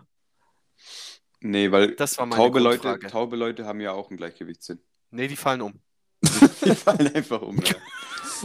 Nee, 1.46 1.70
weil 1.70 1.94
Das 1.94 2.18
war 2.18 2.26
meine 2.26 2.42
taube 2.42 2.58
Leute, 2.58 2.98
taube 3.00 3.36
Leute 3.36 3.64
haben 3.66 3.80
ja 3.80 3.92
auch 3.92 4.10
einen 4.10 4.16
Gleichgewichtssinn. 4.16 4.80
Nee, 5.10 5.28
die 5.28 5.36
fallen 5.36 5.62
um. 5.62 5.80
Die 6.64 6.74
fallen 6.74 7.14
einfach 7.14 7.42
um. 7.42 7.56
Ja. 7.58 7.74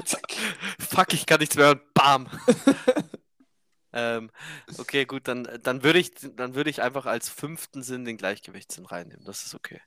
Zack. 0.05 0.21
Fuck, 0.79 1.13
ich 1.13 1.25
kann 1.25 1.39
nichts 1.39 1.55
mehr 1.55 1.67
hören. 1.67 1.81
Bam. 1.93 2.29
ähm, 3.93 4.29
okay, 4.77 5.05
gut, 5.05 5.27
dann, 5.27 5.47
dann 5.63 5.83
würde 5.83 5.99
ich, 5.99 6.11
dann 6.35 6.53
würde 6.53 6.69
ich 6.69 6.81
einfach 6.81 7.05
als 7.05 7.29
fünften 7.29 7.81
Sinn 7.81 8.05
den 8.05 8.17
Gleichgewichtssinn 8.17 8.85
reinnehmen. 8.85 9.25
Das 9.25 9.45
ist 9.45 9.55
okay. 9.55 9.81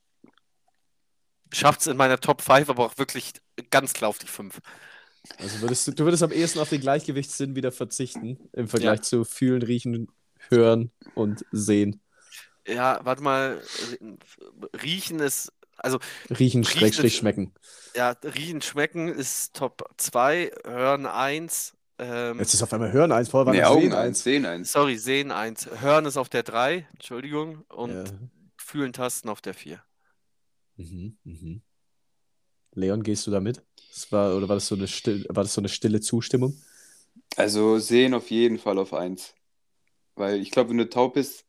Schafft 1.53 1.83
es 1.83 1.87
in 1.87 1.97
meiner 1.97 2.19
Top 2.19 2.43
5, 2.43 2.69
aber 2.69 2.87
auch 2.87 2.99
wirklich 2.99 3.35
ganz 3.71 3.93
klar 3.93 4.09
auf 4.09 4.19
die 4.19 4.27
5. 4.27 4.61
Also 5.39 5.61
würdest 5.61 5.87
du, 5.87 5.93
du 5.93 6.05
würdest 6.05 6.23
am 6.23 6.33
ehesten 6.33 6.59
auf 6.59 6.71
den 6.71 6.81
Gleichgewichtssinn 6.81 7.55
wieder 7.55 7.71
verzichten, 7.71 8.39
im 8.53 8.67
Vergleich 8.67 9.03
zu 9.03 9.25
fühlen, 9.25 9.63
riechen, 9.63 10.09
hören 10.51 10.91
und 11.15 11.45
sehen. 11.53 12.01
Ja, 12.67 13.01
warte 13.05 13.23
mal. 13.23 13.63
Riechen 14.83 15.21
ist, 15.21 15.53
also 15.77 15.99
Riechen, 16.31 16.63
Riechen 16.63 16.65
Schrägstrich, 16.65 17.17
schmecken. 17.17 17.53
Ja, 17.97 18.11
riechen, 18.25 18.63
schmecken 18.63 19.09
ist 19.09 19.55
Top 19.55 19.89
2, 19.99 20.51
hören 20.65 21.07
1, 21.07 21.75
ähm, 21.99 22.39
Jetzt 22.39 22.55
ist 22.55 22.63
auf 22.63 22.73
einmal 22.73 22.93
Hören 22.93 23.13
eins, 23.13 23.29
vorher 23.29 23.47
war 23.47 23.55
Nee, 23.55 23.63
Augen 23.63 23.83
Sehen 23.83 23.93
eins, 23.93 24.07
eins. 24.07 24.25
sehen 24.25 24.47
eins. 24.47 24.73
sorry, 24.73 24.97
sehen 24.97 25.31
1, 25.31 25.69
hören 25.81 26.07
ist 26.07 26.17
auf 26.17 26.29
der 26.29 26.43
3, 26.43 26.89
Entschuldigung, 26.93 27.65
und 27.69 27.93
Ja. 27.93 28.05
fühlen 28.57 28.93
Tasten 28.93 29.29
auf 29.29 29.41
der 29.41 29.55
4. 29.55 29.81
Mhm, 30.77 31.17
mhm. 31.25 31.63
Leon, 32.75 33.03
gehst 33.05 33.27
du 33.27 33.31
da 33.31 33.41
mit? 33.41 33.63
Das 33.93 34.11
war, 34.11 34.37
oder 34.37 34.49
war 34.49 34.57
das, 34.57 34.67
so 34.67 34.75
eine 34.75 34.89
still, 34.89 35.25
war 35.29 35.45
das 35.45 35.55
so 35.55 35.61
eine 35.61 35.69
stille 35.69 36.01
Zustimmung? 36.01 36.61
Also 37.37 37.79
sehen 37.79 38.15
auf 38.15 38.31
jeden 38.31 38.59
Fall 38.59 38.79
auf 38.79 38.93
eins. 38.93 39.35
Weil 40.17 40.41
ich 40.41 40.51
glaube, 40.51 40.71
wenn 40.71 40.79
du 40.79 40.89
taub 40.89 41.15
bist, 41.15 41.45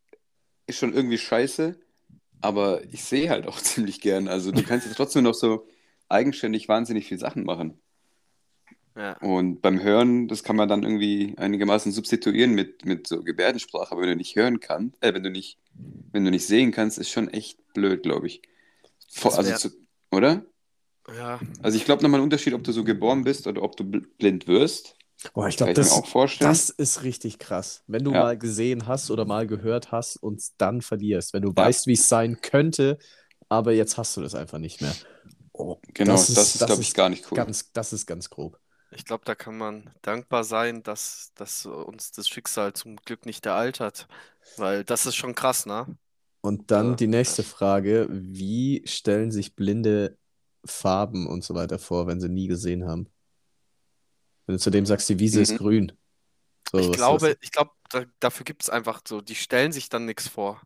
ist 0.67 0.77
schon 0.79 0.93
irgendwie 0.93 1.17
scheiße. 1.17 1.79
Aber 2.41 2.83
ich 2.85 3.03
sehe 3.03 3.29
halt 3.29 3.47
auch 3.47 3.59
ziemlich 3.61 4.01
gern. 4.01 4.27
Also 4.27 4.51
du 4.51 4.63
kannst 4.63 4.85
jetzt 4.87 4.97
trotzdem 4.97 5.23
noch 5.23 5.33
so 5.33 5.67
eigenständig 6.09 6.67
wahnsinnig 6.69 7.07
viel 7.07 7.19
Sachen 7.19 7.43
machen. 7.45 7.79
Ja. 8.95 9.17
Und 9.19 9.61
beim 9.61 9.81
Hören, 9.81 10.27
das 10.29 10.43
kann 10.43 10.55
man 10.55 10.69
dann 10.69 10.83
irgendwie 10.83 11.33
einigermaßen 11.37 11.91
substituieren 11.91 12.51
mit, 12.53 12.85
mit 12.85 13.07
so 13.07 13.23
Gebärdensprache. 13.23 13.91
Aber 13.91 14.01
wenn 14.01 14.09
du 14.09 14.15
nicht 14.15 14.35
hören 14.35 14.59
kannst, 14.61 15.03
äh, 15.03 15.13
wenn 15.13 15.23
du 15.23 15.29
nicht, 15.29 15.57
wenn 16.11 16.23
du 16.23 16.31
nicht 16.31 16.47
sehen 16.47 16.71
kannst, 16.71 16.97
ist 16.97 17.09
schon 17.09 17.27
echt 17.29 17.73
blöd, 17.73 18.03
glaube 18.03 18.27
ich. 18.27 18.41
Vor, 19.09 19.37
also 19.37 19.53
zu, 19.53 19.69
oder? 20.11 20.45
Ja, 21.13 21.39
Also 21.61 21.77
ich 21.77 21.85
glaube 21.85 22.03
nochmal 22.03 22.19
ein 22.19 22.23
Unterschied, 22.23 22.53
ob 22.53 22.63
du 22.63 22.71
so 22.71 22.83
geboren 22.83 23.23
bist 23.23 23.47
oder 23.47 23.61
ob 23.63 23.75
du 23.75 23.83
bl- 23.83 24.05
blind 24.17 24.47
wirst. 24.47 24.95
Boah, 25.33 25.47
ich 25.47 25.57
Kann 25.57 25.67
glaube, 25.67 25.73
das, 25.73 25.91
auch 25.91 26.05
vorstellen. 26.05 26.49
das 26.51 26.69
ist 26.69 27.03
richtig 27.03 27.39
krass. 27.39 27.83
Wenn 27.87 28.03
du 28.03 28.11
Ja. 28.11 28.19
mal 28.21 28.37
gesehen 28.37 28.85
hast 28.87 29.09
oder 29.09 29.25
mal 29.25 29.47
gehört 29.47 29.91
hast 29.91 30.17
und 30.17 30.41
dann 30.57 30.81
verlierst. 30.81 31.33
Wenn 31.33 31.41
du 31.43 31.49
Ja. 31.49 31.55
weißt, 31.65 31.87
wie 31.87 31.93
es 31.93 32.07
sein 32.09 32.41
könnte, 32.41 32.97
aber 33.49 33.71
jetzt 33.71 33.97
hast 33.97 34.15
du 34.17 34.21
das 34.21 34.35
einfach 34.35 34.59
nicht 34.59 34.81
mehr. 34.81 34.93
Oh, 35.53 35.77
genau, 35.93 36.11
das 36.13 36.27
das 36.27 36.29
ist- 36.37 36.47
ist, 36.55 36.61
das 36.61 36.67
glaube 36.67 36.81
ich, 36.81 36.89
ist 36.89 36.95
gar 36.95 37.09
nicht 37.09 37.31
cool. 37.31 37.37
Ganz, 37.37 37.71
das 37.71 37.93
ist 37.93 38.05
ganz 38.05 38.29
grob. 38.29 38.59
ich 38.91 39.03
glaube, 39.03 39.25
da 39.25 39.35
kann 39.35 39.57
man 39.57 39.89
dankbar 40.03 40.43
sein, 40.43 40.81
dass, 40.83 41.31
dass 41.35 41.65
uns 41.65 42.11
das 42.11 42.29
Schicksal 42.29 42.73
zum 42.73 42.95
Glück 42.97 43.25
nicht 43.25 43.45
ereilt 43.45 43.79
hat. 43.79 44.07
Weil 44.57 44.83
das 44.85 45.05
ist 45.05 45.15
schon 45.15 45.33
krass, 45.35 45.65
ne? 45.65 45.97
Und 46.41 46.69
dann 46.71 46.89
Ja. 46.91 46.95
die 46.95 47.07
nächste 47.07 47.41
Frage: 47.43 48.07
Wie 48.11 48.83
stellen 48.85 49.31
sich 49.31 49.55
Blinde 49.55 50.17
Farben 50.65 51.27
und 51.27 51.43
so 51.43 51.55
weiter 51.55 51.79
vor, 51.79 52.05
wenn 52.07 52.21
sie 52.21 52.29
nie 52.29 52.47
gesehen 52.47 52.85
haben? 52.87 53.07
Wenn 54.45 54.55
du 54.55 54.59
zu 54.59 54.69
dem 54.69 54.85
sagst, 54.85 55.09
die 55.09 55.19
Wiese 55.19 55.41
ist 55.41 55.53
Mhm. 55.53 55.57
grün. 55.57 55.91
So, 56.71 56.79
Ich 56.79 56.91
glaube, 56.91 57.29
was- 57.29 57.37
ich 57.41 57.51
glaube, 57.51 57.71
da, 57.89 58.05
dafür 58.19 58.43
gibt 58.43 58.63
es 58.63 58.69
einfach 58.69 59.01
so, 59.07 59.21
die 59.21 59.35
stellen 59.35 59.71
sich 59.71 59.89
dann 59.89 60.05
nichts 60.05 60.27
vor. 60.27 60.61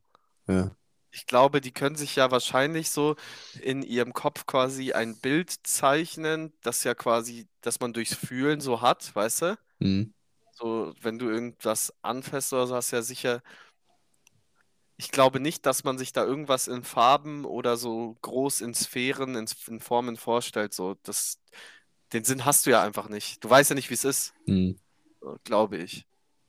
Ja. 0.48 0.76
Ich 1.12 1.26
glaube, 1.26 1.60
die 1.60 1.72
können 1.72 1.96
sich 1.96 2.16
ja 2.16 2.30
wahrscheinlich 2.30 2.92
so 2.92 3.16
in 3.62 3.82
ihrem 3.82 4.14
Kopf 4.14 4.46
quasi 4.46 4.92
ein 4.94 5.18
Bild 5.20 5.52
zeichnen, 5.64 6.54
das 6.62 6.84
ja 6.84 6.94
quasi, 6.94 7.48
dass 7.62 7.80
man 7.80 7.94
durchs 7.94 8.14
Fühlen 8.16 8.62
so 8.62 8.82
hat, 8.82 9.16
weißt 9.16 9.42
du? 9.42 9.60
Mhm. 9.80 10.14
So, 10.54 10.94
wenn 11.02 11.18
du 11.18 11.30
irgendwas 11.30 11.94
anfasst 12.02 12.54
oder 12.54 12.68
so, 12.68 12.76
hast 12.76 12.92
du 12.92 12.98
ja 12.98 13.02
sicher. 13.02 13.42
Ich 14.98 15.12
glaube 15.12 15.40
nicht, 15.40 15.66
dass 15.66 15.84
man 15.86 15.98
sich 15.98 16.12
da 16.12 16.26
irgendwas 16.26 16.68
in 16.68 16.84
Farben 16.84 17.46
oder 17.46 17.78
so 17.78 18.18
groß 18.22 18.62
in 18.62 18.74
Sphären, 18.76 19.36
in, 19.36 19.46
in 19.68 19.80
Formen 19.80 20.18
vorstellt. 20.18 20.74
So, 20.74 20.96
das, 21.04 21.40
den 22.14 22.24
Sinn 22.24 22.46
hast 22.46 22.66
du 22.66 22.72
ja 22.72 22.82
einfach 22.84 23.10
nicht. 23.10 23.44
Du 23.44 23.50
weißt 23.50 23.70
ja 23.72 23.76
nicht, 23.76 23.90
wie 23.90 23.94
es 23.96 24.04
ist, 24.06 24.34
Mhm. 24.46 24.78
glaube 25.44 25.78
ich. 25.78 26.06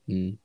Mhm. 0.06 0.38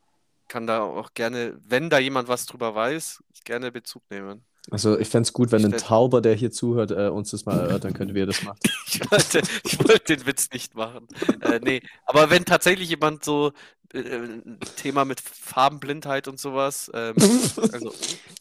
Kann 0.48 0.68
da 0.68 0.82
auch 0.84 1.14
gerne, 1.14 1.58
wenn 1.66 1.90
da 1.90 1.98
jemand 2.00 2.28
was 2.28 2.46
drüber 2.46 2.76
weiß, 2.76 3.24
gerne 3.46 3.72
Bezug 3.72 4.04
nehmen. 4.10 4.46
Also 4.72 4.98
ich 4.98 5.10
fände 5.10 5.28
es 5.28 5.34
gut, 5.34 5.52
wenn 5.52 5.60
Ich 5.60 5.66
ein 5.66 5.78
Tauber, 5.78 6.22
der 6.22 6.34
hier 6.34 6.52
zuhört, 6.52 6.90
äh, 6.92 7.08
uns 7.10 7.30
das 7.32 7.46
mal 7.46 7.60
erörtern 7.60 7.94
könnte, 7.94 8.16
wie 8.16 8.22
er 8.22 8.26
das 8.28 8.42
macht. 8.44 8.60
Ich 8.88 9.02
wollte, 9.12 9.42
ich 9.66 9.80
wollte 9.80 10.16
den 10.16 10.26
Witz 10.26 10.50
nicht 10.54 10.74
machen. 10.76 11.08
Äh, 11.42 11.60
nee, 11.62 11.82
aber 12.06 12.30
wenn 12.30 12.46
tatsächlich 12.46 12.88
jemand 12.88 13.26
so 13.26 13.52
äh, 13.94 14.00
ein 14.00 14.58
Thema 14.78 15.04
mit 15.04 15.20
Farbenblindheit 15.20 16.30
und 16.30 16.40
sowas, 16.40 16.90
ähm, 16.94 17.14
also 17.74 17.94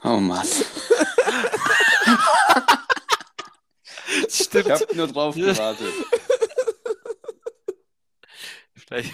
Oh 0.05 0.21
Mann. 0.21 0.47
stimmt, 4.29 4.67
Ich 4.67 4.73
habe 4.73 4.97
nur 4.97 5.09
drauf 5.09 5.35
gewartet. 5.35 5.93
Vielleicht. 8.87 9.13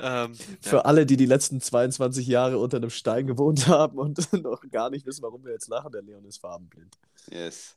ähm, 0.00 0.34
Für 0.60 0.76
ja. 0.76 0.82
alle, 0.82 1.06
die 1.06 1.16
die 1.16 1.26
letzten 1.26 1.60
22 1.60 2.26
Jahre 2.26 2.58
unter 2.58 2.76
einem 2.76 2.90
Stein 2.90 3.26
gewohnt 3.26 3.66
haben 3.68 3.98
und 3.98 4.32
noch 4.42 4.62
gar 4.70 4.90
nicht 4.90 5.06
wissen, 5.06 5.22
warum 5.22 5.44
wir 5.44 5.52
jetzt 5.52 5.68
lachen, 5.68 5.90
der 5.92 6.02
Leon 6.02 6.24
ist 6.24 6.38
farbenblind. 6.38 6.96
Yes. 7.30 7.74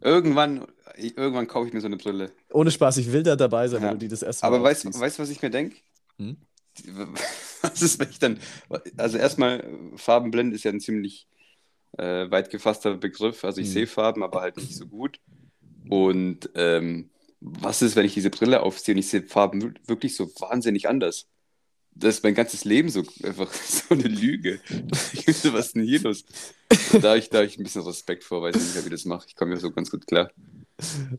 Irgendwann, 0.00 0.66
ich, 0.96 1.16
irgendwann 1.16 1.46
kaufe 1.48 1.66
ich 1.68 1.72
mir 1.74 1.80
so 1.80 1.86
eine 1.86 1.96
Brille. 1.96 2.30
Ohne 2.52 2.70
Spaß, 2.70 2.98
ich 2.98 3.10
will 3.12 3.22
da 3.22 3.34
dabei 3.36 3.66
sein, 3.68 3.82
Ja. 3.82 3.88
wenn 3.88 3.94
du 3.94 4.04
die 4.04 4.08
das 4.08 4.22
erste 4.22 4.44
Mal 4.46 4.54
Aber 4.54 4.64
weißt 4.64 4.84
du, 4.84 4.90
was 5.00 5.30
ich 5.30 5.42
mir 5.42 5.50
denke? 5.50 5.76
Hm? 6.18 6.36
Was 7.62 7.80
ist, 7.80 7.98
wenn 7.98 8.10
ich 8.10 8.18
dann. 8.18 8.38
Also, 8.98 9.16
erstmal, 9.16 9.66
farbenblind 9.96 10.52
ist 10.52 10.62
ja 10.64 10.70
ein 10.70 10.78
ziemlich 10.80 11.26
äh, 11.96 12.30
weit 12.30 12.50
gefasster 12.50 12.94
Begriff. 12.98 13.44
Also, 13.44 13.62
ich 13.62 13.68
Hm. 13.68 13.72
sehe 13.72 13.86
Farben, 13.86 14.22
aber 14.22 14.42
halt 14.42 14.58
nicht 14.58 14.76
so 14.76 14.86
gut. 14.86 15.18
Und 15.88 16.50
ähm, 16.54 17.08
was 17.48 17.82
ist, 17.82 17.96
wenn 17.96 18.04
ich 18.06 18.14
diese 18.14 18.30
Brille 18.30 18.62
aufziehe 18.62 18.94
und 18.94 18.98
ich 18.98 19.08
sehe 19.08 19.22
Farben 19.22 19.62
wir- 19.62 19.74
wirklich 19.86 20.16
so 20.16 20.26
wahnsinnig 20.40 20.88
anders? 20.88 21.26
Das 21.98 22.16
ist 22.16 22.22
mein 22.24 22.34
ganzes 22.34 22.64
Leben 22.64 22.90
so 22.90 23.02
einfach 23.22 23.50
so 23.54 23.94
eine 23.94 24.02
Lüge. 24.08 24.60
Was 25.26 25.66
ist 25.68 25.76
denn 25.76 25.84
hier 25.84 26.00
los? 26.02 26.24
Da 27.00 27.08
habe 27.10 27.18
ich, 27.18 27.30
da 27.30 27.38
hab 27.38 27.46
ich 27.46 27.56
ein 27.58 27.62
bisschen 27.62 27.82
Respekt 27.82 28.22
vor, 28.22 28.42
weiß 28.42 28.54
nicht 28.54 28.74
mehr, 28.74 28.84
wie 28.84 28.90
das 28.90 29.06
mache. 29.06 29.24
Ich 29.28 29.34
komme 29.34 29.54
mir 29.54 29.60
so 29.60 29.70
ganz 29.70 29.90
gut 29.90 30.06
klar. 30.06 30.30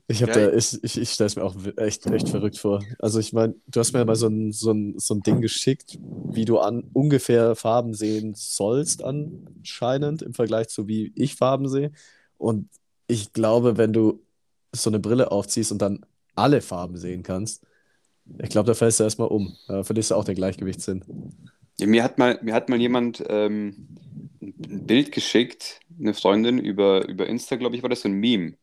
Ich, 0.07 0.19
Ja, 0.19 0.27
da, 0.27 0.53
ich, 0.53 0.77
ich, 0.83 0.97
ich 1.01 1.09
stelle 1.09 1.25
es 1.27 1.35
mir 1.35 1.43
auch 1.43 1.55
echt, 1.77 2.05
echt 2.05 2.29
verrückt 2.29 2.59
vor. 2.59 2.83
Also 2.99 3.19
ich 3.19 3.33
meine, 3.33 3.55
du 3.65 3.79
hast 3.79 3.93
mir 3.93 4.05
mal 4.05 4.15
so 4.15 4.27
ein, 4.27 4.51
so, 4.51 4.71
ein, 4.71 4.99
so 4.99 5.15
ein 5.15 5.21
Ding 5.21 5.41
geschickt, 5.41 5.97
wie 5.99 6.45
du 6.45 6.59
an 6.59 6.83
ungefähr 6.93 7.55
Farben 7.55 7.95
sehen 7.95 8.33
sollst 8.35 9.03
anscheinend 9.03 10.21
im 10.21 10.35
Vergleich 10.35 10.67
zu 10.67 10.87
wie 10.87 11.11
ich 11.15 11.33
Farben 11.35 11.67
sehe. 11.69 11.91
Und 12.37 12.69
ich 13.07 13.33
glaube, 13.33 13.77
wenn 13.77 13.93
du 13.93 14.21
so 14.75 14.91
eine 14.91 14.99
Brille 14.99 15.31
aufziehst 15.31 15.71
und 15.71 15.81
dann 15.81 16.05
alle 16.37 16.61
Farben 16.61 16.97
sehen 16.97 17.23
kannst, 17.23 17.63
ich 18.39 18.49
glaube, 18.49 18.67
da 18.67 18.73
fällst 18.75 18.99
du 18.99 19.05
erstmal 19.05 19.29
um. 19.29 19.55
Da 19.67 19.83
verlierst 19.83 20.11
du 20.11 20.15
auch 20.15 20.25
den 20.25 20.35
Gleichgewichtssinn. 20.35 21.05
Ja, 21.79 21.87
mir 21.87 22.03
hat 22.03 22.17
mal, 22.17 22.39
mir 22.41 22.53
hat 22.53 22.69
mal 22.69 22.79
jemand 22.79 23.23
ähm, 23.29 23.87
ein 24.41 24.85
Bild 24.87 25.11
geschickt, 25.11 25.79
eine 25.99 26.13
Freundin, 26.13 26.57
über, 26.59 27.07
über 27.07 27.27
Insta, 27.27 27.55
glaube 27.55 27.75
ich, 27.75 27.83
war 27.83 27.89
das 27.89 28.01
so 28.01 28.09
ein 28.09 28.13
Meme. 28.13 28.57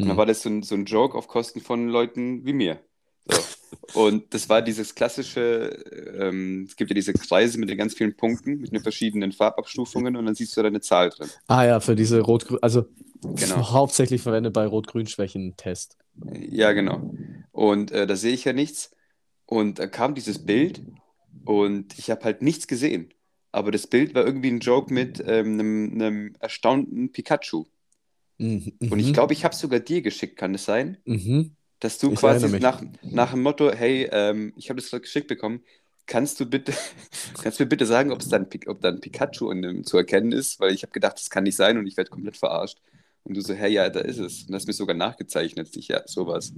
Und 0.00 0.08
dann 0.08 0.16
Mhm. 0.16 0.18
war 0.18 0.26
das 0.26 0.42
so 0.42 0.50
ein, 0.50 0.62
so 0.62 0.74
ein 0.76 0.86
Joke 0.86 1.16
auf 1.18 1.28
Kosten 1.28 1.60
von 1.60 1.88
Leuten 1.88 2.46
wie 2.46 2.54
mir. 2.54 2.80
So. 3.26 3.48
Und 3.92 4.32
das 4.34 4.48
war 4.48 4.62
dieses 4.62 4.94
klassische, 4.94 5.70
ähm, 6.20 6.64
es 6.68 6.76
gibt 6.76 6.90
ja 6.90 6.94
diese 6.94 7.14
Kreise 7.14 7.58
mit 7.58 7.70
den 7.70 7.78
ganz 7.78 7.94
vielen 7.94 8.16
Punkten, 8.16 8.58
mit 8.60 8.72
den 8.72 8.82
verschiedenen 8.82 9.32
Farbabstufungen 9.32 10.16
und 10.16 10.26
dann 10.26 10.34
siehst 10.34 10.56
du 10.56 10.62
da 10.62 10.68
eine 10.68 10.80
Zahl 10.80 11.10
drin. 11.10 11.32
Ah 11.48 11.64
ja, 11.64 11.80
für 11.80 11.94
diese 11.94 12.20
Rot-Grün, 12.20 12.58
also 12.62 12.86
Genau. 13.22 13.56
hauptsächlich 13.70 14.22
verwendet 14.22 14.52
bei 14.52 14.66
Rot-Grün-Schwächen-Test. 14.66 15.96
Ja, 16.32 16.72
genau. 16.72 17.14
Und 17.52 17.90
äh, 17.92 18.06
da 18.06 18.16
sehe 18.16 18.32
ich 18.32 18.44
ja 18.44 18.52
nichts. 18.52 18.90
Und 19.44 19.78
da 19.78 19.86
kam 19.86 20.14
dieses 20.14 20.44
Bild 20.44 20.82
und 21.44 21.98
ich 21.98 22.10
habe 22.10 22.24
halt 22.24 22.42
nichts 22.42 22.66
gesehen. 22.66 23.12
Aber 23.52 23.70
das 23.70 23.86
Bild 23.86 24.14
war 24.14 24.26
irgendwie 24.26 24.50
ein 24.50 24.60
Joke 24.60 24.92
mit 24.92 25.22
ähm, 25.26 25.54
einem, 25.54 25.92
einem 25.94 26.36
erstaunten 26.40 27.12
Pikachu. 27.12 27.64
Mhm. 28.38 28.72
Und 28.90 28.98
ich 28.98 29.12
glaube, 29.12 29.32
ich 29.32 29.44
habe 29.44 29.54
es 29.54 29.60
sogar 29.60 29.80
dir 29.80 30.02
geschickt, 30.02 30.36
kann 30.36 30.54
es 30.54 30.64
sein? 30.64 30.98
Mhm. 31.04 31.56
Dass 31.80 31.98
du 31.98 32.12
Ich 32.12 32.18
quasi 32.18 32.58
nach, 32.58 32.82
nach 33.02 33.30
dem 33.30 33.42
Motto, 33.42 33.70
hey, 33.70 34.08
ähm, 34.10 34.52
ich 34.56 34.68
habe 34.68 34.80
das 34.80 34.90
gerade 34.90 35.02
geschickt 35.02 35.28
bekommen, 35.28 35.62
kannst 36.06 36.40
du 36.40 36.46
bitte, 36.46 36.72
kannst 37.42 37.58
du 37.58 37.64
mir 37.64 37.68
bitte 37.68 37.86
sagen, 37.86 38.12
ob 38.12 38.20
es 38.20 38.28
dann, 38.28 38.46
ob 38.66 38.80
da 38.80 38.88
ein 38.88 39.00
Pikachu 39.00 39.50
in 39.50 39.62
dem 39.62 39.84
zu 39.84 39.96
erkennen 39.96 40.32
ist? 40.32 40.60
Weil 40.60 40.72
ich 40.72 40.82
habe 40.82 40.92
gedacht, 40.92 41.18
das 41.18 41.30
kann 41.30 41.44
nicht 41.44 41.56
sein 41.56 41.78
und 41.78 41.86
ich 41.86 41.96
werde 41.96 42.10
komplett 42.10 42.36
verarscht. 42.36 42.78
Und 43.26 43.36
du 43.36 43.40
so, 43.42 43.52
hey, 43.54 43.72
ja, 43.72 43.90
da 43.90 44.00
ist 44.00 44.18
es. 44.18 44.44
Und 44.44 44.54
hast 44.54 44.66
mir 44.66 44.72
sogar 44.72 44.96
nachgezeichnet. 44.96 45.76
Ich, 45.76 45.88
ja, 45.88 46.06
sowas. 46.06 46.54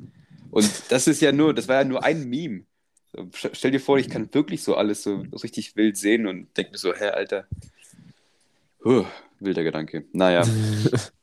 Und 0.50 0.70
das 0.90 1.08
ist 1.08 1.20
ja 1.20 1.32
nur, 1.32 1.54
das 1.54 1.66
war 1.66 1.76
ja 1.76 1.84
nur 1.84 2.04
ein 2.04 2.28
Meme. 2.28 2.64
So, 3.12 3.28
Stell 3.52 3.70
dir 3.70 3.80
vor, 3.80 3.98
ich 3.98 4.08
kann 4.08 4.32
wirklich 4.32 4.62
so 4.62 4.76
alles 4.76 5.02
so 5.02 5.24
richtig 5.42 5.74
wild 5.76 5.96
sehen 5.96 6.26
und 6.26 6.54
denke 6.56 6.72
mir 6.72 6.78
so, 6.78 6.94
hä, 6.94 7.08
Alter. 7.08 7.46
Puh, 8.80 9.04
wilder 9.40 9.64
Gedanke. 9.64 10.04
Naja, 10.12 10.44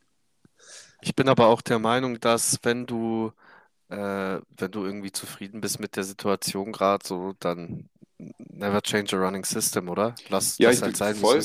Ich 1.05 1.15
bin 1.15 1.29
aber 1.29 1.45
auch 1.47 1.61
der 1.61 1.77
Meinung, 1.77 2.19
dass 2.19 2.57
wenn 2.63 2.87
du, 2.87 3.31
äh, 3.89 4.39
wenn 4.57 4.71
du 4.71 4.85
irgendwie 4.85 5.11
zufrieden 5.11 5.61
bist 5.61 5.79
mit 5.79 5.95
der 5.95 6.03
Situation 6.03 6.71
gerade, 6.71 7.05
so 7.05 7.35
dann 7.39 7.89
never 8.37 8.81
change 8.81 9.15
a 9.15 9.19
running 9.19 9.43
system, 9.45 9.89
oder? 9.89 10.15
Lass 10.29 10.57
Ja, 10.57 10.69
das 10.69 10.77
ich 10.77 10.83
halt 10.83 10.97
sein, 10.97 11.15
voll, 11.15 11.43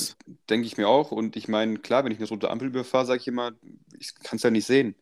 denke 0.48 0.66
ich 0.66 0.76
mir 0.76 0.88
auch. 0.88 1.10
Und 1.12 1.36
ich 1.36 1.48
meine, 1.48 1.78
klar, 1.78 2.04
wenn 2.04 2.12
ich 2.12 2.18
eine 2.18 2.28
rote 2.28 2.50
Ampel 2.50 2.68
überfahre, 2.68 3.06
sage 3.06 3.20
ich 3.20 3.28
immer, 3.28 3.52
ich 3.98 4.14
kann 4.14 4.36
es 4.36 4.42
ja 4.42 4.50
nicht 4.50 4.66
sehen. 4.66 4.94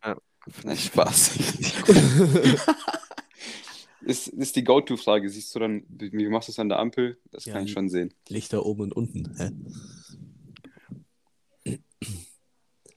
Nein, 0.64 0.74
ich- 0.74 0.84
Spaß. 0.86 1.32
ist, 4.02 4.28
ist 4.28 4.56
die 4.56 4.64
Go-To-Frage. 4.64 5.28
Siehst 5.28 5.54
du 5.54 5.58
dann, 5.58 5.82
wie 5.88 6.12
wie 6.12 6.28
machst 6.28 6.48
du 6.48 6.52
es 6.52 6.58
an 6.58 6.68
der 6.68 6.78
Ampel? 6.78 7.18
Das 7.30 7.44
Ja, 7.44 7.54
kann 7.54 7.64
ich 7.64 7.72
schon 7.72 7.88
sehen. 7.88 8.14
Lichter 8.28 8.64
oben 8.64 8.82
und 8.82 8.92
unten. 8.94 9.34
Hä? 9.36 9.50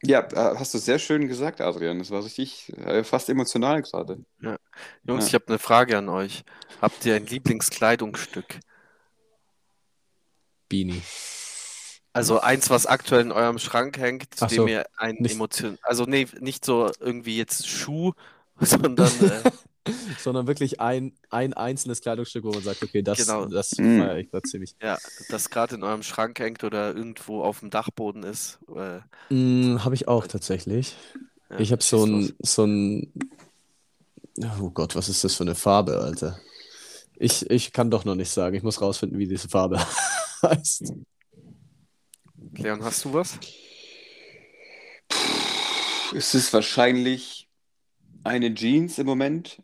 Ja, 0.04 0.22
äh, 0.22 0.58
hast 0.58 0.74
du 0.74 0.78
sehr 0.80 0.98
schön 1.00 1.28
gesagt, 1.28 1.62
Adrian. 1.62 2.00
Das 2.00 2.10
war 2.10 2.24
richtig, 2.24 2.72
äh, 2.78 3.04
fast 3.04 3.30
emotional 3.30 3.82
gerade. 3.84 4.24
Jungs, 5.04 5.24
Ja. 5.26 5.28
ich 5.28 5.34
habe 5.36 5.48
eine 5.48 5.60
Frage 5.60 5.98
an 5.98 6.10
euch. 6.10 6.44
Habt 6.82 7.06
ihr 7.06 7.16
ein 7.16 7.28
Lieblingskleidungsstück? 7.28 8.60
Beanie. 10.70 11.02
Also 12.14 12.40
eins, 12.40 12.70
was 12.70 12.88
aktuell 12.88 13.22
in 13.22 13.32
eurem 13.32 13.58
Schrank 13.60 13.98
hängt, 13.98 14.34
zu 14.36 14.46
Ach 14.46 14.50
dem 14.50 14.58
so, 14.58 14.68
ihr 14.68 14.86
ein 14.98 15.24
Emotion, 15.24 15.78
also 15.82 16.04
nee, 16.06 16.28
nicht 16.40 16.66
so 16.66 16.92
irgendwie 17.00 17.38
jetzt 17.38 17.68
Schuh, 17.70 18.14
sondern 18.60 18.98
äh, 18.98 19.52
Sondern 20.20 20.48
wirklich 20.48 20.80
ein, 20.80 21.14
ein 21.30 21.54
einzelnes 21.54 22.02
Kleidungsstück, 22.02 22.44
wo 22.44 22.52
man 22.52 22.62
sagt, 22.62 22.84
okay, 22.84 23.02
das, 23.02 23.20
Genau. 23.26 23.46
das 23.46 23.70
feiere 23.76 24.18
ich 24.18 24.30
gerade 24.30 24.48
ziemlich. 24.48 24.76
ja, 24.82 24.98
das 25.30 25.50
gerade 25.50 25.76
in 25.76 25.84
eurem 25.84 26.04
Schrank 26.04 26.40
hängt 26.40 26.64
oder 26.64 26.96
irgendwo 26.96 27.44
auf 27.44 27.60
dem 27.62 27.70
Dachboden 27.70 28.24
ist. 28.24 28.60
Äh, 28.76 29.00
Mm, 29.34 29.78
habe 29.84 29.96
ich 29.96 30.08
auch 30.08 30.28
tatsächlich. 30.28 30.96
ja, 31.50 31.60
Ich 31.60 31.72
habe 31.72 31.82
so 31.82 32.06
ein, 32.06 32.34
so 32.42 32.66
ein. 32.66 33.12
Oh 34.62 34.70
Gott, 34.70 34.96
was 34.96 35.10
ist 35.10 35.24
das 35.24 35.36
für 35.36 35.44
eine 35.44 35.56
Farbe, 35.56 35.98
Alter? 36.00 36.40
Ich, 37.18 37.50
ich 37.50 37.72
kann 37.72 37.92
doch 37.92 38.06
noch 38.06 38.16
nicht 38.16 38.32
sagen. 38.32 38.56
Ich 38.56 38.64
muss 38.64 38.82
rausfinden, 38.82 39.20
wie 39.20 39.28
diese 39.28 39.48
Farbe 39.50 39.80
heißt. 40.42 40.94
Leon, 42.54 42.84
hast 42.84 43.06
du 43.06 43.14
was? 43.14 43.38
Es 46.14 46.34
ist 46.36 46.52
wahrscheinlich 46.54 47.48
eine 48.24 48.54
Jeans 48.54 48.98
im 49.00 49.06
Moment. 49.06 49.62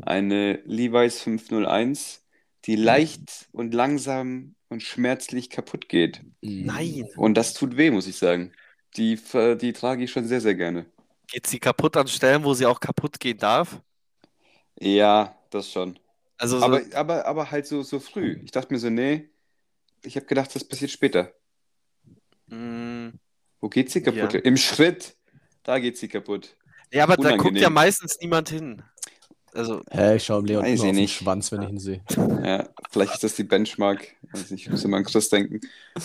Eine 0.00 0.60
Levi's 0.64 1.20
501, 1.22 2.24
die 2.64 2.76
leicht 2.76 3.48
und 3.52 3.74
langsam 3.74 4.54
und 4.68 4.82
schmerzlich 4.82 5.50
kaputt 5.50 5.88
geht. 5.88 6.22
Nein. 6.42 7.06
Und 7.16 7.34
das 7.34 7.54
tut 7.54 7.76
weh, 7.76 7.90
muss 7.90 8.06
ich 8.06 8.16
sagen. 8.18 8.52
Die, 8.96 9.16
ver- 9.16 9.56
die 9.56 9.72
trage 9.72 10.04
ich 10.04 10.12
schon 10.12 10.26
sehr, 10.26 10.40
sehr 10.40 10.54
gerne. 10.54 10.86
Geht 11.26 11.46
sie 11.46 11.58
kaputt 11.58 11.98
an 11.98 12.08
Stellen, 12.08 12.44
wo 12.44 12.54
sie 12.54 12.64
auch 12.64 12.80
kaputt 12.80 13.20
gehen 13.20 13.36
darf? 13.36 13.82
Ja, 14.80 15.36
das 15.50 15.70
schon. 15.70 15.98
Also 16.38 16.60
so, 16.60 16.64
Aber, 16.66 16.82
aber, 16.94 17.26
aber 17.26 17.50
halt 17.50 17.66
so, 17.66 17.82
so 17.82 18.00
früh. 18.00 18.40
Ich 18.44 18.50
dachte 18.50 18.72
mir 18.72 18.78
so, 18.80 18.90
nee, 18.90 19.30
ich 20.04 20.16
habe 20.16 20.26
gedacht, 20.26 20.54
das 20.54 20.64
passiert 20.64 20.90
später. 20.92 21.34
mh, 22.48 23.12
Wo 23.60 23.68
geht 23.68 23.90
sie 23.90 24.02
kaputt? 24.02 24.34
Ja. 24.34 24.40
Im 24.44 24.56
Schritt, 24.56 25.16
da 25.64 25.78
geht 25.78 25.98
sie 25.98 26.08
kaputt. 26.08 26.56
Ja, 26.92 27.04
aber 27.04 27.16
da 27.16 27.30
guckt 27.30 27.40
Unangenehm. 27.40 27.62
ja 27.62 27.70
meistens 27.70 28.18
niemand 28.20 28.48
hin. 28.48 28.82
Also, 29.52 29.82
Hä, 29.90 30.16
ich 30.16 30.24
schaue 30.24 30.42
dem 30.42 30.46
Leon 30.46 30.64
ich 30.64 30.80
auf 30.80 30.86
den 30.86 30.94
nicht. 30.96 31.14
Schwanz, 31.16 31.52
wenn 31.52 31.62
ich 31.62 31.68
ihn 31.70 31.78
sehe. 31.78 32.02
Ja, 32.44 32.68
Vielleicht 32.90 33.14
ist 33.14 33.22
das 33.24 33.36
die 33.36 33.44
Benchmark. 33.44 34.08
Also 34.32 34.52
ich 34.54 34.68
muss 34.68 34.84
immer 34.84 34.96
an 34.96 35.04
Chris 35.04 35.28
denken. 35.28 35.60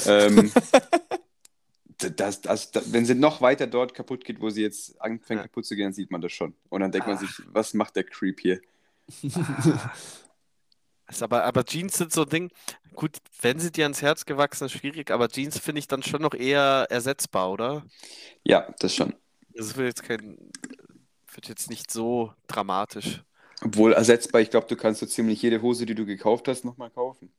Ähm, 0.05 0.51
das, 2.15 2.41
das, 2.41 2.71
das, 2.71 2.93
wenn 2.93 3.05
sie 3.05 3.15
noch 3.15 3.41
weiter 3.41 3.65
dort 3.67 3.93
kaputt 3.95 4.23
geht, 4.23 4.39
wo 4.39 4.49
sie 4.51 4.61
jetzt 4.61 5.01
anfängt 5.01 5.39
Ja. 5.39 5.47
kaputt 5.47 5.65
zu 5.65 5.75
gehen, 5.75 5.85
dann 5.85 5.93
sieht 5.93 6.11
man 6.11 6.21
das 6.21 6.31
schon. 6.31 6.53
Und 6.69 6.81
dann 6.81 6.91
denkt 6.91 7.07
man 7.07 7.17
Ah. 7.17 7.19
sich, 7.19 7.29
was 7.47 7.73
macht 7.73 7.95
der 7.95 8.03
Creep 8.03 8.39
hier? 8.39 8.59
Ist 11.09 11.23
aber, 11.23 11.43
aber 11.43 11.65
Jeans 11.65 11.97
sind 11.97 12.13
so 12.13 12.21
ein 12.21 12.29
Ding, 12.29 12.51
gut, 12.93 13.17
wenn 13.41 13.57
sie 13.59 13.71
dir 13.71 13.85
ans 13.85 14.03
Herz 14.03 14.25
gewachsen 14.25 14.65
ist, 14.65 14.73
schwierig, 14.73 15.09
aber 15.09 15.27
Jeans 15.27 15.57
finde 15.57 15.79
ich 15.79 15.87
dann 15.87 16.03
schon 16.03 16.21
noch 16.21 16.35
eher 16.35 16.85
ersetzbar, 16.91 17.49
oder? 17.51 17.83
Ja, 18.43 18.71
das 18.79 18.93
schon. 18.93 19.15
Das 19.59 19.75
wird 19.77 19.87
jetzt 19.87 20.03
kein, 20.03 20.37
wird 21.33 21.47
jetzt 21.49 21.69
nicht 21.69 21.91
so 21.91 22.33
dramatisch. 22.47 23.23
Obwohl 23.63 23.93
ersetzbar, 23.93 24.41
ich 24.41 24.49
glaube, 24.49 24.67
du 24.67 24.75
kannst 24.75 24.99
so 24.99 25.05
ziemlich 25.05 25.41
jede 25.41 25.61
Hose, 25.61 25.85
die 25.85 25.95
du 25.95 26.05
gekauft 26.05 26.47
hast, 26.49 26.65
nochmal 26.65 26.89
kaufen. 26.91 27.31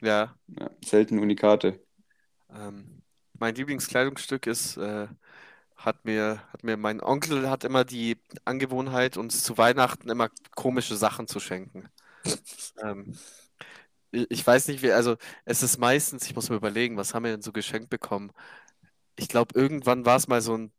Ja, 0.00 0.36
Ja, 0.48 0.70
selten 0.84 1.18
Unikate. 1.20 1.80
ähm, 2.50 3.02
mein 3.38 3.54
Lieblingskleidungsstück 3.54 4.46
ist, 4.46 4.76
äh, 4.76 5.08
hat 5.76 6.04
mir, 6.04 6.42
hat 6.52 6.64
mir, 6.64 6.76
mein 6.76 7.02
Onkel 7.02 7.50
hat 7.50 7.64
immer 7.64 7.84
die 7.84 8.18
Angewohnheit, 8.44 9.16
uns 9.16 9.42
zu 9.44 9.58
Weihnachten 9.58 10.10
immer 10.10 10.30
komische 10.56 10.96
Sachen 10.96 11.28
zu 11.28 11.40
schenken. 11.40 11.88
Ähm, 12.82 13.16
ich 14.12 14.46
weiß 14.46 14.68
nicht, 14.68 14.82
wie, 14.82 14.92
also 14.92 15.16
es 15.44 15.62
ist 15.62 15.78
meistens, 15.78 16.26
ich 16.26 16.34
muss 16.34 16.48
mir 16.50 16.56
überlegen, 16.56 16.96
was 16.96 17.14
haben 17.14 17.24
wir 17.24 17.32
denn 17.32 17.42
so 17.42 17.52
geschenkt 17.52 17.90
bekommen? 17.90 18.32
Ich 19.16 19.28
glaube, 19.28 19.58
irgendwann 19.58 20.06
war 20.06 20.16
es 20.16 20.28
mal 20.28 20.42
so 20.42 20.56
ein 20.56 20.72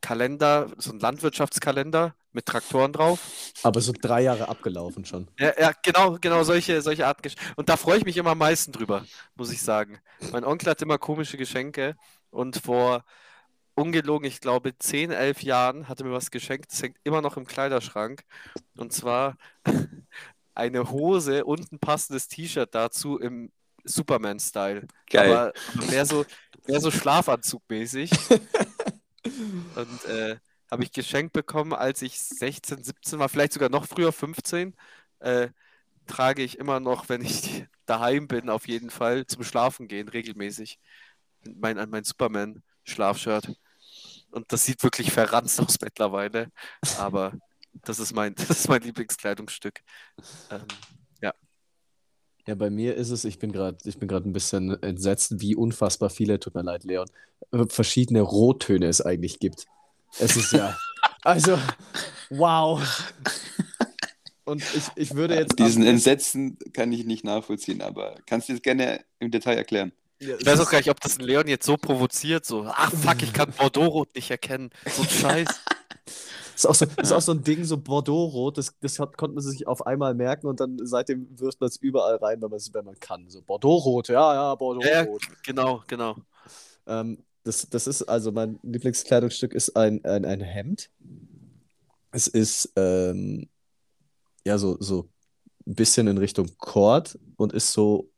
Kalender, 0.00 0.70
so 0.78 0.92
ein 0.92 1.00
Landwirtschaftskalender 1.00 2.14
mit 2.32 2.46
Traktoren 2.46 2.92
drauf. 2.92 3.20
Aber 3.62 3.80
so 3.80 3.92
drei 3.92 4.22
Jahre 4.22 4.48
abgelaufen 4.48 5.04
schon. 5.04 5.28
Ja, 5.38 5.52
ja, 5.58 5.72
genau, 5.82 6.16
genau, 6.20 6.42
solche, 6.44 6.80
solche 6.82 7.06
Arten. 7.06 7.22
Gesch- 7.22 7.36
Und 7.56 7.68
da 7.68 7.76
freue 7.76 7.98
ich 7.98 8.04
mich 8.04 8.16
immer 8.16 8.30
am 8.30 8.38
meisten 8.38 8.72
drüber, 8.72 9.04
muss 9.34 9.52
ich 9.52 9.62
sagen. 9.62 9.98
Mein 10.32 10.44
Onkel 10.44 10.70
hat 10.70 10.80
immer 10.82 10.98
komische 10.98 11.36
Geschenke 11.36 11.96
und 12.30 12.56
vor 12.56 13.04
ungelogen, 13.74 14.26
ich 14.26 14.40
glaube, 14.40 14.78
10, 14.78 15.10
11 15.10 15.42
Jahren 15.42 15.88
hat 15.88 16.00
er 16.00 16.06
mir 16.06 16.12
was 16.12 16.30
geschenkt. 16.30 16.72
Das 16.72 16.82
hängt 16.82 16.96
immer 17.04 17.22
noch 17.22 17.36
im 17.36 17.46
Kleiderschrank. 17.46 18.22
Und 18.76 18.92
zwar 18.92 19.36
eine 20.54 20.90
Hose 20.90 21.44
und 21.44 21.72
ein 21.72 21.78
passendes 21.78 22.28
T-Shirt 22.28 22.74
dazu 22.74 23.18
im 23.18 23.50
Superman-Style. 23.84 24.86
Geil. 25.10 25.32
Aber, 25.32 25.52
aber 25.74 25.86
mehr 25.86 26.06
so, 26.06 26.24
mehr 26.66 26.80
so 26.80 26.90
Schlafanzugmäßig. 26.90 28.10
Und 29.76 30.04
äh, 30.06 30.38
habe 30.70 30.84
ich 30.84 30.92
geschenkt 30.92 31.32
bekommen, 31.32 31.72
als 31.74 32.02
ich 32.02 32.18
16, 32.20 32.82
17 32.82 33.18
war, 33.18 33.28
vielleicht 33.28 33.52
sogar 33.52 33.68
noch 33.68 33.86
früher, 33.86 34.12
15. 34.12 34.74
Äh, 35.20 35.48
trage 36.06 36.42
ich 36.42 36.58
immer 36.58 36.80
noch, 36.80 37.08
wenn 37.08 37.22
ich 37.22 37.66
daheim 37.86 38.28
bin, 38.28 38.48
auf 38.48 38.66
jeden 38.68 38.90
Fall 38.90 39.26
zum 39.26 39.44
Schlafen 39.44 39.88
gehen, 39.88 40.08
regelmäßig. 40.08 40.78
Mein, 41.44 41.76
mein 41.90 42.04
Superman-Schlafshirt. 42.04 43.52
Und 44.30 44.50
das 44.52 44.64
sieht 44.64 44.82
wirklich 44.82 45.12
verranzt 45.12 45.60
aus 45.60 45.78
mittlerweile. 45.82 46.50
Aber 46.98 47.32
das 47.84 47.98
ist 47.98 48.14
mein, 48.14 48.34
das 48.34 48.50
ist 48.50 48.68
mein 48.68 48.82
Lieblingskleidungsstück. 48.82 49.82
Ähm, 50.50 50.66
Ja, 52.46 52.56
bei 52.56 52.70
mir 52.70 52.96
ist 52.96 53.10
es, 53.10 53.24
ich 53.24 53.38
bin 53.38 53.52
gerade, 53.52 53.78
ich 53.84 53.98
bin 53.98 54.08
gerade 54.08 54.28
ein 54.28 54.32
bisschen 54.32 54.82
entsetzt, 54.82 55.40
wie 55.40 55.54
unfassbar 55.54 56.10
viele, 56.10 56.40
tut 56.40 56.54
mir 56.54 56.62
leid, 56.62 56.84
Leon, 56.84 57.08
äh, 57.52 57.66
verschiedene 57.68 58.20
Rottöne 58.20 58.86
es 58.86 59.00
eigentlich 59.00 59.38
gibt. 59.38 59.66
Es 60.18 60.36
ist 60.36 60.52
ja, 60.52 60.76
also, 61.22 61.58
wow. 62.30 62.82
Und 64.44 64.62
ich, 64.74 64.84
ich 64.96 65.14
würde 65.14 65.36
jetzt. 65.36 65.56
Diesen 65.58 65.86
Entsetzen 65.86 66.58
kann 66.72 66.90
ich 66.92 67.04
nicht 67.04 67.24
nachvollziehen, 67.24 67.80
aber 67.80 68.16
kannst 68.26 68.48
du 68.48 68.54
das 68.54 68.62
gerne 68.62 69.04
im 69.20 69.30
Detail 69.30 69.56
erklären? 69.56 69.92
Ja, 70.18 70.36
ich 70.36 70.44
weiß 70.44 70.60
auch 70.60 70.70
gar 70.70 70.78
nicht, 70.78 70.90
ob 70.90 71.00
das 71.00 71.18
ein 71.18 71.24
Leon 71.24 71.46
jetzt 71.46 71.64
so 71.64 71.76
provoziert, 71.76 72.44
so, 72.44 72.64
ach 72.66 72.92
fuck, 72.92 73.22
ich 73.22 73.32
kann 73.32 73.52
Bordeaux-Rot 73.52 74.14
nicht 74.14 74.30
erkennen. 74.30 74.70
So 74.86 75.02
ein 75.02 75.08
Scheiß. 75.08 75.48
Ist 76.62 76.66
auch 76.66 76.74
so, 76.76 76.84
ist 76.84 77.12
auch 77.12 77.20
so 77.20 77.32
ein 77.32 77.42
Ding, 77.42 77.64
so 77.64 77.76
Bordeaux-Rot, 77.76 78.56
das, 78.56 78.72
das 78.80 79.00
hat, 79.00 79.16
konnte 79.16 79.34
man 79.34 79.42
sich 79.42 79.66
auf 79.66 79.84
einmal 79.84 80.14
merken 80.14 80.46
und 80.46 80.60
dann 80.60 80.78
seitdem 80.84 81.26
wirft 81.36 81.60
man 81.60 81.68
es 81.68 81.76
überall 81.78 82.16
rein, 82.16 82.40
wenn 82.40 82.50
man 82.50 82.56
es 82.56 82.72
wenn 82.72 82.84
man 82.84 82.98
kann. 83.00 83.28
So 83.28 83.42
Bordeaux-Rot, 83.42 84.08
ja, 84.08 84.14
ja, 84.14 84.34
Ja, 84.34 84.48
ja, 84.50 84.54
Bordeaux-Rot. 84.54 85.22
genau, 85.42 85.82
genau. 85.88 86.16
Ähm, 86.86 87.24
das, 87.42 87.68
das 87.68 87.88
ist 87.88 88.02
also 88.02 88.30
mein 88.30 88.60
Lieblingskleidungsstück 88.62 89.54
ist 89.54 89.74
ein, 89.76 90.04
ein, 90.04 90.24
ein 90.24 90.40
Hemd. 90.40 90.88
Es 92.12 92.28
ist 92.28 92.72
ähm, 92.76 93.48
ja 94.44 94.56
so, 94.56 94.76
so 94.78 95.08
ein 95.66 95.74
bisschen 95.74 96.06
in 96.06 96.18
Richtung 96.18 96.48
Kord 96.58 97.18
und 97.36 97.52
ist 97.52 97.72
so, 97.72 98.08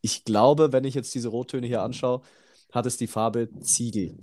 ich 0.00 0.24
glaube, 0.24 0.72
wenn 0.72 0.84
ich 0.84 0.94
jetzt 0.94 1.14
diese 1.14 1.28
Rottöne 1.28 1.66
hier 1.66 1.82
anschaue, 1.82 2.22
hat 2.72 2.86
es 2.86 2.96
die 2.96 3.08
Farbe 3.08 3.50
Ziegel. 3.60 4.16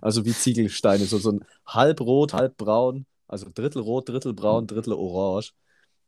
Also 0.00 0.24
wie 0.24 0.32
Ziegelsteine, 0.32 1.04
so, 1.04 1.18
so 1.18 1.32
ein 1.32 1.44
halb 1.66 2.00
rot, 2.00 2.32
halb 2.34 2.56
braun, 2.56 3.06
also 3.26 3.46
Drittel 3.52 3.82
rot, 3.82 4.08
Drittel 4.08 4.32
braun, 4.34 4.66
Drittel 4.66 4.92
orange. 4.92 5.52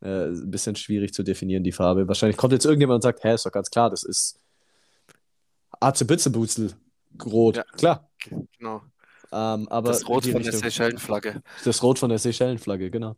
Äh, 0.01 0.29
ein 0.29 0.49
bisschen 0.49 0.75
schwierig 0.75 1.13
zu 1.13 1.21
definieren, 1.23 1.63
die 1.63 1.71
Farbe. 1.71 2.07
Wahrscheinlich 2.07 2.35
kommt 2.37 2.53
jetzt 2.53 2.65
irgendjemand 2.65 2.95
und 2.97 3.01
sagt, 3.03 3.23
hä, 3.23 3.35
ist 3.35 3.45
doch 3.45 3.51
ganz 3.51 3.69
klar, 3.69 3.89
das 3.91 4.03
ist 4.03 4.39
Azebitzebutzel 5.79 6.73
rot. 7.25 7.57
Ja. 7.57 7.63
Klar. 7.77 8.09
genau. 8.57 8.81
Ähm, 9.33 9.67
aber 9.69 9.89
Das 9.89 10.07
Rot 10.07 10.23
von 10.25 10.33
der 10.33 10.41
Richtung- 10.53 10.59
Seychellenflagge. 10.61 11.41
das 11.63 11.83
Rot 11.83 11.99
von 11.99 12.09
der 12.09 12.19
Seychellenflagge, 12.19 12.91
genau. 12.91 13.15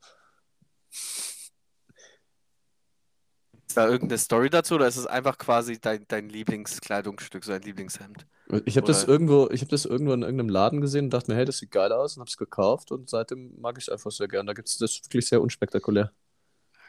Da 3.74 3.88
irgendeine 3.88 4.18
Story 4.18 4.50
dazu 4.50 4.76
oder 4.76 4.88
ist 4.88 4.98
es 4.98 5.08
einfach 5.08 5.38
quasi 5.38 5.80
dein, 5.80 6.06
dein 6.08 6.30
Lieblingskleidungsstück, 6.30 7.44
so 7.44 7.52
ein 7.52 7.62
Lieblingshemd? 7.62 8.26
Ich 8.66 8.78
habe 8.78 8.86
das 8.86 9.06
irgendwo, 9.06 9.50
ich 9.52 9.62
habe 9.62 9.72
das 9.72 9.86
irgendwo 9.86 10.14
in 10.14 10.22
irgendeinem 10.22 10.50
Laden 10.50 10.82
gesehen 10.82 11.06
und 11.06 11.14
dachte 11.14 11.32
mir, 11.32 11.38
hey, 11.38 11.46
das 11.46 11.58
sieht 11.58 11.72
geil 11.72 11.92
aus 11.92 12.16
und 12.16 12.22
habe 12.22 12.30
es 12.30 12.38
gekauft 12.38 12.92
und 12.92 13.10
seitdem 13.10 13.60
mag 13.60 13.78
ich 13.78 13.86
es 13.86 13.90
einfach 13.90 14.12
sehr 14.12 14.28
gern. 14.28 14.46
Da 14.46 14.54
gibt 14.54 14.68
es 14.68 14.78
das 14.78 15.02
wirklich 15.04 15.28
sehr 15.28 15.42
unspektakulär. 15.42 16.12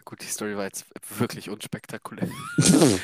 Gut, 0.05 0.21
die 0.21 0.27
Story 0.27 0.57
war 0.57 0.65
jetzt 0.65 0.85
wirklich 1.19 1.49
unspektakulär. 1.49 2.29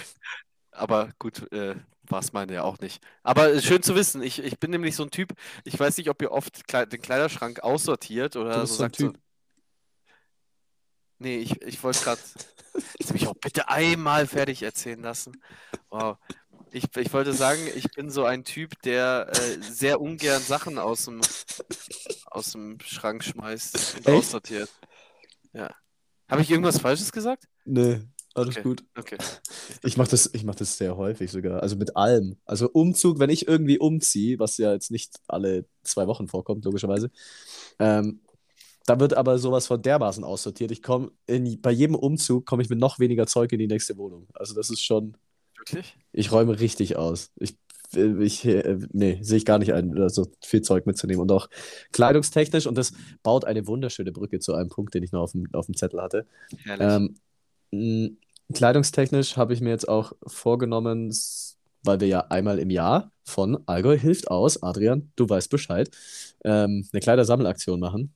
Aber 0.72 1.10
gut, 1.18 1.50
äh, 1.52 1.74
war 2.02 2.20
es 2.20 2.32
meine 2.32 2.54
ja 2.54 2.62
auch 2.62 2.78
nicht. 2.80 3.02
Aber 3.22 3.52
äh, 3.52 3.62
schön 3.62 3.82
zu 3.82 3.94
wissen. 3.94 4.22
Ich, 4.22 4.42
ich 4.42 4.58
bin 4.58 4.70
nämlich 4.70 4.96
so 4.96 5.04
ein 5.04 5.10
Typ, 5.10 5.32
ich 5.64 5.78
weiß 5.78 5.96
nicht, 5.98 6.10
ob 6.10 6.20
ihr 6.22 6.32
oft 6.32 6.66
Kle 6.66 6.86
den 6.86 7.00
Kleiderschrank 7.00 7.60
aussortiert 7.62 8.36
oder 8.36 8.66
so 8.66 8.74
so 8.74 8.74
sagt 8.74 8.96
so. 8.96 9.12
Nee, 11.20 11.36
ich, 11.36 11.60
ich 11.62 11.82
wollte 11.84 12.00
gerade. 12.00 12.20
Jetzt 12.98 13.12
mich 13.12 13.26
auch 13.26 13.34
bitte 13.34 13.68
einmal 13.68 14.26
fertig 14.26 14.62
erzählen 14.62 15.00
lassen. 15.00 15.42
Wow. 15.90 16.16
Ich, 16.72 16.84
ich 16.96 17.12
wollte 17.12 17.32
sagen, 17.32 17.60
ich 17.74 17.90
bin 17.92 18.10
so 18.10 18.24
ein 18.24 18.44
Typ, 18.44 18.80
der 18.82 19.30
äh, 19.32 19.62
sehr 19.62 20.00
ungern 20.00 20.40
Sachen 20.40 20.78
aus 20.78 21.04
dem, 21.06 21.20
aus 22.26 22.52
dem 22.52 22.78
Schrank 22.80 23.24
schmeißt 23.24 23.96
und 23.98 24.06
Echt? 24.06 24.16
aussortiert. 24.18 24.70
Ja. 25.52 25.70
Habe 26.30 26.42
ich 26.42 26.50
irgendwas 26.50 26.78
Falsches 26.78 27.10
gesagt? 27.10 27.44
Nee, 27.64 28.00
alles 28.34 28.56
Okay. 28.56 28.62
gut. 28.62 28.84
Okay. 28.96 29.18
Ich 29.82 29.96
mache 29.96 30.10
das, 30.10 30.30
ich 30.32 30.44
mach 30.44 30.54
das 30.54 30.76
sehr 30.78 30.96
häufig 30.96 31.30
sogar. 31.32 31.60
Also 31.60 31.74
mit 31.74 31.96
allem. 31.96 32.38
Also 32.44 32.70
Umzug, 32.70 33.18
wenn 33.18 33.30
ich 33.30 33.48
irgendwie 33.48 33.78
umziehe, 33.78 34.38
was 34.38 34.56
ja 34.56 34.72
jetzt 34.72 34.92
nicht 34.92 35.16
alle 35.26 35.66
zwei 35.82 36.06
Wochen 36.06 36.28
vorkommt, 36.28 36.64
logischerweise, 36.64 37.10
ähm, 37.80 38.20
da 38.90 38.98
wird 38.98 39.14
aber 39.14 39.38
sowas 39.38 39.68
von 39.68 39.80
dermaßen 39.80 40.24
aussortiert. 40.24 40.72
Ich 40.72 40.82
komme 40.82 41.12
bei 41.62 41.70
jedem 41.70 41.94
Umzug 41.94 42.44
komme 42.44 42.60
ich 42.64 42.68
mit 42.68 42.80
noch 42.80 42.98
weniger 42.98 43.28
Zeug 43.28 43.52
in 43.52 43.60
die 43.60 43.68
nächste 43.68 43.96
Wohnung. 43.96 44.26
Also 44.34 44.52
das 44.52 44.68
ist 44.68 44.82
schon, 44.82 45.16
Wirklich? 45.56 45.96
ich 46.12 46.32
räume 46.32 46.58
richtig 46.58 46.96
aus. 46.96 47.30
Ich, 47.36 47.56
ich 47.94 48.44
äh, 48.44 48.78
nee, 48.92 49.20
sehe 49.22 49.36
ich 49.36 49.44
gar 49.44 49.60
nicht 49.60 49.72
ein, 49.74 50.08
so 50.08 50.26
viel 50.44 50.62
Zeug 50.62 50.86
mitzunehmen. 50.86 51.22
Und 51.22 51.30
auch 51.30 51.48
kleidungstechnisch, 51.92 52.66
und 52.66 52.76
das 52.76 52.92
baut 53.22 53.44
eine 53.44 53.68
wunderschöne 53.68 54.10
Brücke 54.10 54.40
zu 54.40 54.54
einem 54.54 54.70
Punkt, 54.70 54.92
den 54.92 55.04
ich 55.04 55.12
noch 55.12 55.20
auf 55.20 55.32
dem, 55.32 55.46
auf 55.52 55.66
dem 55.66 55.76
Zettel 55.76 56.02
hatte. 56.02 56.26
Herrlich. 56.64 57.14
Ähm, 57.72 58.16
kleidungstechnisch 58.52 59.36
habe 59.36 59.54
ich 59.54 59.60
mir 59.60 59.70
jetzt 59.70 59.88
auch 59.88 60.14
vorgenommen, 60.26 61.14
weil 61.84 62.00
wir 62.00 62.08
ja 62.08 62.26
einmal 62.26 62.58
im 62.58 62.70
Jahr 62.70 63.12
von 63.22 63.56
Allgäu 63.66 63.96
hilft 63.96 64.32
aus, 64.32 64.64
Adrian, 64.64 65.12
du 65.14 65.28
weißt 65.28 65.48
Bescheid, 65.48 65.88
ähm, 66.44 66.88
eine 66.92 67.00
Kleidersammelaktion 67.00 67.78
machen. 67.78 68.12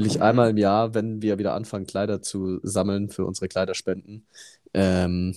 Will 0.00 0.06
ich 0.06 0.22
einmal 0.22 0.48
im 0.48 0.56
Jahr, 0.56 0.94
wenn 0.94 1.20
wir 1.20 1.36
wieder 1.36 1.52
anfangen, 1.52 1.86
Kleider 1.86 2.22
zu 2.22 2.58
sammeln 2.62 3.10
für 3.10 3.26
unsere 3.26 3.48
Kleiderspenden, 3.48 4.26
ähm, 4.72 5.36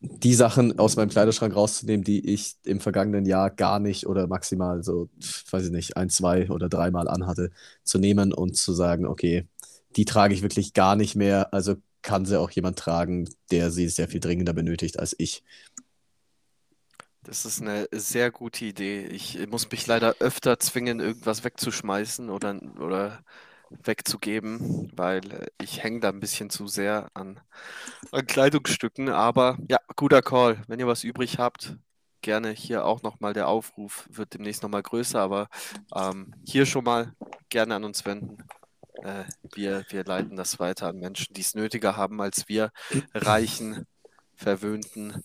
die 0.00 0.34
Sachen 0.34 0.78
aus 0.78 0.96
meinem 0.96 1.08
Kleiderschrank 1.08 1.56
rauszunehmen, 1.56 2.04
die 2.04 2.30
ich 2.30 2.56
im 2.64 2.78
vergangenen 2.78 3.24
Jahr 3.24 3.48
gar 3.48 3.78
nicht 3.78 4.06
oder 4.06 4.26
maximal 4.26 4.84
so, 4.84 5.08
weiß 5.50 5.64
ich 5.64 5.70
nicht, 5.70 5.96
ein, 5.96 6.10
zwei 6.10 6.50
oder 6.50 6.68
dreimal 6.68 7.08
anhatte, 7.08 7.52
zu 7.84 7.98
nehmen 7.98 8.34
und 8.34 8.54
zu 8.54 8.74
sagen, 8.74 9.06
okay, 9.06 9.46
die 9.96 10.04
trage 10.04 10.34
ich 10.34 10.42
wirklich 10.42 10.74
gar 10.74 10.94
nicht 10.94 11.16
mehr, 11.16 11.54
also 11.54 11.76
kann 12.02 12.26
sie 12.26 12.38
auch 12.38 12.50
jemand 12.50 12.78
tragen, 12.78 13.30
der 13.50 13.70
sie 13.70 13.88
sehr 13.88 14.08
viel 14.08 14.20
dringender 14.20 14.52
benötigt 14.52 14.98
als 14.98 15.16
ich. 15.16 15.42
Das 17.22 17.46
ist 17.46 17.62
eine 17.62 17.88
sehr 17.92 18.30
gute 18.30 18.66
Idee. 18.66 19.06
Ich 19.06 19.38
muss 19.48 19.70
mich 19.70 19.86
leider 19.86 20.16
öfter 20.18 20.58
zwingen, 20.58 21.00
irgendwas 21.00 21.44
wegzuschmeißen 21.44 22.28
oder, 22.28 22.60
oder 22.78 23.24
wegzugeben, 23.82 24.90
weil 24.94 25.32
äh, 25.32 25.46
ich 25.60 25.82
hänge 25.82 26.00
da 26.00 26.08
ein 26.08 26.20
bisschen 26.20 26.50
zu 26.50 26.66
sehr 26.66 27.08
an, 27.14 27.40
an 28.12 28.26
Kleidungsstücken. 28.26 29.08
Aber 29.08 29.58
ja, 29.68 29.78
guter 29.96 30.22
Call. 30.22 30.62
Wenn 30.68 30.80
ihr 30.80 30.86
was 30.86 31.04
übrig 31.04 31.38
habt, 31.38 31.76
gerne 32.22 32.50
hier 32.50 32.84
auch 32.84 33.02
nochmal 33.02 33.34
der 33.34 33.48
Aufruf, 33.48 34.08
wird 34.10 34.34
demnächst 34.34 34.62
nochmal 34.62 34.82
größer, 34.82 35.20
aber 35.20 35.48
ähm, 35.94 36.34
hier 36.44 36.66
schon 36.66 36.84
mal 36.84 37.12
gerne 37.50 37.74
an 37.74 37.84
uns 37.84 38.04
wenden. 38.06 38.38
Äh, 39.02 39.24
wir, 39.54 39.84
wir 39.90 40.04
leiten 40.04 40.36
das 40.36 40.58
weiter 40.58 40.88
an 40.88 40.98
Menschen, 40.98 41.34
die 41.34 41.42
es 41.42 41.54
nötiger 41.54 41.96
haben 41.96 42.20
als 42.20 42.48
wir, 42.48 42.70
reichen, 43.14 43.86
verwöhnten 44.34 45.22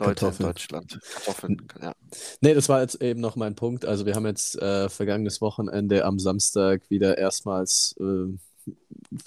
Leute 0.00 0.20
Kartoffeln. 0.20 0.48
in 0.48 0.52
Deutschland. 0.52 1.00
Kartoffeln, 1.14 1.62
ja. 1.80 1.94
Nee, 2.40 2.54
das 2.54 2.68
war 2.68 2.80
jetzt 2.80 3.00
eben 3.02 3.20
noch 3.20 3.36
mein 3.36 3.54
Punkt. 3.54 3.84
Also 3.84 4.06
wir 4.06 4.14
haben 4.14 4.26
jetzt 4.26 4.56
äh, 4.60 4.88
vergangenes 4.88 5.40
Wochenende 5.40 6.04
am 6.04 6.18
Samstag 6.18 6.82
wieder 6.90 7.18
erstmals 7.18 7.94
äh, 8.00 8.36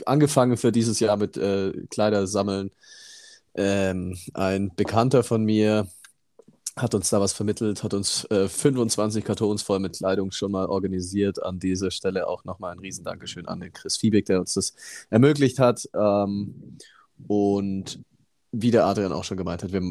angefangen 0.05 0.57
für 0.57 0.71
dieses 0.71 0.99
Jahr 0.99 1.17
mit 1.17 1.37
äh, 1.37 1.71
Kleidersammeln. 1.89 2.71
Ähm, 3.55 4.17
ein 4.33 4.75
Bekannter 4.75 5.23
von 5.23 5.43
mir 5.43 5.87
hat 6.75 6.95
uns 6.95 7.09
da 7.11 7.21
was 7.21 7.33
vermittelt, 7.33 7.83
hat 7.83 7.93
uns 7.93 8.25
äh, 8.31 8.47
25 8.47 9.23
Kartons 9.23 9.61
voll 9.61 9.79
mit 9.79 9.97
Kleidung 9.97 10.31
schon 10.31 10.51
mal 10.51 10.65
organisiert. 10.65 11.43
An 11.43 11.59
dieser 11.59 11.91
Stelle 11.91 12.27
auch 12.27 12.45
nochmal 12.45 12.71
ein 12.71 12.79
riesen 12.79 13.03
Dankeschön 13.03 13.47
an 13.47 13.59
den 13.59 13.71
Chris 13.73 13.97
Fiebig, 13.97 14.25
der 14.25 14.39
uns 14.39 14.55
das 14.55 14.73
ermöglicht 15.11 15.59
hat. 15.59 15.87
Ähm, 15.93 16.77
und 17.27 17.99
wie 18.55 18.69
der 18.69 18.85
Adrian 18.85 19.11
auch 19.11 19.23
schon 19.23 19.37
gemeint 19.37 19.63
hat, 19.63 19.73
wir 19.73 19.81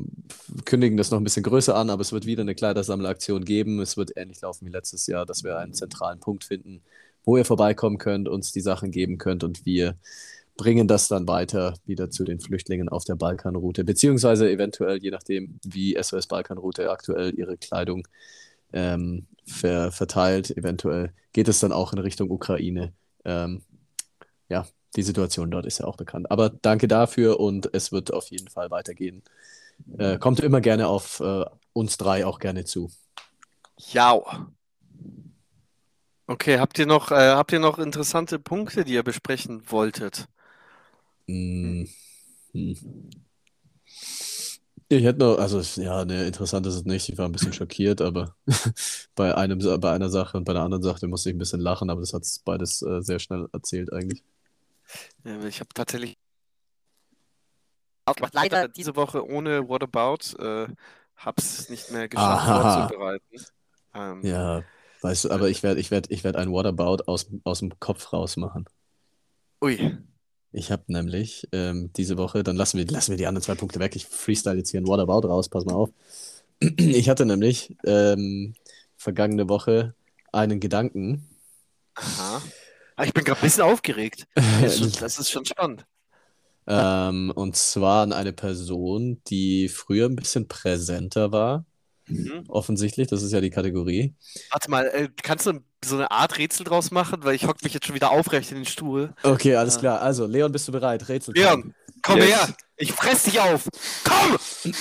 kündigen 0.64 0.96
das 0.96 1.10
noch 1.10 1.18
ein 1.18 1.24
bisschen 1.24 1.42
größer 1.42 1.74
an, 1.74 1.90
aber 1.90 2.00
es 2.00 2.12
wird 2.12 2.26
wieder 2.26 2.42
eine 2.42 2.54
Kleidersammelaktion 2.54 3.44
geben. 3.44 3.80
Es 3.80 3.96
wird 3.96 4.16
ähnlich 4.16 4.40
laufen 4.40 4.66
wie 4.66 4.70
letztes 4.70 5.08
Jahr, 5.08 5.26
dass 5.26 5.42
wir 5.42 5.58
einen 5.58 5.74
zentralen 5.74 6.20
Punkt 6.20 6.44
finden, 6.44 6.80
wo 7.24 7.36
ihr 7.36 7.44
vorbeikommen 7.44 7.98
könnt, 7.98 8.28
uns 8.28 8.52
die 8.52 8.60
Sachen 8.60 8.92
geben 8.92 9.18
könnt 9.18 9.42
und 9.42 9.66
wir 9.66 9.96
bringen 10.56 10.86
das 10.86 11.08
dann 11.08 11.26
weiter 11.26 11.74
wieder 11.86 12.10
zu 12.10 12.22
den 12.22 12.38
Flüchtlingen 12.38 12.88
auf 12.88 13.04
der 13.04 13.16
Balkanroute, 13.16 13.82
beziehungsweise 13.84 14.48
eventuell, 14.48 15.02
je 15.02 15.10
nachdem, 15.10 15.58
wie 15.64 16.00
SOS 16.00 16.28
Balkanroute 16.28 16.88
aktuell 16.88 17.36
ihre 17.36 17.56
Kleidung 17.56 18.06
ähm, 18.72 19.26
ver 19.44 19.90
verteilt, 19.90 20.56
eventuell 20.56 21.12
geht 21.32 21.48
es 21.48 21.58
dann 21.58 21.72
auch 21.72 21.92
in 21.92 21.98
Richtung 21.98 22.30
Ukraine. 22.30 22.92
Ähm, 23.24 23.62
ja, 24.48 24.66
die 24.96 25.02
Situation 25.02 25.50
dort 25.50 25.66
ist 25.66 25.78
ja 25.78 25.86
auch 25.86 25.96
bekannt. 25.96 26.30
Aber 26.30 26.50
danke 26.50 26.88
dafür 26.88 27.40
und 27.40 27.70
es 27.72 27.92
wird 27.92 28.12
auf 28.12 28.28
jeden 28.28 28.48
Fall 28.48 28.70
weitergehen. 28.70 29.22
Äh, 29.98 30.18
kommt 30.18 30.40
immer 30.40 30.60
gerne 30.60 30.88
auf 30.88 31.20
äh, 31.20 31.44
uns 31.72 31.96
drei 31.96 32.26
auch 32.26 32.38
gerne 32.38 32.64
zu. 32.64 32.90
Ja. 33.92 34.22
Okay, 36.26 36.58
habt 36.58 36.78
ihr 36.78 36.86
noch, 36.86 37.10
äh, 37.10 37.32
habt 37.32 37.52
ihr 37.52 37.58
noch 37.58 37.78
interessante 37.78 38.38
Punkte, 38.38 38.84
die 38.84 38.94
ihr 38.94 39.02
besprechen 39.02 39.62
wolltet? 39.70 40.26
Mm, 41.26 41.84
hm. 42.52 42.76
Ich 44.88 45.04
hätte 45.04 45.20
noch, 45.20 45.38
also 45.38 45.60
ja, 45.80 46.04
ne, 46.04 46.26
interessant 46.26 46.66
ist 46.66 46.74
es 46.74 46.84
nicht. 46.84 47.08
Ich 47.08 47.16
war 47.16 47.26
ein 47.26 47.32
bisschen 47.32 47.54
schockiert, 47.54 48.02
aber 48.02 48.36
bei 49.14 49.34
einem, 49.34 49.58
bei 49.80 49.90
einer 49.92 50.10
Sache 50.10 50.36
und 50.36 50.44
bei 50.44 50.52
der 50.52 50.62
anderen 50.62 50.82
Sache 50.82 51.06
musste 51.08 51.30
ich 51.30 51.36
ein 51.36 51.38
bisschen 51.38 51.60
lachen, 51.60 51.88
aber 51.88 52.00
das 52.00 52.12
hat 52.12 52.22
es 52.22 52.38
beides 52.40 52.82
äh, 52.82 53.00
sehr 53.00 53.18
schnell 53.18 53.48
erzählt 53.52 53.90
eigentlich. 53.92 54.22
Ja, 55.24 55.42
ich 55.44 55.60
habe 55.60 55.68
tatsächlich 55.74 56.16
auch 58.04 58.16
leider 58.32 58.68
diese 58.68 58.96
Woche 58.96 59.26
ohne 59.26 59.68
What 59.68 59.82
About, 59.82 60.36
äh, 60.42 60.66
hab's 61.16 61.68
nicht 61.68 61.90
mehr 61.90 62.08
geschafft 62.08 62.48
Aha. 62.48 62.88
vorzubereiten. 62.88 63.44
Ähm, 63.94 64.22
Ja, 64.24 64.64
weißt 65.02 65.24
du, 65.24 65.30
aber 65.30 65.48
ich 65.48 65.62
werde 65.62 65.80
ich 65.80 65.90
werd, 65.90 66.10
ich 66.10 66.24
werd 66.24 66.36
ein 66.36 66.52
Whatabout 66.52 67.04
aus, 67.06 67.26
aus 67.44 67.60
dem 67.60 67.78
Kopf 67.78 68.12
rausmachen. 68.12 68.66
Ui, 69.62 69.98
Ich 70.52 70.70
habe 70.70 70.84
nämlich 70.86 71.48
ähm, 71.52 71.90
diese 71.96 72.18
Woche, 72.18 72.42
dann 72.42 72.56
lassen 72.56 72.78
wir, 72.78 72.86
lassen 72.86 73.12
wir 73.12 73.16
die 73.16 73.26
anderen 73.26 73.42
zwei 73.44 73.54
Punkte 73.54 73.80
weg. 73.80 73.96
Ich 73.96 74.06
freestyle 74.06 74.56
jetzt 74.58 74.70
hier 74.70 74.80
ein 74.80 74.86
Whatabout 74.86 75.26
raus, 75.28 75.48
pass 75.48 75.64
mal 75.64 75.74
auf. 75.74 75.90
Ich 76.78 77.08
hatte 77.08 77.26
nämlich 77.26 77.76
ähm, 77.84 78.54
vergangene 78.96 79.48
Woche 79.48 79.94
einen 80.32 80.60
Gedanken. 80.60 81.26
aha. 81.94 82.42
Ah, 83.02 83.06
ich 83.06 83.14
bin 83.14 83.24
gerade 83.24 83.40
ein 83.40 83.42
bisschen 83.42 83.64
aufgeregt. 83.64 84.26
Das 84.62 84.74
ist 84.74 84.78
schon, 84.78 84.92
das 85.00 85.18
ist 85.18 85.30
schon 85.30 85.44
spannend. 85.44 85.84
Ähm, 86.68 87.32
und 87.34 87.56
zwar 87.56 88.04
an 88.04 88.12
eine 88.12 88.32
Person, 88.32 89.20
die 89.26 89.68
früher 89.68 90.08
ein 90.08 90.14
bisschen 90.14 90.46
präsenter 90.46 91.32
war. 91.32 91.64
Mhm. 92.06 92.44
Offensichtlich, 92.46 93.08
das 93.08 93.22
ist 93.22 93.32
ja 93.32 93.40
die 93.40 93.50
Kategorie. 93.50 94.14
Warte 94.50 94.70
mal, 94.70 94.86
äh, 94.86 95.08
kannst 95.20 95.46
du 95.46 95.60
so 95.84 95.96
eine 95.96 96.12
Art 96.12 96.38
Rätsel 96.38 96.62
draus 96.64 96.92
machen? 96.92 97.24
Weil 97.24 97.34
ich 97.34 97.46
hock 97.48 97.60
mich 97.64 97.74
jetzt 97.74 97.86
schon 97.86 97.96
wieder 97.96 98.12
aufrecht 98.12 98.50
in 98.52 98.58
den 98.58 98.66
Stuhl. 98.66 99.12
Okay, 99.24 99.56
alles 99.56 99.74
Ja. 99.74 99.80
klar. 99.80 100.00
Also, 100.02 100.26
Leon, 100.26 100.52
bist 100.52 100.68
du 100.68 100.72
bereit? 100.72 101.08
Rätsel. 101.08 101.34
Leon, 101.34 101.74
komm 102.02 102.18
Yes. 102.18 102.26
her! 102.28 102.54
Ich 102.76 102.92
fress 102.92 103.24
dich 103.24 103.40
auf! 103.40 103.68
Komm! 104.04 104.36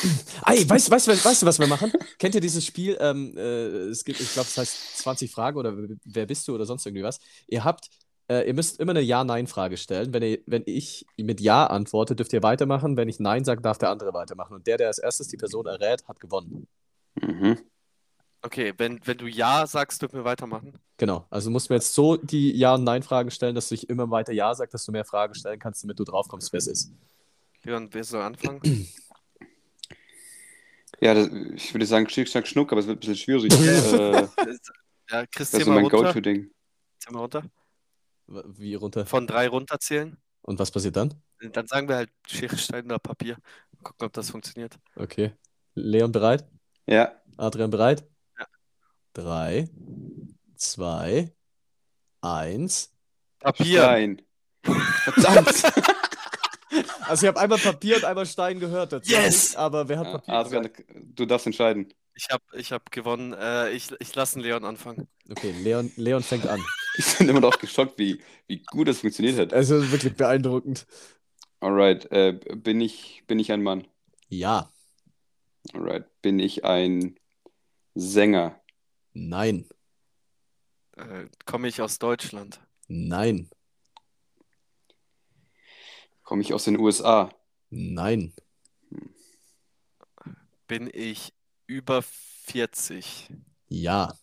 Ey, 0.48 0.68
weißt, 0.70 0.90
weißt, 0.92 1.08
du, 1.08 1.12
weißt 1.12 1.42
du, 1.42 1.46
was 1.48 1.60
wir 1.60 1.68
machen? 1.68 1.92
Kennt 2.20 2.36
ihr 2.36 2.42
dieses 2.42 2.66
Spiel? 2.66 2.98
Ähm, 3.00 3.36
äh, 3.38 3.90
es 3.90 4.04
gibt, 4.04 4.20
ich 4.20 4.34
glaube, 4.34 4.48
es 4.50 4.58
heißt 4.58 4.98
20 5.00 5.32
Fragen 5.32 5.58
oder 5.58 5.76
wer 6.06 6.26
bist 6.26 6.48
du 6.48 6.56
oder 6.56 6.66
sonst 6.66 6.86
irgendwie 6.86 7.04
was. 7.04 7.20
Ihr 7.48 7.64
habt, 7.64 7.90
äh, 8.32 8.48
ihr 8.48 8.54
müsst 8.54 8.80
immer 8.80 8.92
eine 8.92 9.02
Ja-Nein-Frage 9.02 9.76
stellen. 9.76 10.14
Wenn, 10.14 10.24
ihr, 10.24 10.40
wenn 10.46 10.64
ich 10.66 11.06
mit 11.18 11.42
Ja 11.42 11.68
antworte, 11.68 12.16
dürft 12.16 12.32
ihr 12.32 12.42
weitermachen. 12.42 12.96
Wenn 12.96 13.10
ich 13.10 13.20
Nein 13.20 13.44
sage, 13.44 13.62
darf 13.62 13.78
der 13.78 13.90
andere 13.90 14.14
weitermachen. 14.14 14.56
Und 14.56 14.68
der, 14.68 14.78
der 14.78 14.88
als 14.88 15.00
erstes 15.00 15.28
die 15.28 15.38
Person 15.38 15.66
errät, 15.66 16.08
hat 16.08 16.20
gewonnen. 16.22 16.68
Mhm. 17.16 17.58
Okay, 18.42 18.74
wenn, 18.78 19.02
wenn 19.06 19.18
du 19.18 19.28
Ja 19.28 19.68
sagst, 19.68 20.02
dürfen 20.02 20.16
wir 20.16 20.24
weitermachen. 20.24 20.80
Genau. 20.96 21.26
Also 21.30 21.50
du 21.50 21.52
musst 21.52 21.70
mir 21.70 21.76
jetzt 21.76 21.94
so 21.94 22.16
die 22.16 22.58
Ja- 22.58 22.76
und 22.76 22.86
Nein-Fragen 22.86 23.32
stellen, 23.32 23.54
dass 23.54 23.70
ich 23.72 23.90
immer 23.90 24.10
weiter 24.10 24.32
Ja 24.32 24.56
sage, 24.56 24.72
dass 24.72 24.86
du 24.86 24.94
mehr 24.94 25.06
Fragen 25.06 25.36
stellen 25.36 25.60
kannst, 25.60 25.84
damit 25.84 26.00
du 26.00 26.06
draufkommst, 26.06 26.54
wer 26.54 26.58
es 26.58 26.68
ist. 26.68 26.94
Leon, 27.64 27.90
wer 27.92 28.04
soll 28.04 28.22
anfangen? 28.22 28.88
Ja, 31.02 31.14
das, 31.14 31.28
ich 31.56 31.74
würde 31.74 31.86
sagen 31.86 32.08
Schick, 32.08 32.30
Schnack, 32.30 32.48
Schnuck, 32.48 32.72
aber 32.72 32.80
es 32.80 32.88
wird 32.88 32.98
ein 32.98 33.00
bisschen 33.00 33.18
schwierig. 33.18 33.52
äh, 33.94 34.28
ja, 35.10 35.26
Chris, 35.26 35.52
das 35.52 35.60
ist 35.60 35.66
so 35.66 35.72
mein 35.72 35.84
runter. 35.84 35.98
Go-To-Ding. 35.98 36.50
Zähl 37.00 37.14
mal 37.14 37.20
runter. 37.20 37.44
Wie 38.28 38.76
runter? 38.76 39.06
Von 39.06 39.28
drei 39.28 39.48
runterzählen. 39.48 40.18
Und 40.42 40.60
was 40.60 40.72
passiert 40.72 40.96
dann? 40.96 41.14
Dann 41.52 41.68
sagen 41.68 41.88
wir 41.88 41.96
halt 41.98 42.12
Schere, 42.28 42.58
Stein 42.58 42.86
oder 42.86 43.00
Papier. 43.00 43.38
Gucken, 43.84 44.08
ob 44.08 44.14
das 44.14 44.30
funktioniert. 44.30 44.78
Okay. 44.96 45.34
Leon 45.74 46.12
bereit? 46.12 46.48
Ja, 46.86 47.22
Adrian 47.38 47.70
bereit? 47.70 48.08
Ja. 48.38 48.46
Drei, 49.14 49.70
zwei, 50.56 51.34
eins. 52.22 52.94
Papier! 53.40 53.82
Stein. 53.82 54.22
Verdammt. 54.64 55.64
Also 57.02 57.26
ich 57.26 57.28
habe 57.28 57.42
einmal 57.42 57.58
Papier 57.60 57.98
und 57.98 58.06
einmal 58.06 58.26
Stein 58.26 58.58
gehört 58.62 58.94
dazu. 58.94 59.12
Yes! 59.12 59.58
Aber 59.58 59.90
wer 59.90 60.00
hat 60.00 60.06
Ja, 60.06 60.12
Papier 60.14 60.34
Adrian, 60.34 60.70
du 60.88 61.26
darfst 61.26 61.46
entscheiden. 61.46 61.94
Ich 62.16 62.30
habe 62.30 62.44
ich 62.54 62.72
hab 62.72 62.92
gewonnen. 62.92 63.34
Äh, 63.34 63.72
ich 63.72 63.90
ich 64.00 64.16
lasse 64.16 64.40
Leon 64.40 64.64
anfangen. 64.64 65.10
Okay, 65.30 65.52
Leon, 65.52 65.92
Leon 65.98 66.24
fängt 66.24 66.48
an. 66.48 66.64
Ich 67.02 67.18
bin 67.18 67.30
immer 67.30 67.40
noch 67.42 67.58
geschockt, 67.60 67.98
wie, 68.00 68.22
wie 68.48 68.64
gut 68.64 68.88
das 68.88 69.00
funktioniert 69.00 69.38
hat. 69.40 69.54
Also 69.54 69.92
wirklich 69.92 70.16
beeindruckend. 70.16 70.86
Alright, 71.60 72.12
äh, 72.12 72.34
bin 72.56 72.82
ich, 72.82 73.24
bin 73.28 73.40
ich 73.40 73.52
ein 73.52 73.64
Mann? 73.64 73.88
Ja, 74.30 74.72
Alright, 75.74 76.06
bin 76.22 76.40
ich 76.40 76.64
ein 76.64 77.20
Sänger? 77.96 78.62
nein, 79.14 79.66
Äh, 80.96 81.28
Komme 81.46 81.68
ich 81.68 81.82
aus 81.82 82.00
Deutschland? 82.00 82.62
nein, 82.90 83.50
Komme 86.24 86.42
ich 86.42 86.54
aus 86.54 86.64
den 86.64 86.80
USA? 86.80 87.30
nein, 87.72 88.34
Bin 90.68 90.90
ich 90.94 91.34
über 91.68 92.02
40? 92.02 93.30
ja, 93.70 94.18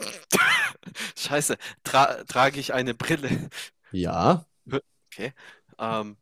Scheiße. 1.16 1.56
Tra 1.84 2.24
trage 2.24 2.60
ich 2.60 2.72
eine 2.74 2.94
Brille? 2.94 3.48
ja, 3.92 4.46
Ähm, 5.78 6.16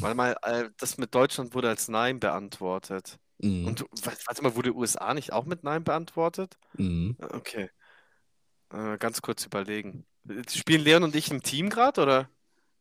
weil 0.00 0.14
mal, 0.14 0.36
äh, 0.42 0.70
das 0.78 0.98
mit 0.98 1.14
Deutschland 1.14 1.54
wurde 1.54 1.68
als 1.68 1.88
Nein 1.88 2.20
beantwortet. 2.20 3.18
mhm. 3.42 3.74
Und 3.74 3.84
warte 4.26 4.42
mal, 4.42 4.54
wurde 4.56 4.74
USA 4.74 5.14
nicht 5.14 5.32
auch 5.32 5.44
mit 5.46 5.64
Nein 5.64 5.84
beantwortet? 5.84 6.58
mhm. 6.78 7.16
Äh, 7.18 7.26
Okay. 7.34 7.70
Äh, 8.70 8.98
ganz 8.98 9.22
kurz 9.22 9.44
überlegen. 9.46 10.06
Spielen 10.48 10.82
Leon 10.82 11.04
und 11.04 11.16
ich 11.16 11.30
im 11.30 11.42
Team 11.42 11.68
gerade 11.70 12.00
oder 12.02 12.28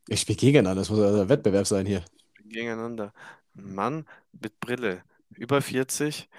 Ich 0.08 0.22
spiele 0.22 0.38
gegeneinander, 0.38 0.80
das 0.82 0.90
muss 0.90 1.00
also 1.00 1.22
ein 1.22 1.28
Wettbewerb 1.30 1.68
sein 1.68 1.86
hier. 1.86 2.06
gegeneinander? 2.46 3.14
Ein 3.56 3.74
Mann 3.76 4.08
mit 4.32 4.60
Brille, 4.60 5.04
über 5.32 5.62
40. 5.62 6.30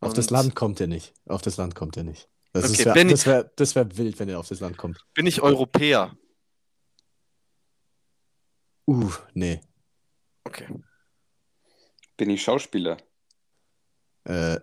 Auf 0.00 0.12
das 0.14 0.30
Land 0.30 0.54
kommt 0.54 0.80
er 0.80 0.86
nicht. 0.86 1.14
Auf 1.26 1.42
das 1.42 1.56
Land 1.56 1.74
kommt 1.74 1.96
er 1.96 2.04
nicht. 2.04 2.28
Das 2.52 2.70
Okay, 2.70 2.84
wär, 2.86 2.96
ich- 2.96 3.10
das 3.10 3.26
wäre 3.26 3.52
das 3.56 3.74
wär 3.74 3.96
wild, 3.96 4.18
wenn 4.18 4.28
er 4.28 4.38
auf 4.38 4.48
das 4.48 4.60
Land 4.60 4.76
kommt. 4.76 5.04
Bin 5.14 5.26
ich 5.26 5.42
Europäer? 5.42 6.16
Uh, 8.86 9.10
nee. 9.34 9.60
Okay. 10.44 10.68
Bin 12.16 12.30
ich 12.30 12.42
Schauspieler? 12.42 12.96
Äh, 14.24 14.58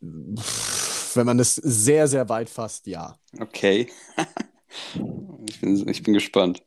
Wenn 0.00 1.26
man 1.26 1.38
das 1.38 1.56
sehr, 1.56 2.06
sehr 2.06 2.28
weit 2.28 2.48
fasst, 2.48 2.86
ja. 2.86 3.18
Okay. 3.40 3.90
ich, 5.48 5.60
bin, 5.60 5.88
ich 5.88 6.02
bin 6.02 6.14
gespannt. 6.14 6.62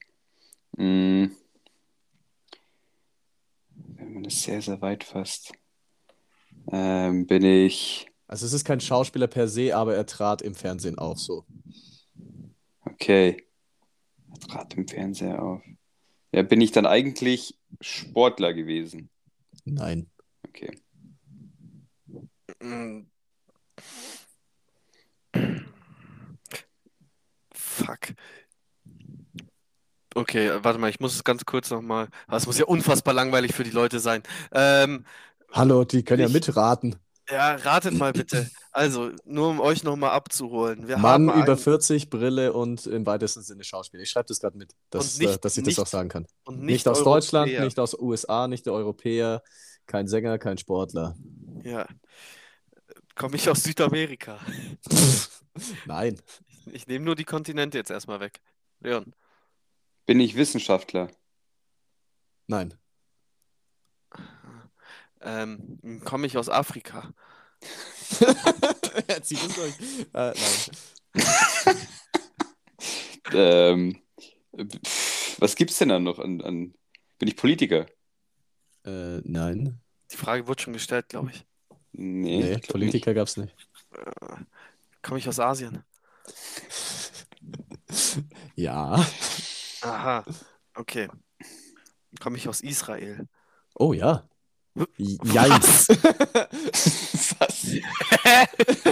Hm. 0.77 1.35
Wenn 3.75 4.13
man 4.13 4.23
das 4.23 4.43
sehr, 4.43 4.61
sehr 4.61 4.81
weit 4.81 5.03
fasst, 5.03 5.53
ähm, 6.71 7.27
bin 7.27 7.43
ich. 7.43 8.07
Also 8.27 8.45
es 8.45 8.53
ist 8.53 8.65
kein 8.65 8.79
Schauspieler 8.79 9.27
per 9.27 9.47
se, 9.47 9.75
aber 9.75 9.95
er 9.95 10.05
trat 10.05 10.41
im 10.41 10.55
Fernsehen 10.55 10.97
auf 10.97 11.19
so. 11.19 11.45
Okay. 12.85 13.45
Er 14.31 14.39
trat 14.39 14.73
im 14.75 14.87
Fernseher 14.87 15.41
auf. 15.41 15.61
Ja, 16.31 16.43
bin 16.43 16.61
ich 16.61 16.71
dann 16.71 16.85
eigentlich 16.85 17.59
Sportler 17.81 18.53
gewesen? 18.53 19.09
Nein. 19.65 20.09
Okay. 20.47 20.77
Fuck. 27.53 28.13
Okay, 30.13 30.51
warte 30.61 30.77
mal, 30.77 30.89
ich 30.89 30.99
muss 30.99 31.15
es 31.15 31.23
ganz 31.23 31.45
kurz 31.45 31.71
nochmal. 31.71 32.09
Es 32.29 32.45
muss 32.45 32.57
ja 32.57 32.65
unfassbar 32.65 33.13
langweilig 33.13 33.53
für 33.53 33.63
die 33.63 33.71
Leute 33.71 33.99
sein. 33.99 34.23
Ähm, 34.51 35.05
Hallo, 35.51 35.83
die 35.83 36.03
können 36.03 36.21
ja 36.21 36.27
Ich- 36.27 36.33
mitraten. 36.33 36.95
ja, 37.29 37.55
ratet 37.55 37.93
mal 37.93 38.13
bitte. 38.13 38.49
Also, 38.71 39.11
nur 39.25 39.49
um 39.49 39.59
euch 39.59 39.83
nochmal 39.83 40.11
abzuholen. 40.11 40.87
Wir 40.87 40.97
Mann 40.97 41.29
haben 41.29 41.41
über 41.43 41.53
ein, 41.53 41.57
40, 41.57 42.09
Brille 42.09 42.53
und 42.53 42.85
im 42.87 43.05
weitesten 43.05 43.41
Sinne 43.41 43.63
Schauspieler. 43.63 44.03
Ich 44.03 44.09
schreibe 44.09 44.27
das 44.27 44.39
gerade 44.39 44.57
mit, 44.57 44.73
dass, 44.89 45.17
nicht- 45.19 45.29
äh, 45.29 45.37
dass 45.39 45.57
ich 45.57 45.65
nicht- 45.65 45.77
das 45.77 45.85
auch 45.87 45.89
sagen 45.91 46.09
kann. 46.09 46.25
und 46.45 46.59
Nicht, 46.59 46.67
nicht 46.67 46.87
aus 46.87 47.03
Deutschland, 47.03 47.47
Europäer. 47.49 47.65
nicht 47.65 47.79
aus 47.79 47.93
USA, 47.99 48.47
nicht 48.47 48.65
der 48.65 48.73
Europäer, 48.73 49.43
kein 49.87 50.07
Sänger, 50.07 50.37
kein 50.39 50.57
Sportler. 50.57 51.15
Ja. 51.63 51.85
Komme 53.15 53.35
ich 53.35 53.49
aus 53.49 53.63
Südamerika? 53.63 54.39
Nein. 55.85 56.19
Ich 56.71 56.87
nehme 56.87 57.03
nur 57.03 57.15
die 57.15 57.25
Kontinente 57.25 57.77
jetzt 57.77 57.91
erstmal 57.91 58.19
weg. 58.21 58.39
Leon. 58.79 59.13
Bin 60.05 60.19
ich 60.19 60.35
Wissenschaftler? 60.35 61.09
Nein. 62.47 62.73
Ähm, 65.21 66.01
komme 66.03 66.27
ich 66.27 66.37
aus 66.37 66.49
Afrika? 66.49 67.13
er 69.07 69.21
zieht 69.23 69.39
es 69.41 69.55
durch. 69.55 69.75
Äh, 70.13 70.33
nein. 71.13 71.77
Ähm, 73.33 74.01
was 75.37 75.55
gibt's 75.55 75.77
denn 75.77 75.89
da 75.89 75.99
noch 75.99 76.19
an, 76.19 76.41
an. 76.41 76.73
Bin 77.17 77.27
ich 77.27 77.37
Politiker? 77.37 77.85
Äh, 78.83 79.19
nein. 79.23 79.79
Die 80.11 80.17
Frage 80.17 80.47
wurde 80.47 80.61
schon 80.61 80.73
gestellt, 80.73 81.09
glaube 81.09 81.31
ich. 81.31 81.45
Nee, 81.93 82.39
Nee, 82.39 82.53
ich 82.55 82.61
glaub 82.63 82.73
Politiker 82.73 83.13
gab 83.13 83.27
es 83.27 83.37
nicht. 83.37 83.55
Komme 85.01 85.19
ich 85.19 85.27
aus 85.27 85.39
Asien? 85.39 85.83
Ja. 88.55 89.05
Aha. 89.81 90.23
Okay. 90.75 91.07
Komme 92.19 92.37
ich 92.37 92.47
aus 92.47 92.61
Israel? 92.61 93.27
Oh 93.75 93.93
ja. 93.93 94.29
Jeins. 95.23 95.89
Nicht. 95.89 96.03
Was? 97.39 97.65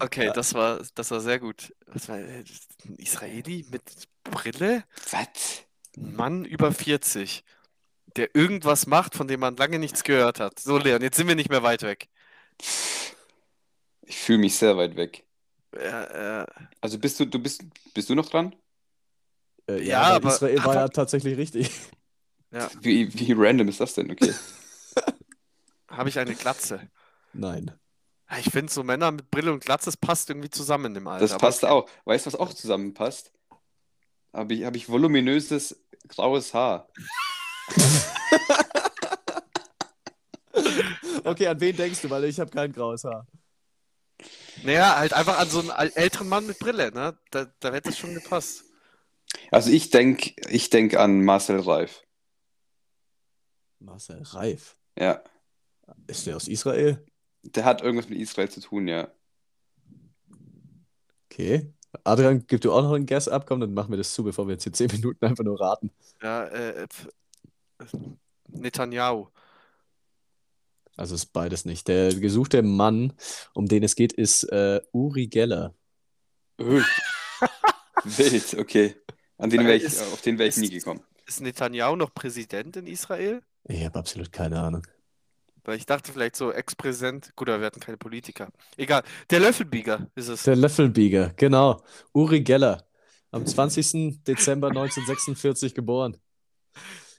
Okay, 0.00 0.30
das 0.32 0.54
war, 0.54 0.80
das 0.94 1.10
war 1.10 1.20
sehr 1.20 1.40
gut. 1.40 1.74
Was 1.86 2.08
war, 2.08 2.18
äh, 2.18 2.44
ein 2.84 2.96
Israeli 2.96 3.66
mit 3.70 3.82
Brille? 4.24 4.84
Was? 5.10 5.64
Ein 5.96 6.14
Mann 6.14 6.44
über 6.44 6.72
40, 6.72 7.44
der 8.16 8.34
irgendwas 8.34 8.86
macht, 8.86 9.14
von 9.16 9.26
dem 9.26 9.40
man 9.40 9.56
lange 9.56 9.78
nichts 9.78 10.04
gehört 10.04 10.38
hat. 10.40 10.60
So, 10.60 10.78
Leon, 10.78 11.02
jetzt 11.02 11.16
sind 11.16 11.26
wir 11.26 11.34
nicht 11.34 11.50
mehr 11.50 11.64
weit 11.64 11.82
weg. 11.82 12.08
Ich 14.02 14.16
fühle 14.18 14.38
mich 14.38 14.56
sehr 14.56 14.76
weit 14.76 14.96
weg. 14.96 15.24
Äh, 15.72 16.42
äh, 16.42 16.46
Also 16.80 16.98
bist 16.98 17.18
du, 17.20 17.24
du 17.26 17.38
bist, 17.40 17.62
bist 17.92 18.08
du 18.08 18.14
noch 18.14 18.28
dran? 18.28 18.54
Äh, 19.68 19.82
Ja, 19.82 20.02
weil 20.10 20.12
aber- 20.16 20.28
Israel 20.28 20.58
war 20.58 20.64
aber- 20.64 20.74
ja 20.74 20.88
tatsächlich 20.88 21.36
richtig. 21.36 21.70
ja, 22.52 22.68
Wie, 22.80 23.12
wie 23.14 23.32
random 23.36 23.68
ist 23.68 23.80
das 23.80 23.94
denn? 23.94 24.10
Okay. 24.10 24.32
habe 25.88 26.08
ich 26.08 26.18
eine 26.18 26.34
Glatze? 26.34 26.88
Nein. 27.32 27.70
Ja, 28.30 28.38
Ich 28.38 28.50
finde, 28.50 28.72
so 28.72 28.82
Männer 28.82 29.10
mit 29.10 29.30
Brille 29.30 29.52
und 29.52 29.64
Glatze, 29.64 29.86
das 29.86 29.96
passt 29.96 30.30
irgendwie 30.30 30.50
zusammen 30.50 30.94
im 30.96 31.06
Alter. 31.06 31.26
Das 31.26 31.38
passt 31.38 31.64
okay. 31.64 31.72
auch. 31.72 31.88
Weißt 32.04 32.26
du, 32.26 32.32
was 32.32 32.38
auch 32.40 32.52
zusammenpasst? 32.52 33.32
Habe 34.32 34.54
ich, 34.54 34.64
hab 34.64 34.76
ich 34.76 34.88
voluminöses 34.88 35.82
graues 36.08 36.52
Haar. 36.54 36.88
Okay, 41.24 41.46
an 41.46 41.60
wen 41.60 41.76
denkst 41.76 42.00
du? 42.02 42.10
Weil 42.10 42.24
ich 42.24 42.40
habe 42.40 42.50
kein 42.50 42.72
graues 42.72 43.04
Haar. 43.04 43.26
Naja, 44.64 44.96
halt 44.96 45.12
einfach 45.12 45.38
an 45.38 45.48
so 45.48 45.60
einen 45.70 45.92
älteren 45.92 46.28
Mann 46.28 46.46
mit 46.46 46.58
Brille, 46.58 46.90
ne? 46.92 47.16
Da, 47.30 47.46
da 47.60 47.72
hätte 47.72 47.90
es 47.90 47.98
schon 47.98 48.14
gepasst. 48.14 48.64
Also 49.50 49.70
ich 49.70 49.90
denke 49.90 50.32
ich 50.48 50.70
denk 50.70 50.94
an 50.96 51.24
Marcel 51.24 51.60
Reif. 51.60 52.02
Marcel 53.78 54.22
Reif. 54.22 54.76
Ja. 54.98 55.22
Ist 56.06 56.26
der 56.26 56.36
aus 56.36 56.48
Israel? 56.48 57.04
Der 57.42 57.64
hat 57.64 57.82
irgendwas 57.82 58.08
mit 58.08 58.18
Israel 58.18 58.50
zu 58.50 58.60
tun, 58.60 58.88
ja. 58.88 59.10
Okay. 61.30 61.72
Adrian, 62.04 62.46
gib 62.46 62.60
du 62.60 62.72
auch 62.72 62.82
noch 62.82 62.92
einen 62.92 63.06
Guess 63.06 63.28
ab, 63.28 63.46
komm, 63.46 63.60
dann 63.60 63.72
machen 63.72 63.90
wir 63.90 63.96
das 63.96 64.12
zu, 64.12 64.22
bevor 64.24 64.46
wir 64.46 64.52
jetzt 64.54 64.64
hier 64.64 64.72
10 64.72 64.90
Minuten 64.92 65.24
einfach 65.24 65.44
nur 65.44 65.58
raten. 65.60 65.90
Ja, 66.22 66.44
äh, 66.46 66.86
pf- 66.86 68.16
Netanyahu. 68.48 69.28
Also 70.96 71.14
ist 71.14 71.26
beides 71.32 71.64
nicht. 71.64 71.86
Der 71.88 72.12
gesuchte 72.14 72.62
Mann, 72.62 73.12
um 73.54 73.66
den 73.66 73.84
es 73.84 73.94
geht, 73.94 74.12
ist 74.12 74.44
äh, 74.44 74.80
Uri 74.92 75.28
Geller. 75.28 75.74
Wild, 76.58 78.54
okay. 78.58 78.96
An 79.38 79.50
den 79.50 79.66
wär 79.66 79.76
ich, 79.76 79.84
ist- 79.84 80.02
auf 80.12 80.20
den 80.20 80.38
wäre 80.38 80.48
ich 80.48 80.56
ist- 80.56 80.62
nie 80.62 80.70
gekommen. 80.70 81.02
Ist 81.26 81.40
Netanyahu 81.40 81.96
noch 81.96 82.12
Präsident 82.14 82.76
in 82.76 82.86
Israel? 82.86 83.42
Ich 83.64 83.84
habe 83.84 83.98
absolut 83.98 84.32
keine 84.32 84.60
Ahnung. 84.60 84.86
Weil 85.64 85.76
ich 85.76 85.84
dachte 85.84 86.10
vielleicht 86.12 86.36
so 86.36 86.50
Ex-Präsident. 86.50 87.36
Gut, 87.36 87.48
aber 87.50 87.60
wir 87.60 87.66
hatten 87.66 87.80
keine 87.80 87.98
Politiker. 87.98 88.48
Egal. 88.78 89.02
Der 89.28 89.40
Löffelbieger 89.40 90.10
ist 90.14 90.28
es. 90.28 90.44
Der 90.44 90.56
Löffelbieger, 90.56 91.34
genau. 91.36 91.82
Uri 92.14 92.40
Geller. 92.40 92.86
Am 93.30 93.44
20. 93.46 94.24
Dezember 94.24 94.68
1946 94.68 95.74
geboren. 95.74 96.16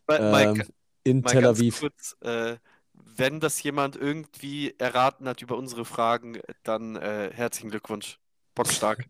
Mal, 0.07 0.20
mal, 0.32 0.43
Ähm, 0.59 0.63
in 1.03 1.22
mal 1.22 1.30
Tel 1.30 1.45
Aviv. 1.45 1.80
kurz, 1.82 2.17
äh, 2.22 2.57
wenn 2.93 3.39
das 3.39 3.61
jemand 3.61 3.95
irgendwie 3.95 4.74
erraten 4.80 5.28
hat 5.28 5.43
über 5.43 5.55
unsere 5.55 5.86
Fragen, 5.86 6.39
dann 6.63 6.95
äh, 6.95 7.30
herzlichen 7.32 7.70
Glückwunsch. 7.70 8.17
Bockstark. 8.55 9.05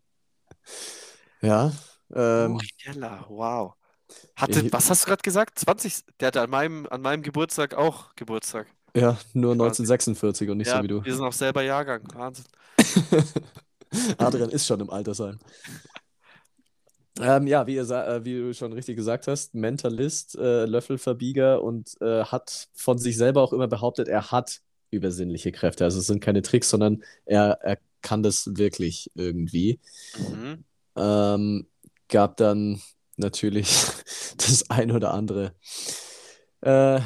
Ja. 1.42 1.72
Ähm, 2.14 2.54
Uri 2.56 2.68
Geller, 2.84 3.24
wow. 3.28 3.74
Hatte, 4.36 4.60
Ich- 4.60 4.72
was 4.72 4.90
hast 4.90 5.04
du 5.04 5.06
gerade 5.08 5.22
gesagt? 5.22 5.58
20? 5.58 6.04
Der 6.18 6.28
hatte 6.28 6.40
an 6.42 6.50
meinem, 6.50 6.86
an 6.90 7.00
meinem 7.02 7.22
Geburtstag 7.22 7.74
auch 7.74 8.14
Geburtstag. 8.16 8.66
ja, 8.96 9.16
nur 9.34 9.54
Quasi. 9.56 9.82
1946 9.84 10.50
und 10.50 10.58
nicht 10.58 10.66
ja, 10.68 10.78
so 10.78 10.82
wie 10.82 10.88
du. 10.88 11.04
wir 11.04 11.14
sind 11.14 11.24
auch 11.24 11.32
selber 11.32 11.62
Jahrgang. 11.62 12.02
Wahnsinn. 12.14 12.44
Adrian 14.18 14.50
ist 14.50 14.66
schon 14.66 14.80
im 14.80 14.90
Altersheim. 14.90 15.38
Ähm, 17.20 17.46
ja, 17.46 17.66
wie, 17.66 17.74
ihr, 17.74 17.88
äh, 17.90 18.24
wie 18.24 18.34
du 18.38 18.54
schon 18.54 18.72
richtig 18.72 18.96
gesagt 18.96 19.26
hast, 19.26 19.54
Mentalist, 19.54 20.36
äh, 20.36 20.64
Löffelverbieger 20.64 21.62
und 21.62 22.00
äh, 22.00 22.24
hat 22.24 22.68
von 22.72 22.98
sich 22.98 23.16
selber 23.16 23.42
auch 23.42 23.52
immer 23.52 23.68
behauptet, 23.68 24.08
er 24.08 24.30
hat 24.30 24.60
übersinnliche 24.90 25.52
Kräfte. 25.52 25.84
Also 25.84 25.98
es 25.98 26.06
sind 26.06 26.20
keine 26.20 26.42
Tricks, 26.42 26.70
sondern 26.70 27.02
er, 27.26 27.58
er 27.62 27.78
kann 28.00 28.22
das 28.22 28.56
wirklich 28.56 29.10
irgendwie. 29.14 29.80
Mhm. 30.18 30.64
Ähm, 30.96 31.66
gab 32.10 32.36
dann 32.36 32.80
natürlich 33.16 33.68
das 34.36 34.70
ein 34.70 34.92
oder 34.92 35.14
andere, 35.14 35.54
äh, 36.62 37.00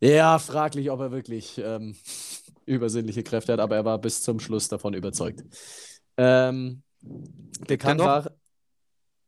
ja, 0.00 0.38
fraglich, 0.38 0.90
ob 0.90 1.00
er 1.00 1.12
wirklich 1.12 1.58
ähm, 1.58 1.94
übersinnliche 2.66 3.22
Kräfte 3.22 3.52
hat, 3.52 3.60
aber 3.60 3.76
er 3.76 3.84
war 3.84 3.98
bis 3.98 4.22
zum 4.22 4.40
Schluss 4.40 4.68
davon 4.68 4.94
überzeugt. 4.94 5.44
Ähm, 6.16 6.82
bekannt 7.66 8.00
war 8.00 8.32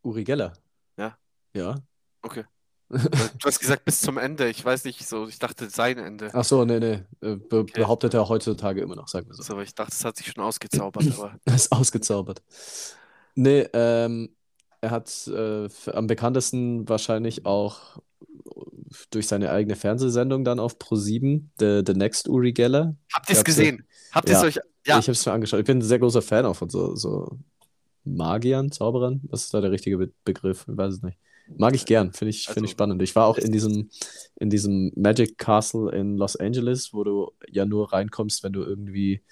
Uri 0.02 0.24
Geller. 0.24 0.54
Ja. 0.98 1.16
Ja. 1.54 1.76
Okay. 2.22 2.44
Du 3.40 3.46
hast 3.46 3.58
gesagt 3.58 3.84
bis 3.84 4.00
zum 4.00 4.18
Ende. 4.18 4.48
Ich 4.48 4.64
weiß 4.64 4.84
nicht, 4.84 5.06
so, 5.08 5.26
ich 5.26 5.38
dachte 5.38 5.70
sein 5.70 5.98
Ende. 5.98 6.30
Ach 6.34 6.44
so, 6.44 6.64
nee, 6.64 6.78
nee. 6.78 7.00
äh, 7.22 7.36
Be 7.36 7.64
behauptet 7.64 8.14
er 8.14 8.28
heutzutage 8.28 8.80
immer 8.82 8.94
noch, 8.96 9.08
sagen 9.08 9.26
wir 9.28 9.34
so. 9.34 9.42
So, 9.42 9.54
aber 9.54 9.62
ich 9.62 9.74
dachte, 9.74 9.92
es 9.92 10.04
hat 10.04 10.16
sich 10.16 10.26
schon 10.28 10.44
ausgezaubert, 10.44 11.04
aber 11.18 11.36
Er 11.44 11.54
ist 11.54 11.72
ausgezaubert. 11.72 12.42
Nee, 13.34 13.66
ähm, 13.72 14.36
er 14.82 14.90
hat 14.90 15.26
äh, 15.28 15.68
am 15.92 16.06
bekanntesten 16.06 16.88
wahrscheinlich 16.88 17.46
auch 17.46 17.98
durch 19.10 19.26
seine 19.26 19.50
eigene 19.50 19.74
Fernsehsendung 19.76 20.44
dann 20.44 20.60
auf 20.60 20.76
Pro7, 20.76 21.44
The, 21.58 21.82
The 21.86 21.94
Next 21.98 22.28
Uri 22.28 22.52
Geller. 22.52 22.96
habt 23.14 23.30
ihr 23.30 23.36
es 23.36 23.44
gesehen? 23.44 23.86
Habt 24.12 24.28
ihr 24.28 24.34
es 24.36 24.42
Ja. 24.42 24.48
euch. 24.48 24.54
Ja, 24.84 24.98
Ich 24.98 25.04
habe 25.06 25.12
es 25.12 25.24
mir 25.24 25.32
angeschaut. 25.32 25.60
Ich 25.60 25.66
bin 25.66 25.78
ein 25.78 25.82
sehr 25.82 25.98
großer 26.00 26.20
Fan 26.22 26.44
auch 26.44 26.56
von 26.56 26.68
so, 26.68 26.94
so 26.96 27.38
Magiern, 28.04 28.70
Zauberern. 28.72 29.20
Was 29.30 29.44
ist 29.44 29.54
da 29.54 29.60
der 29.60 29.70
richtige 29.70 29.96
Be 29.96 30.10
Begriff? 30.24 30.66
Ich 30.68 30.76
weiß 30.76 30.94
es 30.94 31.02
nicht. 31.02 31.18
Mag 31.56 31.74
ich 31.74 31.84
gern, 31.84 32.12
finde 32.12 32.30
ich, 32.30 32.46
finde 32.46 32.60
ich 32.60 32.70
Also, 32.70 32.72
spannend. 32.72 33.02
Ich 33.02 33.14
war 33.16 33.26
auch 33.26 33.38
in 33.38 33.52
diesem, 33.52 33.90
in 34.36 34.50
diesem 34.50 34.92
Magic 34.96 35.38
Castle 35.38 35.90
in 35.92 36.16
Los 36.16 36.36
Angeles, 36.36 36.92
wo 36.92 37.04
du 37.04 37.32
ja 37.50 37.64
nur 37.64 37.92
reinkommst, 37.92 38.42
wenn 38.42 38.52
du 38.52 38.62
irgendwie, 38.62 39.22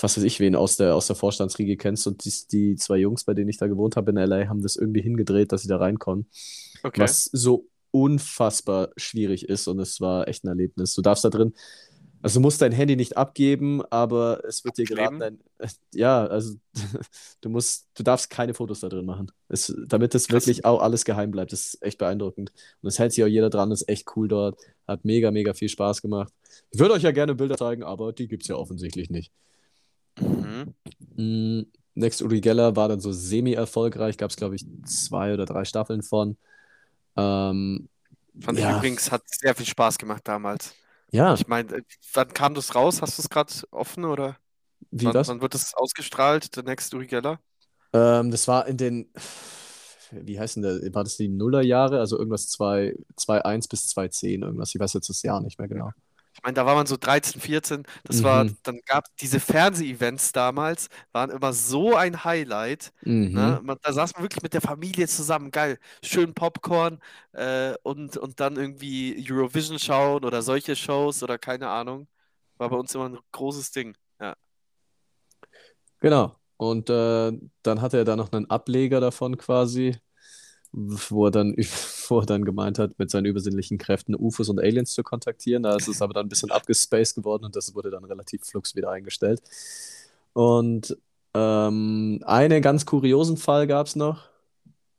was 0.00 0.16
weiß 0.16 0.24
ich, 0.24 0.40
wen 0.40 0.56
aus 0.56 0.76
der, 0.76 0.94
aus 0.94 1.06
der 1.06 1.16
Vorstandsriege 1.16 1.76
kennst. 1.76 2.06
Und 2.06 2.24
die, 2.24 2.32
die 2.50 2.76
zwei 2.76 2.96
Jungs, 2.98 3.24
bei 3.24 3.34
denen 3.34 3.48
ich 3.48 3.58
da 3.58 3.66
gewohnt 3.66 3.96
habe 3.96 4.10
in 4.10 4.16
LA, 4.16 4.48
haben 4.48 4.62
das 4.62 4.76
irgendwie 4.76 5.02
hingedreht, 5.02 5.52
dass 5.52 5.62
sie 5.62 5.68
da 5.68 5.76
reinkommen. 5.76 6.26
okay. 6.82 7.00
Was 7.00 7.24
so 7.24 7.66
unfassbar 7.90 8.90
schwierig 8.96 9.48
ist 9.48 9.68
und 9.68 9.78
es 9.78 10.00
war 10.00 10.26
echt 10.26 10.42
ein 10.42 10.48
Erlebnis. 10.48 10.94
Du 10.94 11.02
darfst 11.02 11.24
da 11.24 11.30
drin, 11.30 11.54
also 12.24 12.40
du 12.40 12.42
musst 12.42 12.62
dein 12.62 12.72
Handy 12.72 12.96
nicht 12.96 13.18
abgeben, 13.18 13.82
aber 13.90 14.42
es 14.48 14.64
wird 14.64 14.78
dir 14.78 14.86
geraten, 14.86 15.20
Abkleben? 15.20 15.40
dein, 15.58 15.70
ja, 15.92 16.26
also 16.26 16.54
du 17.42 17.50
musst, 17.50 17.86
du 17.94 18.02
darfst 18.02 18.30
keine 18.30 18.54
Fotos 18.54 18.80
da 18.80 18.88
drin 18.88 19.04
machen. 19.04 19.30
Es, 19.50 19.74
damit 19.88 20.14
das 20.14 20.28
Krass. 20.28 20.46
wirklich 20.46 20.64
auch 20.64 20.80
alles 20.80 21.04
geheim 21.04 21.32
bleibt, 21.32 21.52
das 21.52 21.74
ist 21.74 21.82
echt 21.82 21.98
beeindruckend. 21.98 22.50
Und 22.80 22.88
es 22.88 22.98
hält 22.98 23.12
sich 23.12 23.22
auch 23.22 23.28
jeder 23.28 23.50
dran, 23.50 23.70
ist 23.72 23.86
echt 23.90 24.16
cool 24.16 24.26
dort, 24.26 24.58
hat 24.88 25.04
mega, 25.04 25.30
mega 25.32 25.52
viel 25.52 25.68
Spaß 25.68 26.00
gemacht. 26.00 26.32
Ich 26.70 26.80
würde 26.80 26.94
euch 26.94 27.02
ja 27.02 27.10
gerne 27.10 27.34
Bilder 27.34 27.58
zeigen, 27.58 27.82
aber 27.82 28.14
die 28.14 28.26
gibt 28.26 28.44
es 28.44 28.48
ja 28.48 28.56
offensichtlich 28.56 29.10
nicht. 29.10 29.30
Mhm. 30.18 30.72
Mm, 31.16 31.66
Next 31.94 32.22
Uri 32.22 32.40
Geller 32.40 32.74
war 32.74 32.88
dann 32.88 33.00
so 33.00 33.12
semi-erfolgreich, 33.12 34.16
gab 34.16 34.30
es 34.30 34.36
glaube 34.36 34.54
ich 34.54 34.64
zwei 34.86 35.34
oder 35.34 35.44
drei 35.44 35.66
Staffeln 35.66 36.02
von. 36.02 36.38
Ähm, 37.18 37.90
Fand 38.40 38.58
ich 38.58 38.64
ja, 38.64 38.78
übrigens, 38.78 39.12
hat 39.12 39.22
sehr 39.26 39.54
viel 39.54 39.66
Spaß 39.66 39.98
gemacht 39.98 40.22
damals. 40.24 40.74
Ja, 41.14 41.34
Ich 41.34 41.46
meine, 41.46 41.76
äh, 41.78 41.82
wann 42.12 42.32
kam 42.32 42.54
das 42.54 42.74
raus? 42.74 43.02
Hast 43.02 43.18
du 43.18 43.22
es 43.22 43.28
gerade 43.30 43.52
offen 43.70 44.04
oder 44.04 44.38
wie 44.90 45.06
wann, 45.06 45.14
was? 45.14 45.28
wann 45.28 45.40
wird 45.40 45.54
das 45.54 45.74
ausgestrahlt, 45.74 46.50
The 46.54 46.62
Next 46.62 46.94
Uri 46.94 47.06
Geller? 47.06 47.40
Ähm, 47.92 48.30
das 48.30 48.48
war 48.48 48.66
in 48.66 48.76
den, 48.76 49.12
wie 50.10 50.38
heißt 50.38 50.56
denn 50.56 50.62
der, 50.62 50.94
war 50.94 51.04
das 51.04 51.16
die 51.16 51.28
Nullerjahre? 51.28 51.98
Also 52.00 52.18
irgendwas 52.18 52.48
2, 52.48 52.96
2.1 53.16 53.68
bis 53.68 53.86
2.10, 53.88 54.42
irgendwas. 54.42 54.74
Ich 54.74 54.80
weiß 54.80 54.92
jetzt 54.94 55.08
das 55.08 55.22
Jahr 55.22 55.40
nicht 55.40 55.58
mehr 55.58 55.68
genau. 55.68 55.92
Ich 56.34 56.42
meine, 56.42 56.54
da 56.54 56.66
war 56.66 56.74
man 56.74 56.86
so 56.86 56.96
13, 56.96 57.40
14. 57.40 57.84
Das 58.04 58.22
war, 58.22 58.44
Mhm. 58.44 58.56
dann 58.64 58.80
gab 58.86 59.04
diese 59.18 59.40
Fernseh-Events 59.40 60.32
damals, 60.32 60.88
waren 61.12 61.30
immer 61.30 61.52
so 61.52 61.94
ein 61.96 62.24
Highlight. 62.24 62.92
Mhm. 63.02 63.32
Ne? 63.32 63.60
Man, 63.62 63.78
da 63.82 63.92
saß 63.92 64.14
man 64.14 64.22
wirklich 64.24 64.42
mit 64.42 64.52
der 64.54 64.60
Familie 64.60 65.06
zusammen, 65.08 65.50
geil, 65.52 65.78
schön 66.02 66.34
Popcorn 66.34 67.00
äh, 67.32 67.74
und, 67.82 68.16
und 68.16 68.40
dann 68.40 68.56
irgendwie 68.56 69.24
Eurovision 69.30 69.78
schauen 69.78 70.24
oder 70.24 70.42
solche 70.42 70.76
Shows 70.76 71.22
oder 71.22 71.38
keine 71.38 71.68
Ahnung. 71.68 72.08
War 72.58 72.68
bei 72.70 72.76
uns 72.76 72.94
immer 72.94 73.08
ein 73.08 73.18
großes 73.32 73.70
Ding. 73.72 73.96
Ja. 74.20 74.34
Genau. 76.00 76.36
Und 76.56 76.88
äh, 76.90 77.32
dann 77.62 77.80
hatte 77.80 77.98
er 77.98 78.04
da 78.04 78.16
noch 78.16 78.32
einen 78.32 78.48
Ableger 78.50 79.00
davon 79.00 79.36
quasi, 79.36 79.96
wo 80.76 81.26
er 81.26 81.30
dann, 81.30 81.54
wo 82.08 82.18
er 82.18 82.26
dann 82.26 82.44
gemeint 82.44 82.78
hat, 82.78 82.98
mit 82.98 83.10
seinen 83.10 83.26
übersinnlichen 83.26 83.78
Kräften 83.78 84.14
UFOs 84.14 84.48
und 84.48 84.58
Aliens 84.58 84.92
zu 84.92 85.02
kontaktieren. 85.02 85.62
Da 85.62 85.76
ist 85.76 85.88
es 85.88 86.02
aber 86.02 86.14
dann 86.14 86.26
ein 86.26 86.28
bisschen 86.28 86.50
abgespaced 86.50 87.14
geworden 87.14 87.44
und 87.44 87.54
das 87.56 87.74
wurde 87.74 87.90
dann 87.90 88.04
relativ 88.04 88.42
flugs 88.44 88.74
wieder 88.74 88.90
eingestellt. 88.90 89.40
Und 90.32 90.96
ähm, 91.34 92.20
einen 92.26 92.62
ganz 92.62 92.86
kuriosen 92.86 93.36
Fall 93.36 93.66
gab 93.66 93.86
es 93.86 93.96
noch. 93.96 94.28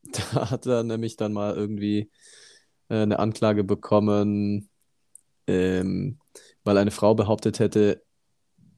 Da 0.33 0.51
hat 0.51 0.67
er 0.67 0.83
nämlich 0.83 1.17
dann 1.17 1.33
mal 1.33 1.55
irgendwie 1.55 2.11
äh, 2.89 3.01
eine 3.01 3.17
Anklage 3.17 3.63
bekommen, 3.63 4.69
ähm, 5.47 6.19
weil 6.63 6.77
eine 6.77 6.91
Frau 6.91 7.15
behauptet 7.15 7.59
hätte, 7.59 8.03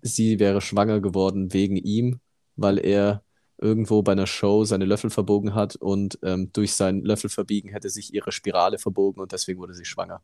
sie 0.02 0.39
wäre 0.39 0.62
schwanger 0.62 1.02
geworden 1.02 1.54
wegen 1.54 1.76
ihm, 1.76 2.22
weil 2.56 2.78
er 2.80 3.24
irgendwo 3.58 4.01
bei 4.01 4.12
einer 4.12 4.28
Show 4.28 4.64
seine 4.66 4.86
Löffel 4.86 5.10
verbogen 5.10 5.55
hat 5.55 5.76
und 5.76 6.20
ähm, 6.24 6.51
durch 6.53 6.76
sein 6.76 7.01
Löffelverbiegen 7.01 7.72
hätte 7.72 7.89
sich 7.89 8.14
ihre 8.14 8.32
Spirale 8.32 8.78
verbogen 8.78 9.22
und 9.22 9.32
deswegen 9.32 9.60
wurde 9.60 9.74
sie 9.74 9.86
schwanger. 9.86 10.22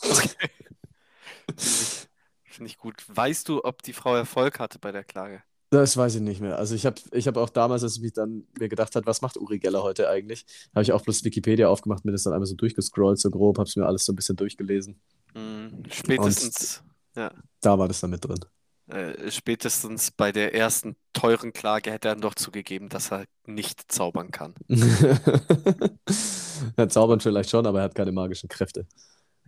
Okay. 0.00 0.50
Finde 2.44 2.70
ich, 2.70 2.78
gut. 2.78 3.04
Weißt 3.08 3.48
du, 3.48 3.64
ob 3.64 3.82
die 3.82 3.92
Frau 3.92 4.14
Erfolg 4.14 4.58
hatte 4.58 4.78
bei 4.78 4.92
der 4.92 5.02
Klage? 5.02 5.42
Das 5.70 5.96
weiß 5.96 6.14
ich 6.16 6.20
nicht 6.20 6.40
mehr. 6.40 6.56
Also 6.56 6.76
ich 6.76 6.86
habe 6.86 7.00
ich 7.10 7.26
hab 7.26 7.36
auch 7.36 7.48
damals, 7.48 7.82
als 7.82 8.00
ich 8.00 8.12
dann 8.12 8.46
mir 8.60 8.68
gedacht 8.68 8.94
hat, 8.94 9.06
was 9.06 9.22
macht 9.22 9.36
Uri 9.36 9.58
Geller 9.58 9.82
heute 9.82 10.08
eigentlich, 10.08 10.46
habe 10.72 10.82
ich 10.82 10.92
auch 10.92 11.02
bloß 11.02 11.24
Wikipedia 11.24 11.68
aufgemacht, 11.68 12.04
mir 12.04 12.12
das 12.12 12.22
dann 12.22 12.32
einmal 12.32 12.46
so 12.46 12.54
durchgescrollt, 12.54 13.18
so 13.18 13.30
grob, 13.30 13.58
habe 13.58 13.68
es 13.68 13.74
mir 13.74 13.86
alles 13.86 14.04
so 14.04 14.12
ein 14.12 14.16
bisschen 14.16 14.36
durchgelesen. 14.36 15.00
Hm, 15.32 15.82
spätestens, 15.90 16.84
ja, 17.16 17.32
Da 17.60 17.76
war 17.76 17.88
das 17.88 18.00
dann 18.00 18.10
mit 18.10 18.24
drin. 18.24 18.38
Äh, 18.94 19.30
spätestens 19.30 20.10
bei 20.10 20.30
der 20.30 20.54
ersten 20.54 20.96
teuren 21.12 21.52
Klage 21.52 21.90
hätte 21.90 22.08
er 22.08 22.14
dann 22.14 22.22
doch 22.22 22.34
zugegeben, 22.34 22.88
dass 22.88 23.10
er 23.10 23.24
nicht 23.44 23.90
zaubern 23.90 24.30
kann. 24.30 24.54
Er 26.76 26.88
zaubern 26.88 27.20
vielleicht 27.20 27.50
schon, 27.50 27.66
aber 27.66 27.78
er 27.80 27.84
hat 27.84 27.94
keine 27.96 28.12
magischen 28.12 28.48
Kräfte. 28.48 28.86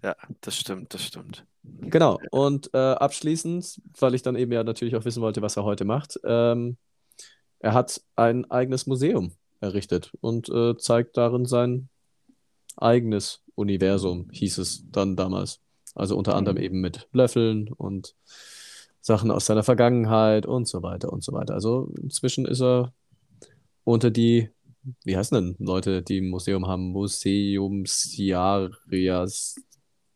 Ja, 0.02 0.16
das 0.40 0.56
stimmt, 0.56 0.92
das 0.92 1.02
stimmt. 1.02 1.46
Genau. 1.62 2.18
Und 2.30 2.70
äh, 2.74 2.78
abschließend, 2.78 3.80
weil 3.98 4.14
ich 4.14 4.22
dann 4.22 4.36
eben 4.36 4.52
ja 4.52 4.64
natürlich 4.64 4.96
auch 4.96 5.04
wissen 5.04 5.22
wollte, 5.22 5.40
was 5.40 5.56
er 5.56 5.64
heute 5.64 5.84
macht, 5.84 6.18
ähm, 6.24 6.76
er 7.60 7.72
hat 7.74 8.02
ein 8.16 8.50
eigenes 8.50 8.86
Museum 8.86 9.32
errichtet 9.60 10.12
und 10.20 10.48
äh, 10.48 10.76
zeigt 10.76 11.16
darin 11.16 11.46
sein 11.46 11.88
eigenes 12.76 13.42
Universum, 13.54 14.28
hieß 14.30 14.58
es 14.58 14.84
dann 14.90 15.16
damals. 15.16 15.60
Also 15.94 16.16
unter 16.16 16.34
anderem 16.34 16.58
eben 16.58 16.80
mit 16.80 17.08
Löffeln 17.12 17.68
und 17.72 18.14
Sachen 19.06 19.30
aus 19.30 19.46
seiner 19.46 19.62
Vergangenheit 19.62 20.46
und 20.46 20.66
so 20.66 20.82
weiter 20.82 21.12
und 21.12 21.22
so 21.22 21.32
weiter. 21.32 21.54
Also 21.54 21.92
inzwischen 22.02 22.44
ist 22.44 22.60
er 22.60 22.92
unter 23.84 24.10
die, 24.10 24.50
wie 25.04 25.16
heißen 25.16 25.36
denn 25.36 25.54
Leute, 25.64 26.02
die 26.02 26.20
ein 26.20 26.28
Museum 26.28 26.66
haben? 26.66 26.90
Museumsiarias 26.90 29.54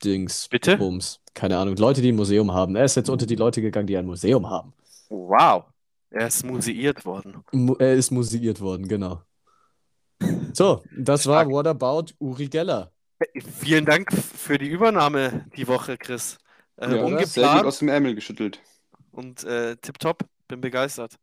Dings, 0.03 0.49
Bitte? 0.49 0.77
Bums. 0.77 1.21
Keine 1.35 1.57
Ahnung. 1.59 1.77
Leute, 1.77 2.03
die 2.03 2.11
ein 2.11 2.17
Museum 2.17 2.53
haben. 2.53 2.75
Er 2.75 2.85
ist 2.85 2.97
jetzt 2.97 3.11
unter 3.11 3.27
die 3.27 3.37
Leute 3.37 3.63
gegangen, 3.63 3.87
die 3.87 3.97
ein 3.97 4.07
Museum 4.07 4.51
haben. 4.51 4.73
Wow. 5.09 5.67
Er 6.11 6.27
ist 6.27 6.45
museiert 6.45 7.05
worden. 7.05 7.45
Mu 7.53 7.77
er 7.79 7.95
ist 7.95 8.11
museiert 8.11 8.61
worden, 8.61 8.89
genau. 8.89 9.23
So, 10.53 10.83
das 10.99 11.29
war. 11.29 11.49
What 11.49 11.69
About 11.69 12.07
Uri 12.19 12.49
Geller. 12.49 12.91
Vielen 13.61 13.85
Dank 13.85 14.13
für 14.13 14.59
die 14.59 14.67
Übernahme 14.67 15.47
die 15.57 15.69
Woche, 15.69 15.97
Chris. 15.97 16.39
Äh, 16.77 16.87
Ja, 16.87 16.91
sehr 16.91 17.03
gut 17.03 17.13
ungeplant 17.13 17.67
aus 17.67 17.79
dem 17.79 17.87
Ärmel 17.89 18.17
geschüttelt. 18.17 18.61
Und 19.13 19.45
äh, 19.45 19.77
tipptopp. 19.77 20.25
Bin 20.49 20.61
begeistert. 20.61 21.17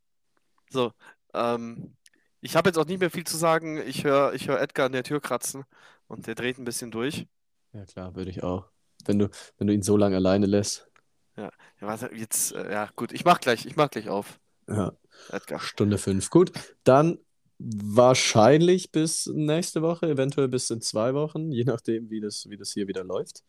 So, 0.69 0.91
ähm, 1.33 1.95
ich 2.41 2.55
habe 2.55 2.69
jetzt 2.69 2.77
auch 2.77 2.85
nicht 2.85 2.99
mehr 2.99 3.11
viel 3.11 3.25
zu 3.25 3.38
sagen. 3.38 3.77
Ich 3.88 4.03
höre 4.03 4.33
ich 4.33 4.47
hör 4.47 4.61
Edgar 4.61 4.88
an 4.88 4.93
der 4.93 5.03
Tür 5.03 5.21
kratzen 5.21 5.65
und 6.07 6.27
der 6.27 6.35
dreht 6.35 6.57
ein 6.59 6.65
bisschen 6.65 6.91
durch. 6.91 7.27
Ja, 7.73 7.85
klar, 7.85 8.15
würde 8.15 8.29
ich 8.31 8.43
auch. 8.43 8.69
Wenn 9.05 9.19
du, 9.19 9.29
wenn 9.57 9.67
du 9.67 9.73
ihn 9.73 9.83
so 9.83 9.97
lange 9.97 10.15
alleine 10.17 10.45
lässt. 10.45 10.89
Ja, 11.35 11.51
warte, 11.79 12.09
jetzt, 12.15 12.53
äh, 12.53 12.71
ja, 12.71 12.89
gut, 12.95 13.11
ich 13.11 13.23
mach 13.23 13.39
gleich, 13.39 13.65
ich 13.65 13.75
mach 13.75 13.89
gleich 13.91 14.09
auf, 14.09 14.39
Ja, 14.67 14.93
Edgar. 15.29 15.59
Stunde 15.59 15.97
fünf. 15.97 16.29
Gut, 16.29 16.51
dann 16.83 17.19
wahrscheinlich 17.59 18.91
bis 18.91 19.27
nächste 19.27 19.81
Woche, 19.81 20.07
eventuell 20.09 20.47
bis 20.47 20.69
in 20.69 20.81
zwei 20.81 21.13
Wochen, 21.13 21.51
je 21.51 21.63
nachdem, 21.63 22.09
wie 22.09 22.21
das, 22.21 22.49
wie 22.49 22.57
das 22.57 22.71
hier 22.71 22.88
wieder 22.88 23.03
läuft. 23.03 23.43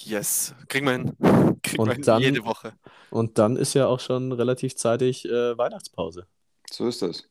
Yes, 0.00 0.54
kriegen 0.68 0.86
wir 0.86 0.92
hin. 0.92 1.16
Kriegen 1.62 1.82
Und 1.82 1.88
wir 1.88 1.94
hin, 1.94 2.02
dann- 2.02 2.22
jede 2.22 2.44
Woche. 2.44 2.72
Und 3.10 3.38
dann 3.38 3.56
ist 3.56 3.74
ja 3.74 3.86
auch 3.86 4.00
schon 4.00 4.32
relativ 4.32 4.74
zeitig 4.76 5.24
äh, 5.26 5.56
Weihnachtspause. 5.58 6.26
So 6.70 6.88
ist 6.88 7.02
das. 7.02 7.24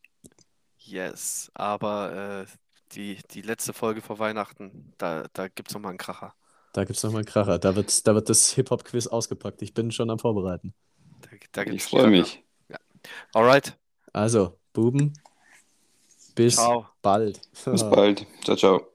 Yes, 0.78 1.50
aber 1.54 2.46
äh, 2.48 2.52
die, 2.94 3.18
die 3.32 3.42
letzte 3.42 3.74
Folge 3.74 4.02
vor 4.02 4.20
Weihnachten, 4.20 4.94
da, 4.98 5.26
da 5.34 5.48
gibt's 5.48 5.74
noch 5.74 5.82
mal 5.82 5.90
einen 5.90 5.98
Kracher. 5.98 6.34
Da 6.74 6.84
gibt 6.84 6.98
es 6.98 7.04
nochmal 7.04 7.20
einen 7.20 7.26
Kracher. 7.26 7.60
Da 7.60 7.76
wird, 7.76 8.06
da 8.08 8.16
wird 8.16 8.30
das 8.30 8.52
Hip-Hop-Quiz 8.52 9.08
ausgepackt. 9.08 9.62
Ich 9.62 9.74
bin 9.74 9.92
schon 9.92 10.10
am 10.10 10.20
Vorbereiten. 10.20 10.74
Da, 11.22 11.64
da 11.64 11.72
Ich 11.72 11.84
freue 11.84 12.08
mich. 12.08 12.44
Alright, 13.34 13.78
Also, 14.14 14.60
Buben, 14.74 15.14
bis 16.36 16.56
ciao. 16.56 16.88
bald. 17.02 17.42
Bis 17.66 17.84
bald. 17.90 18.26
Ciao, 18.44 18.56
ciao. 18.56 18.91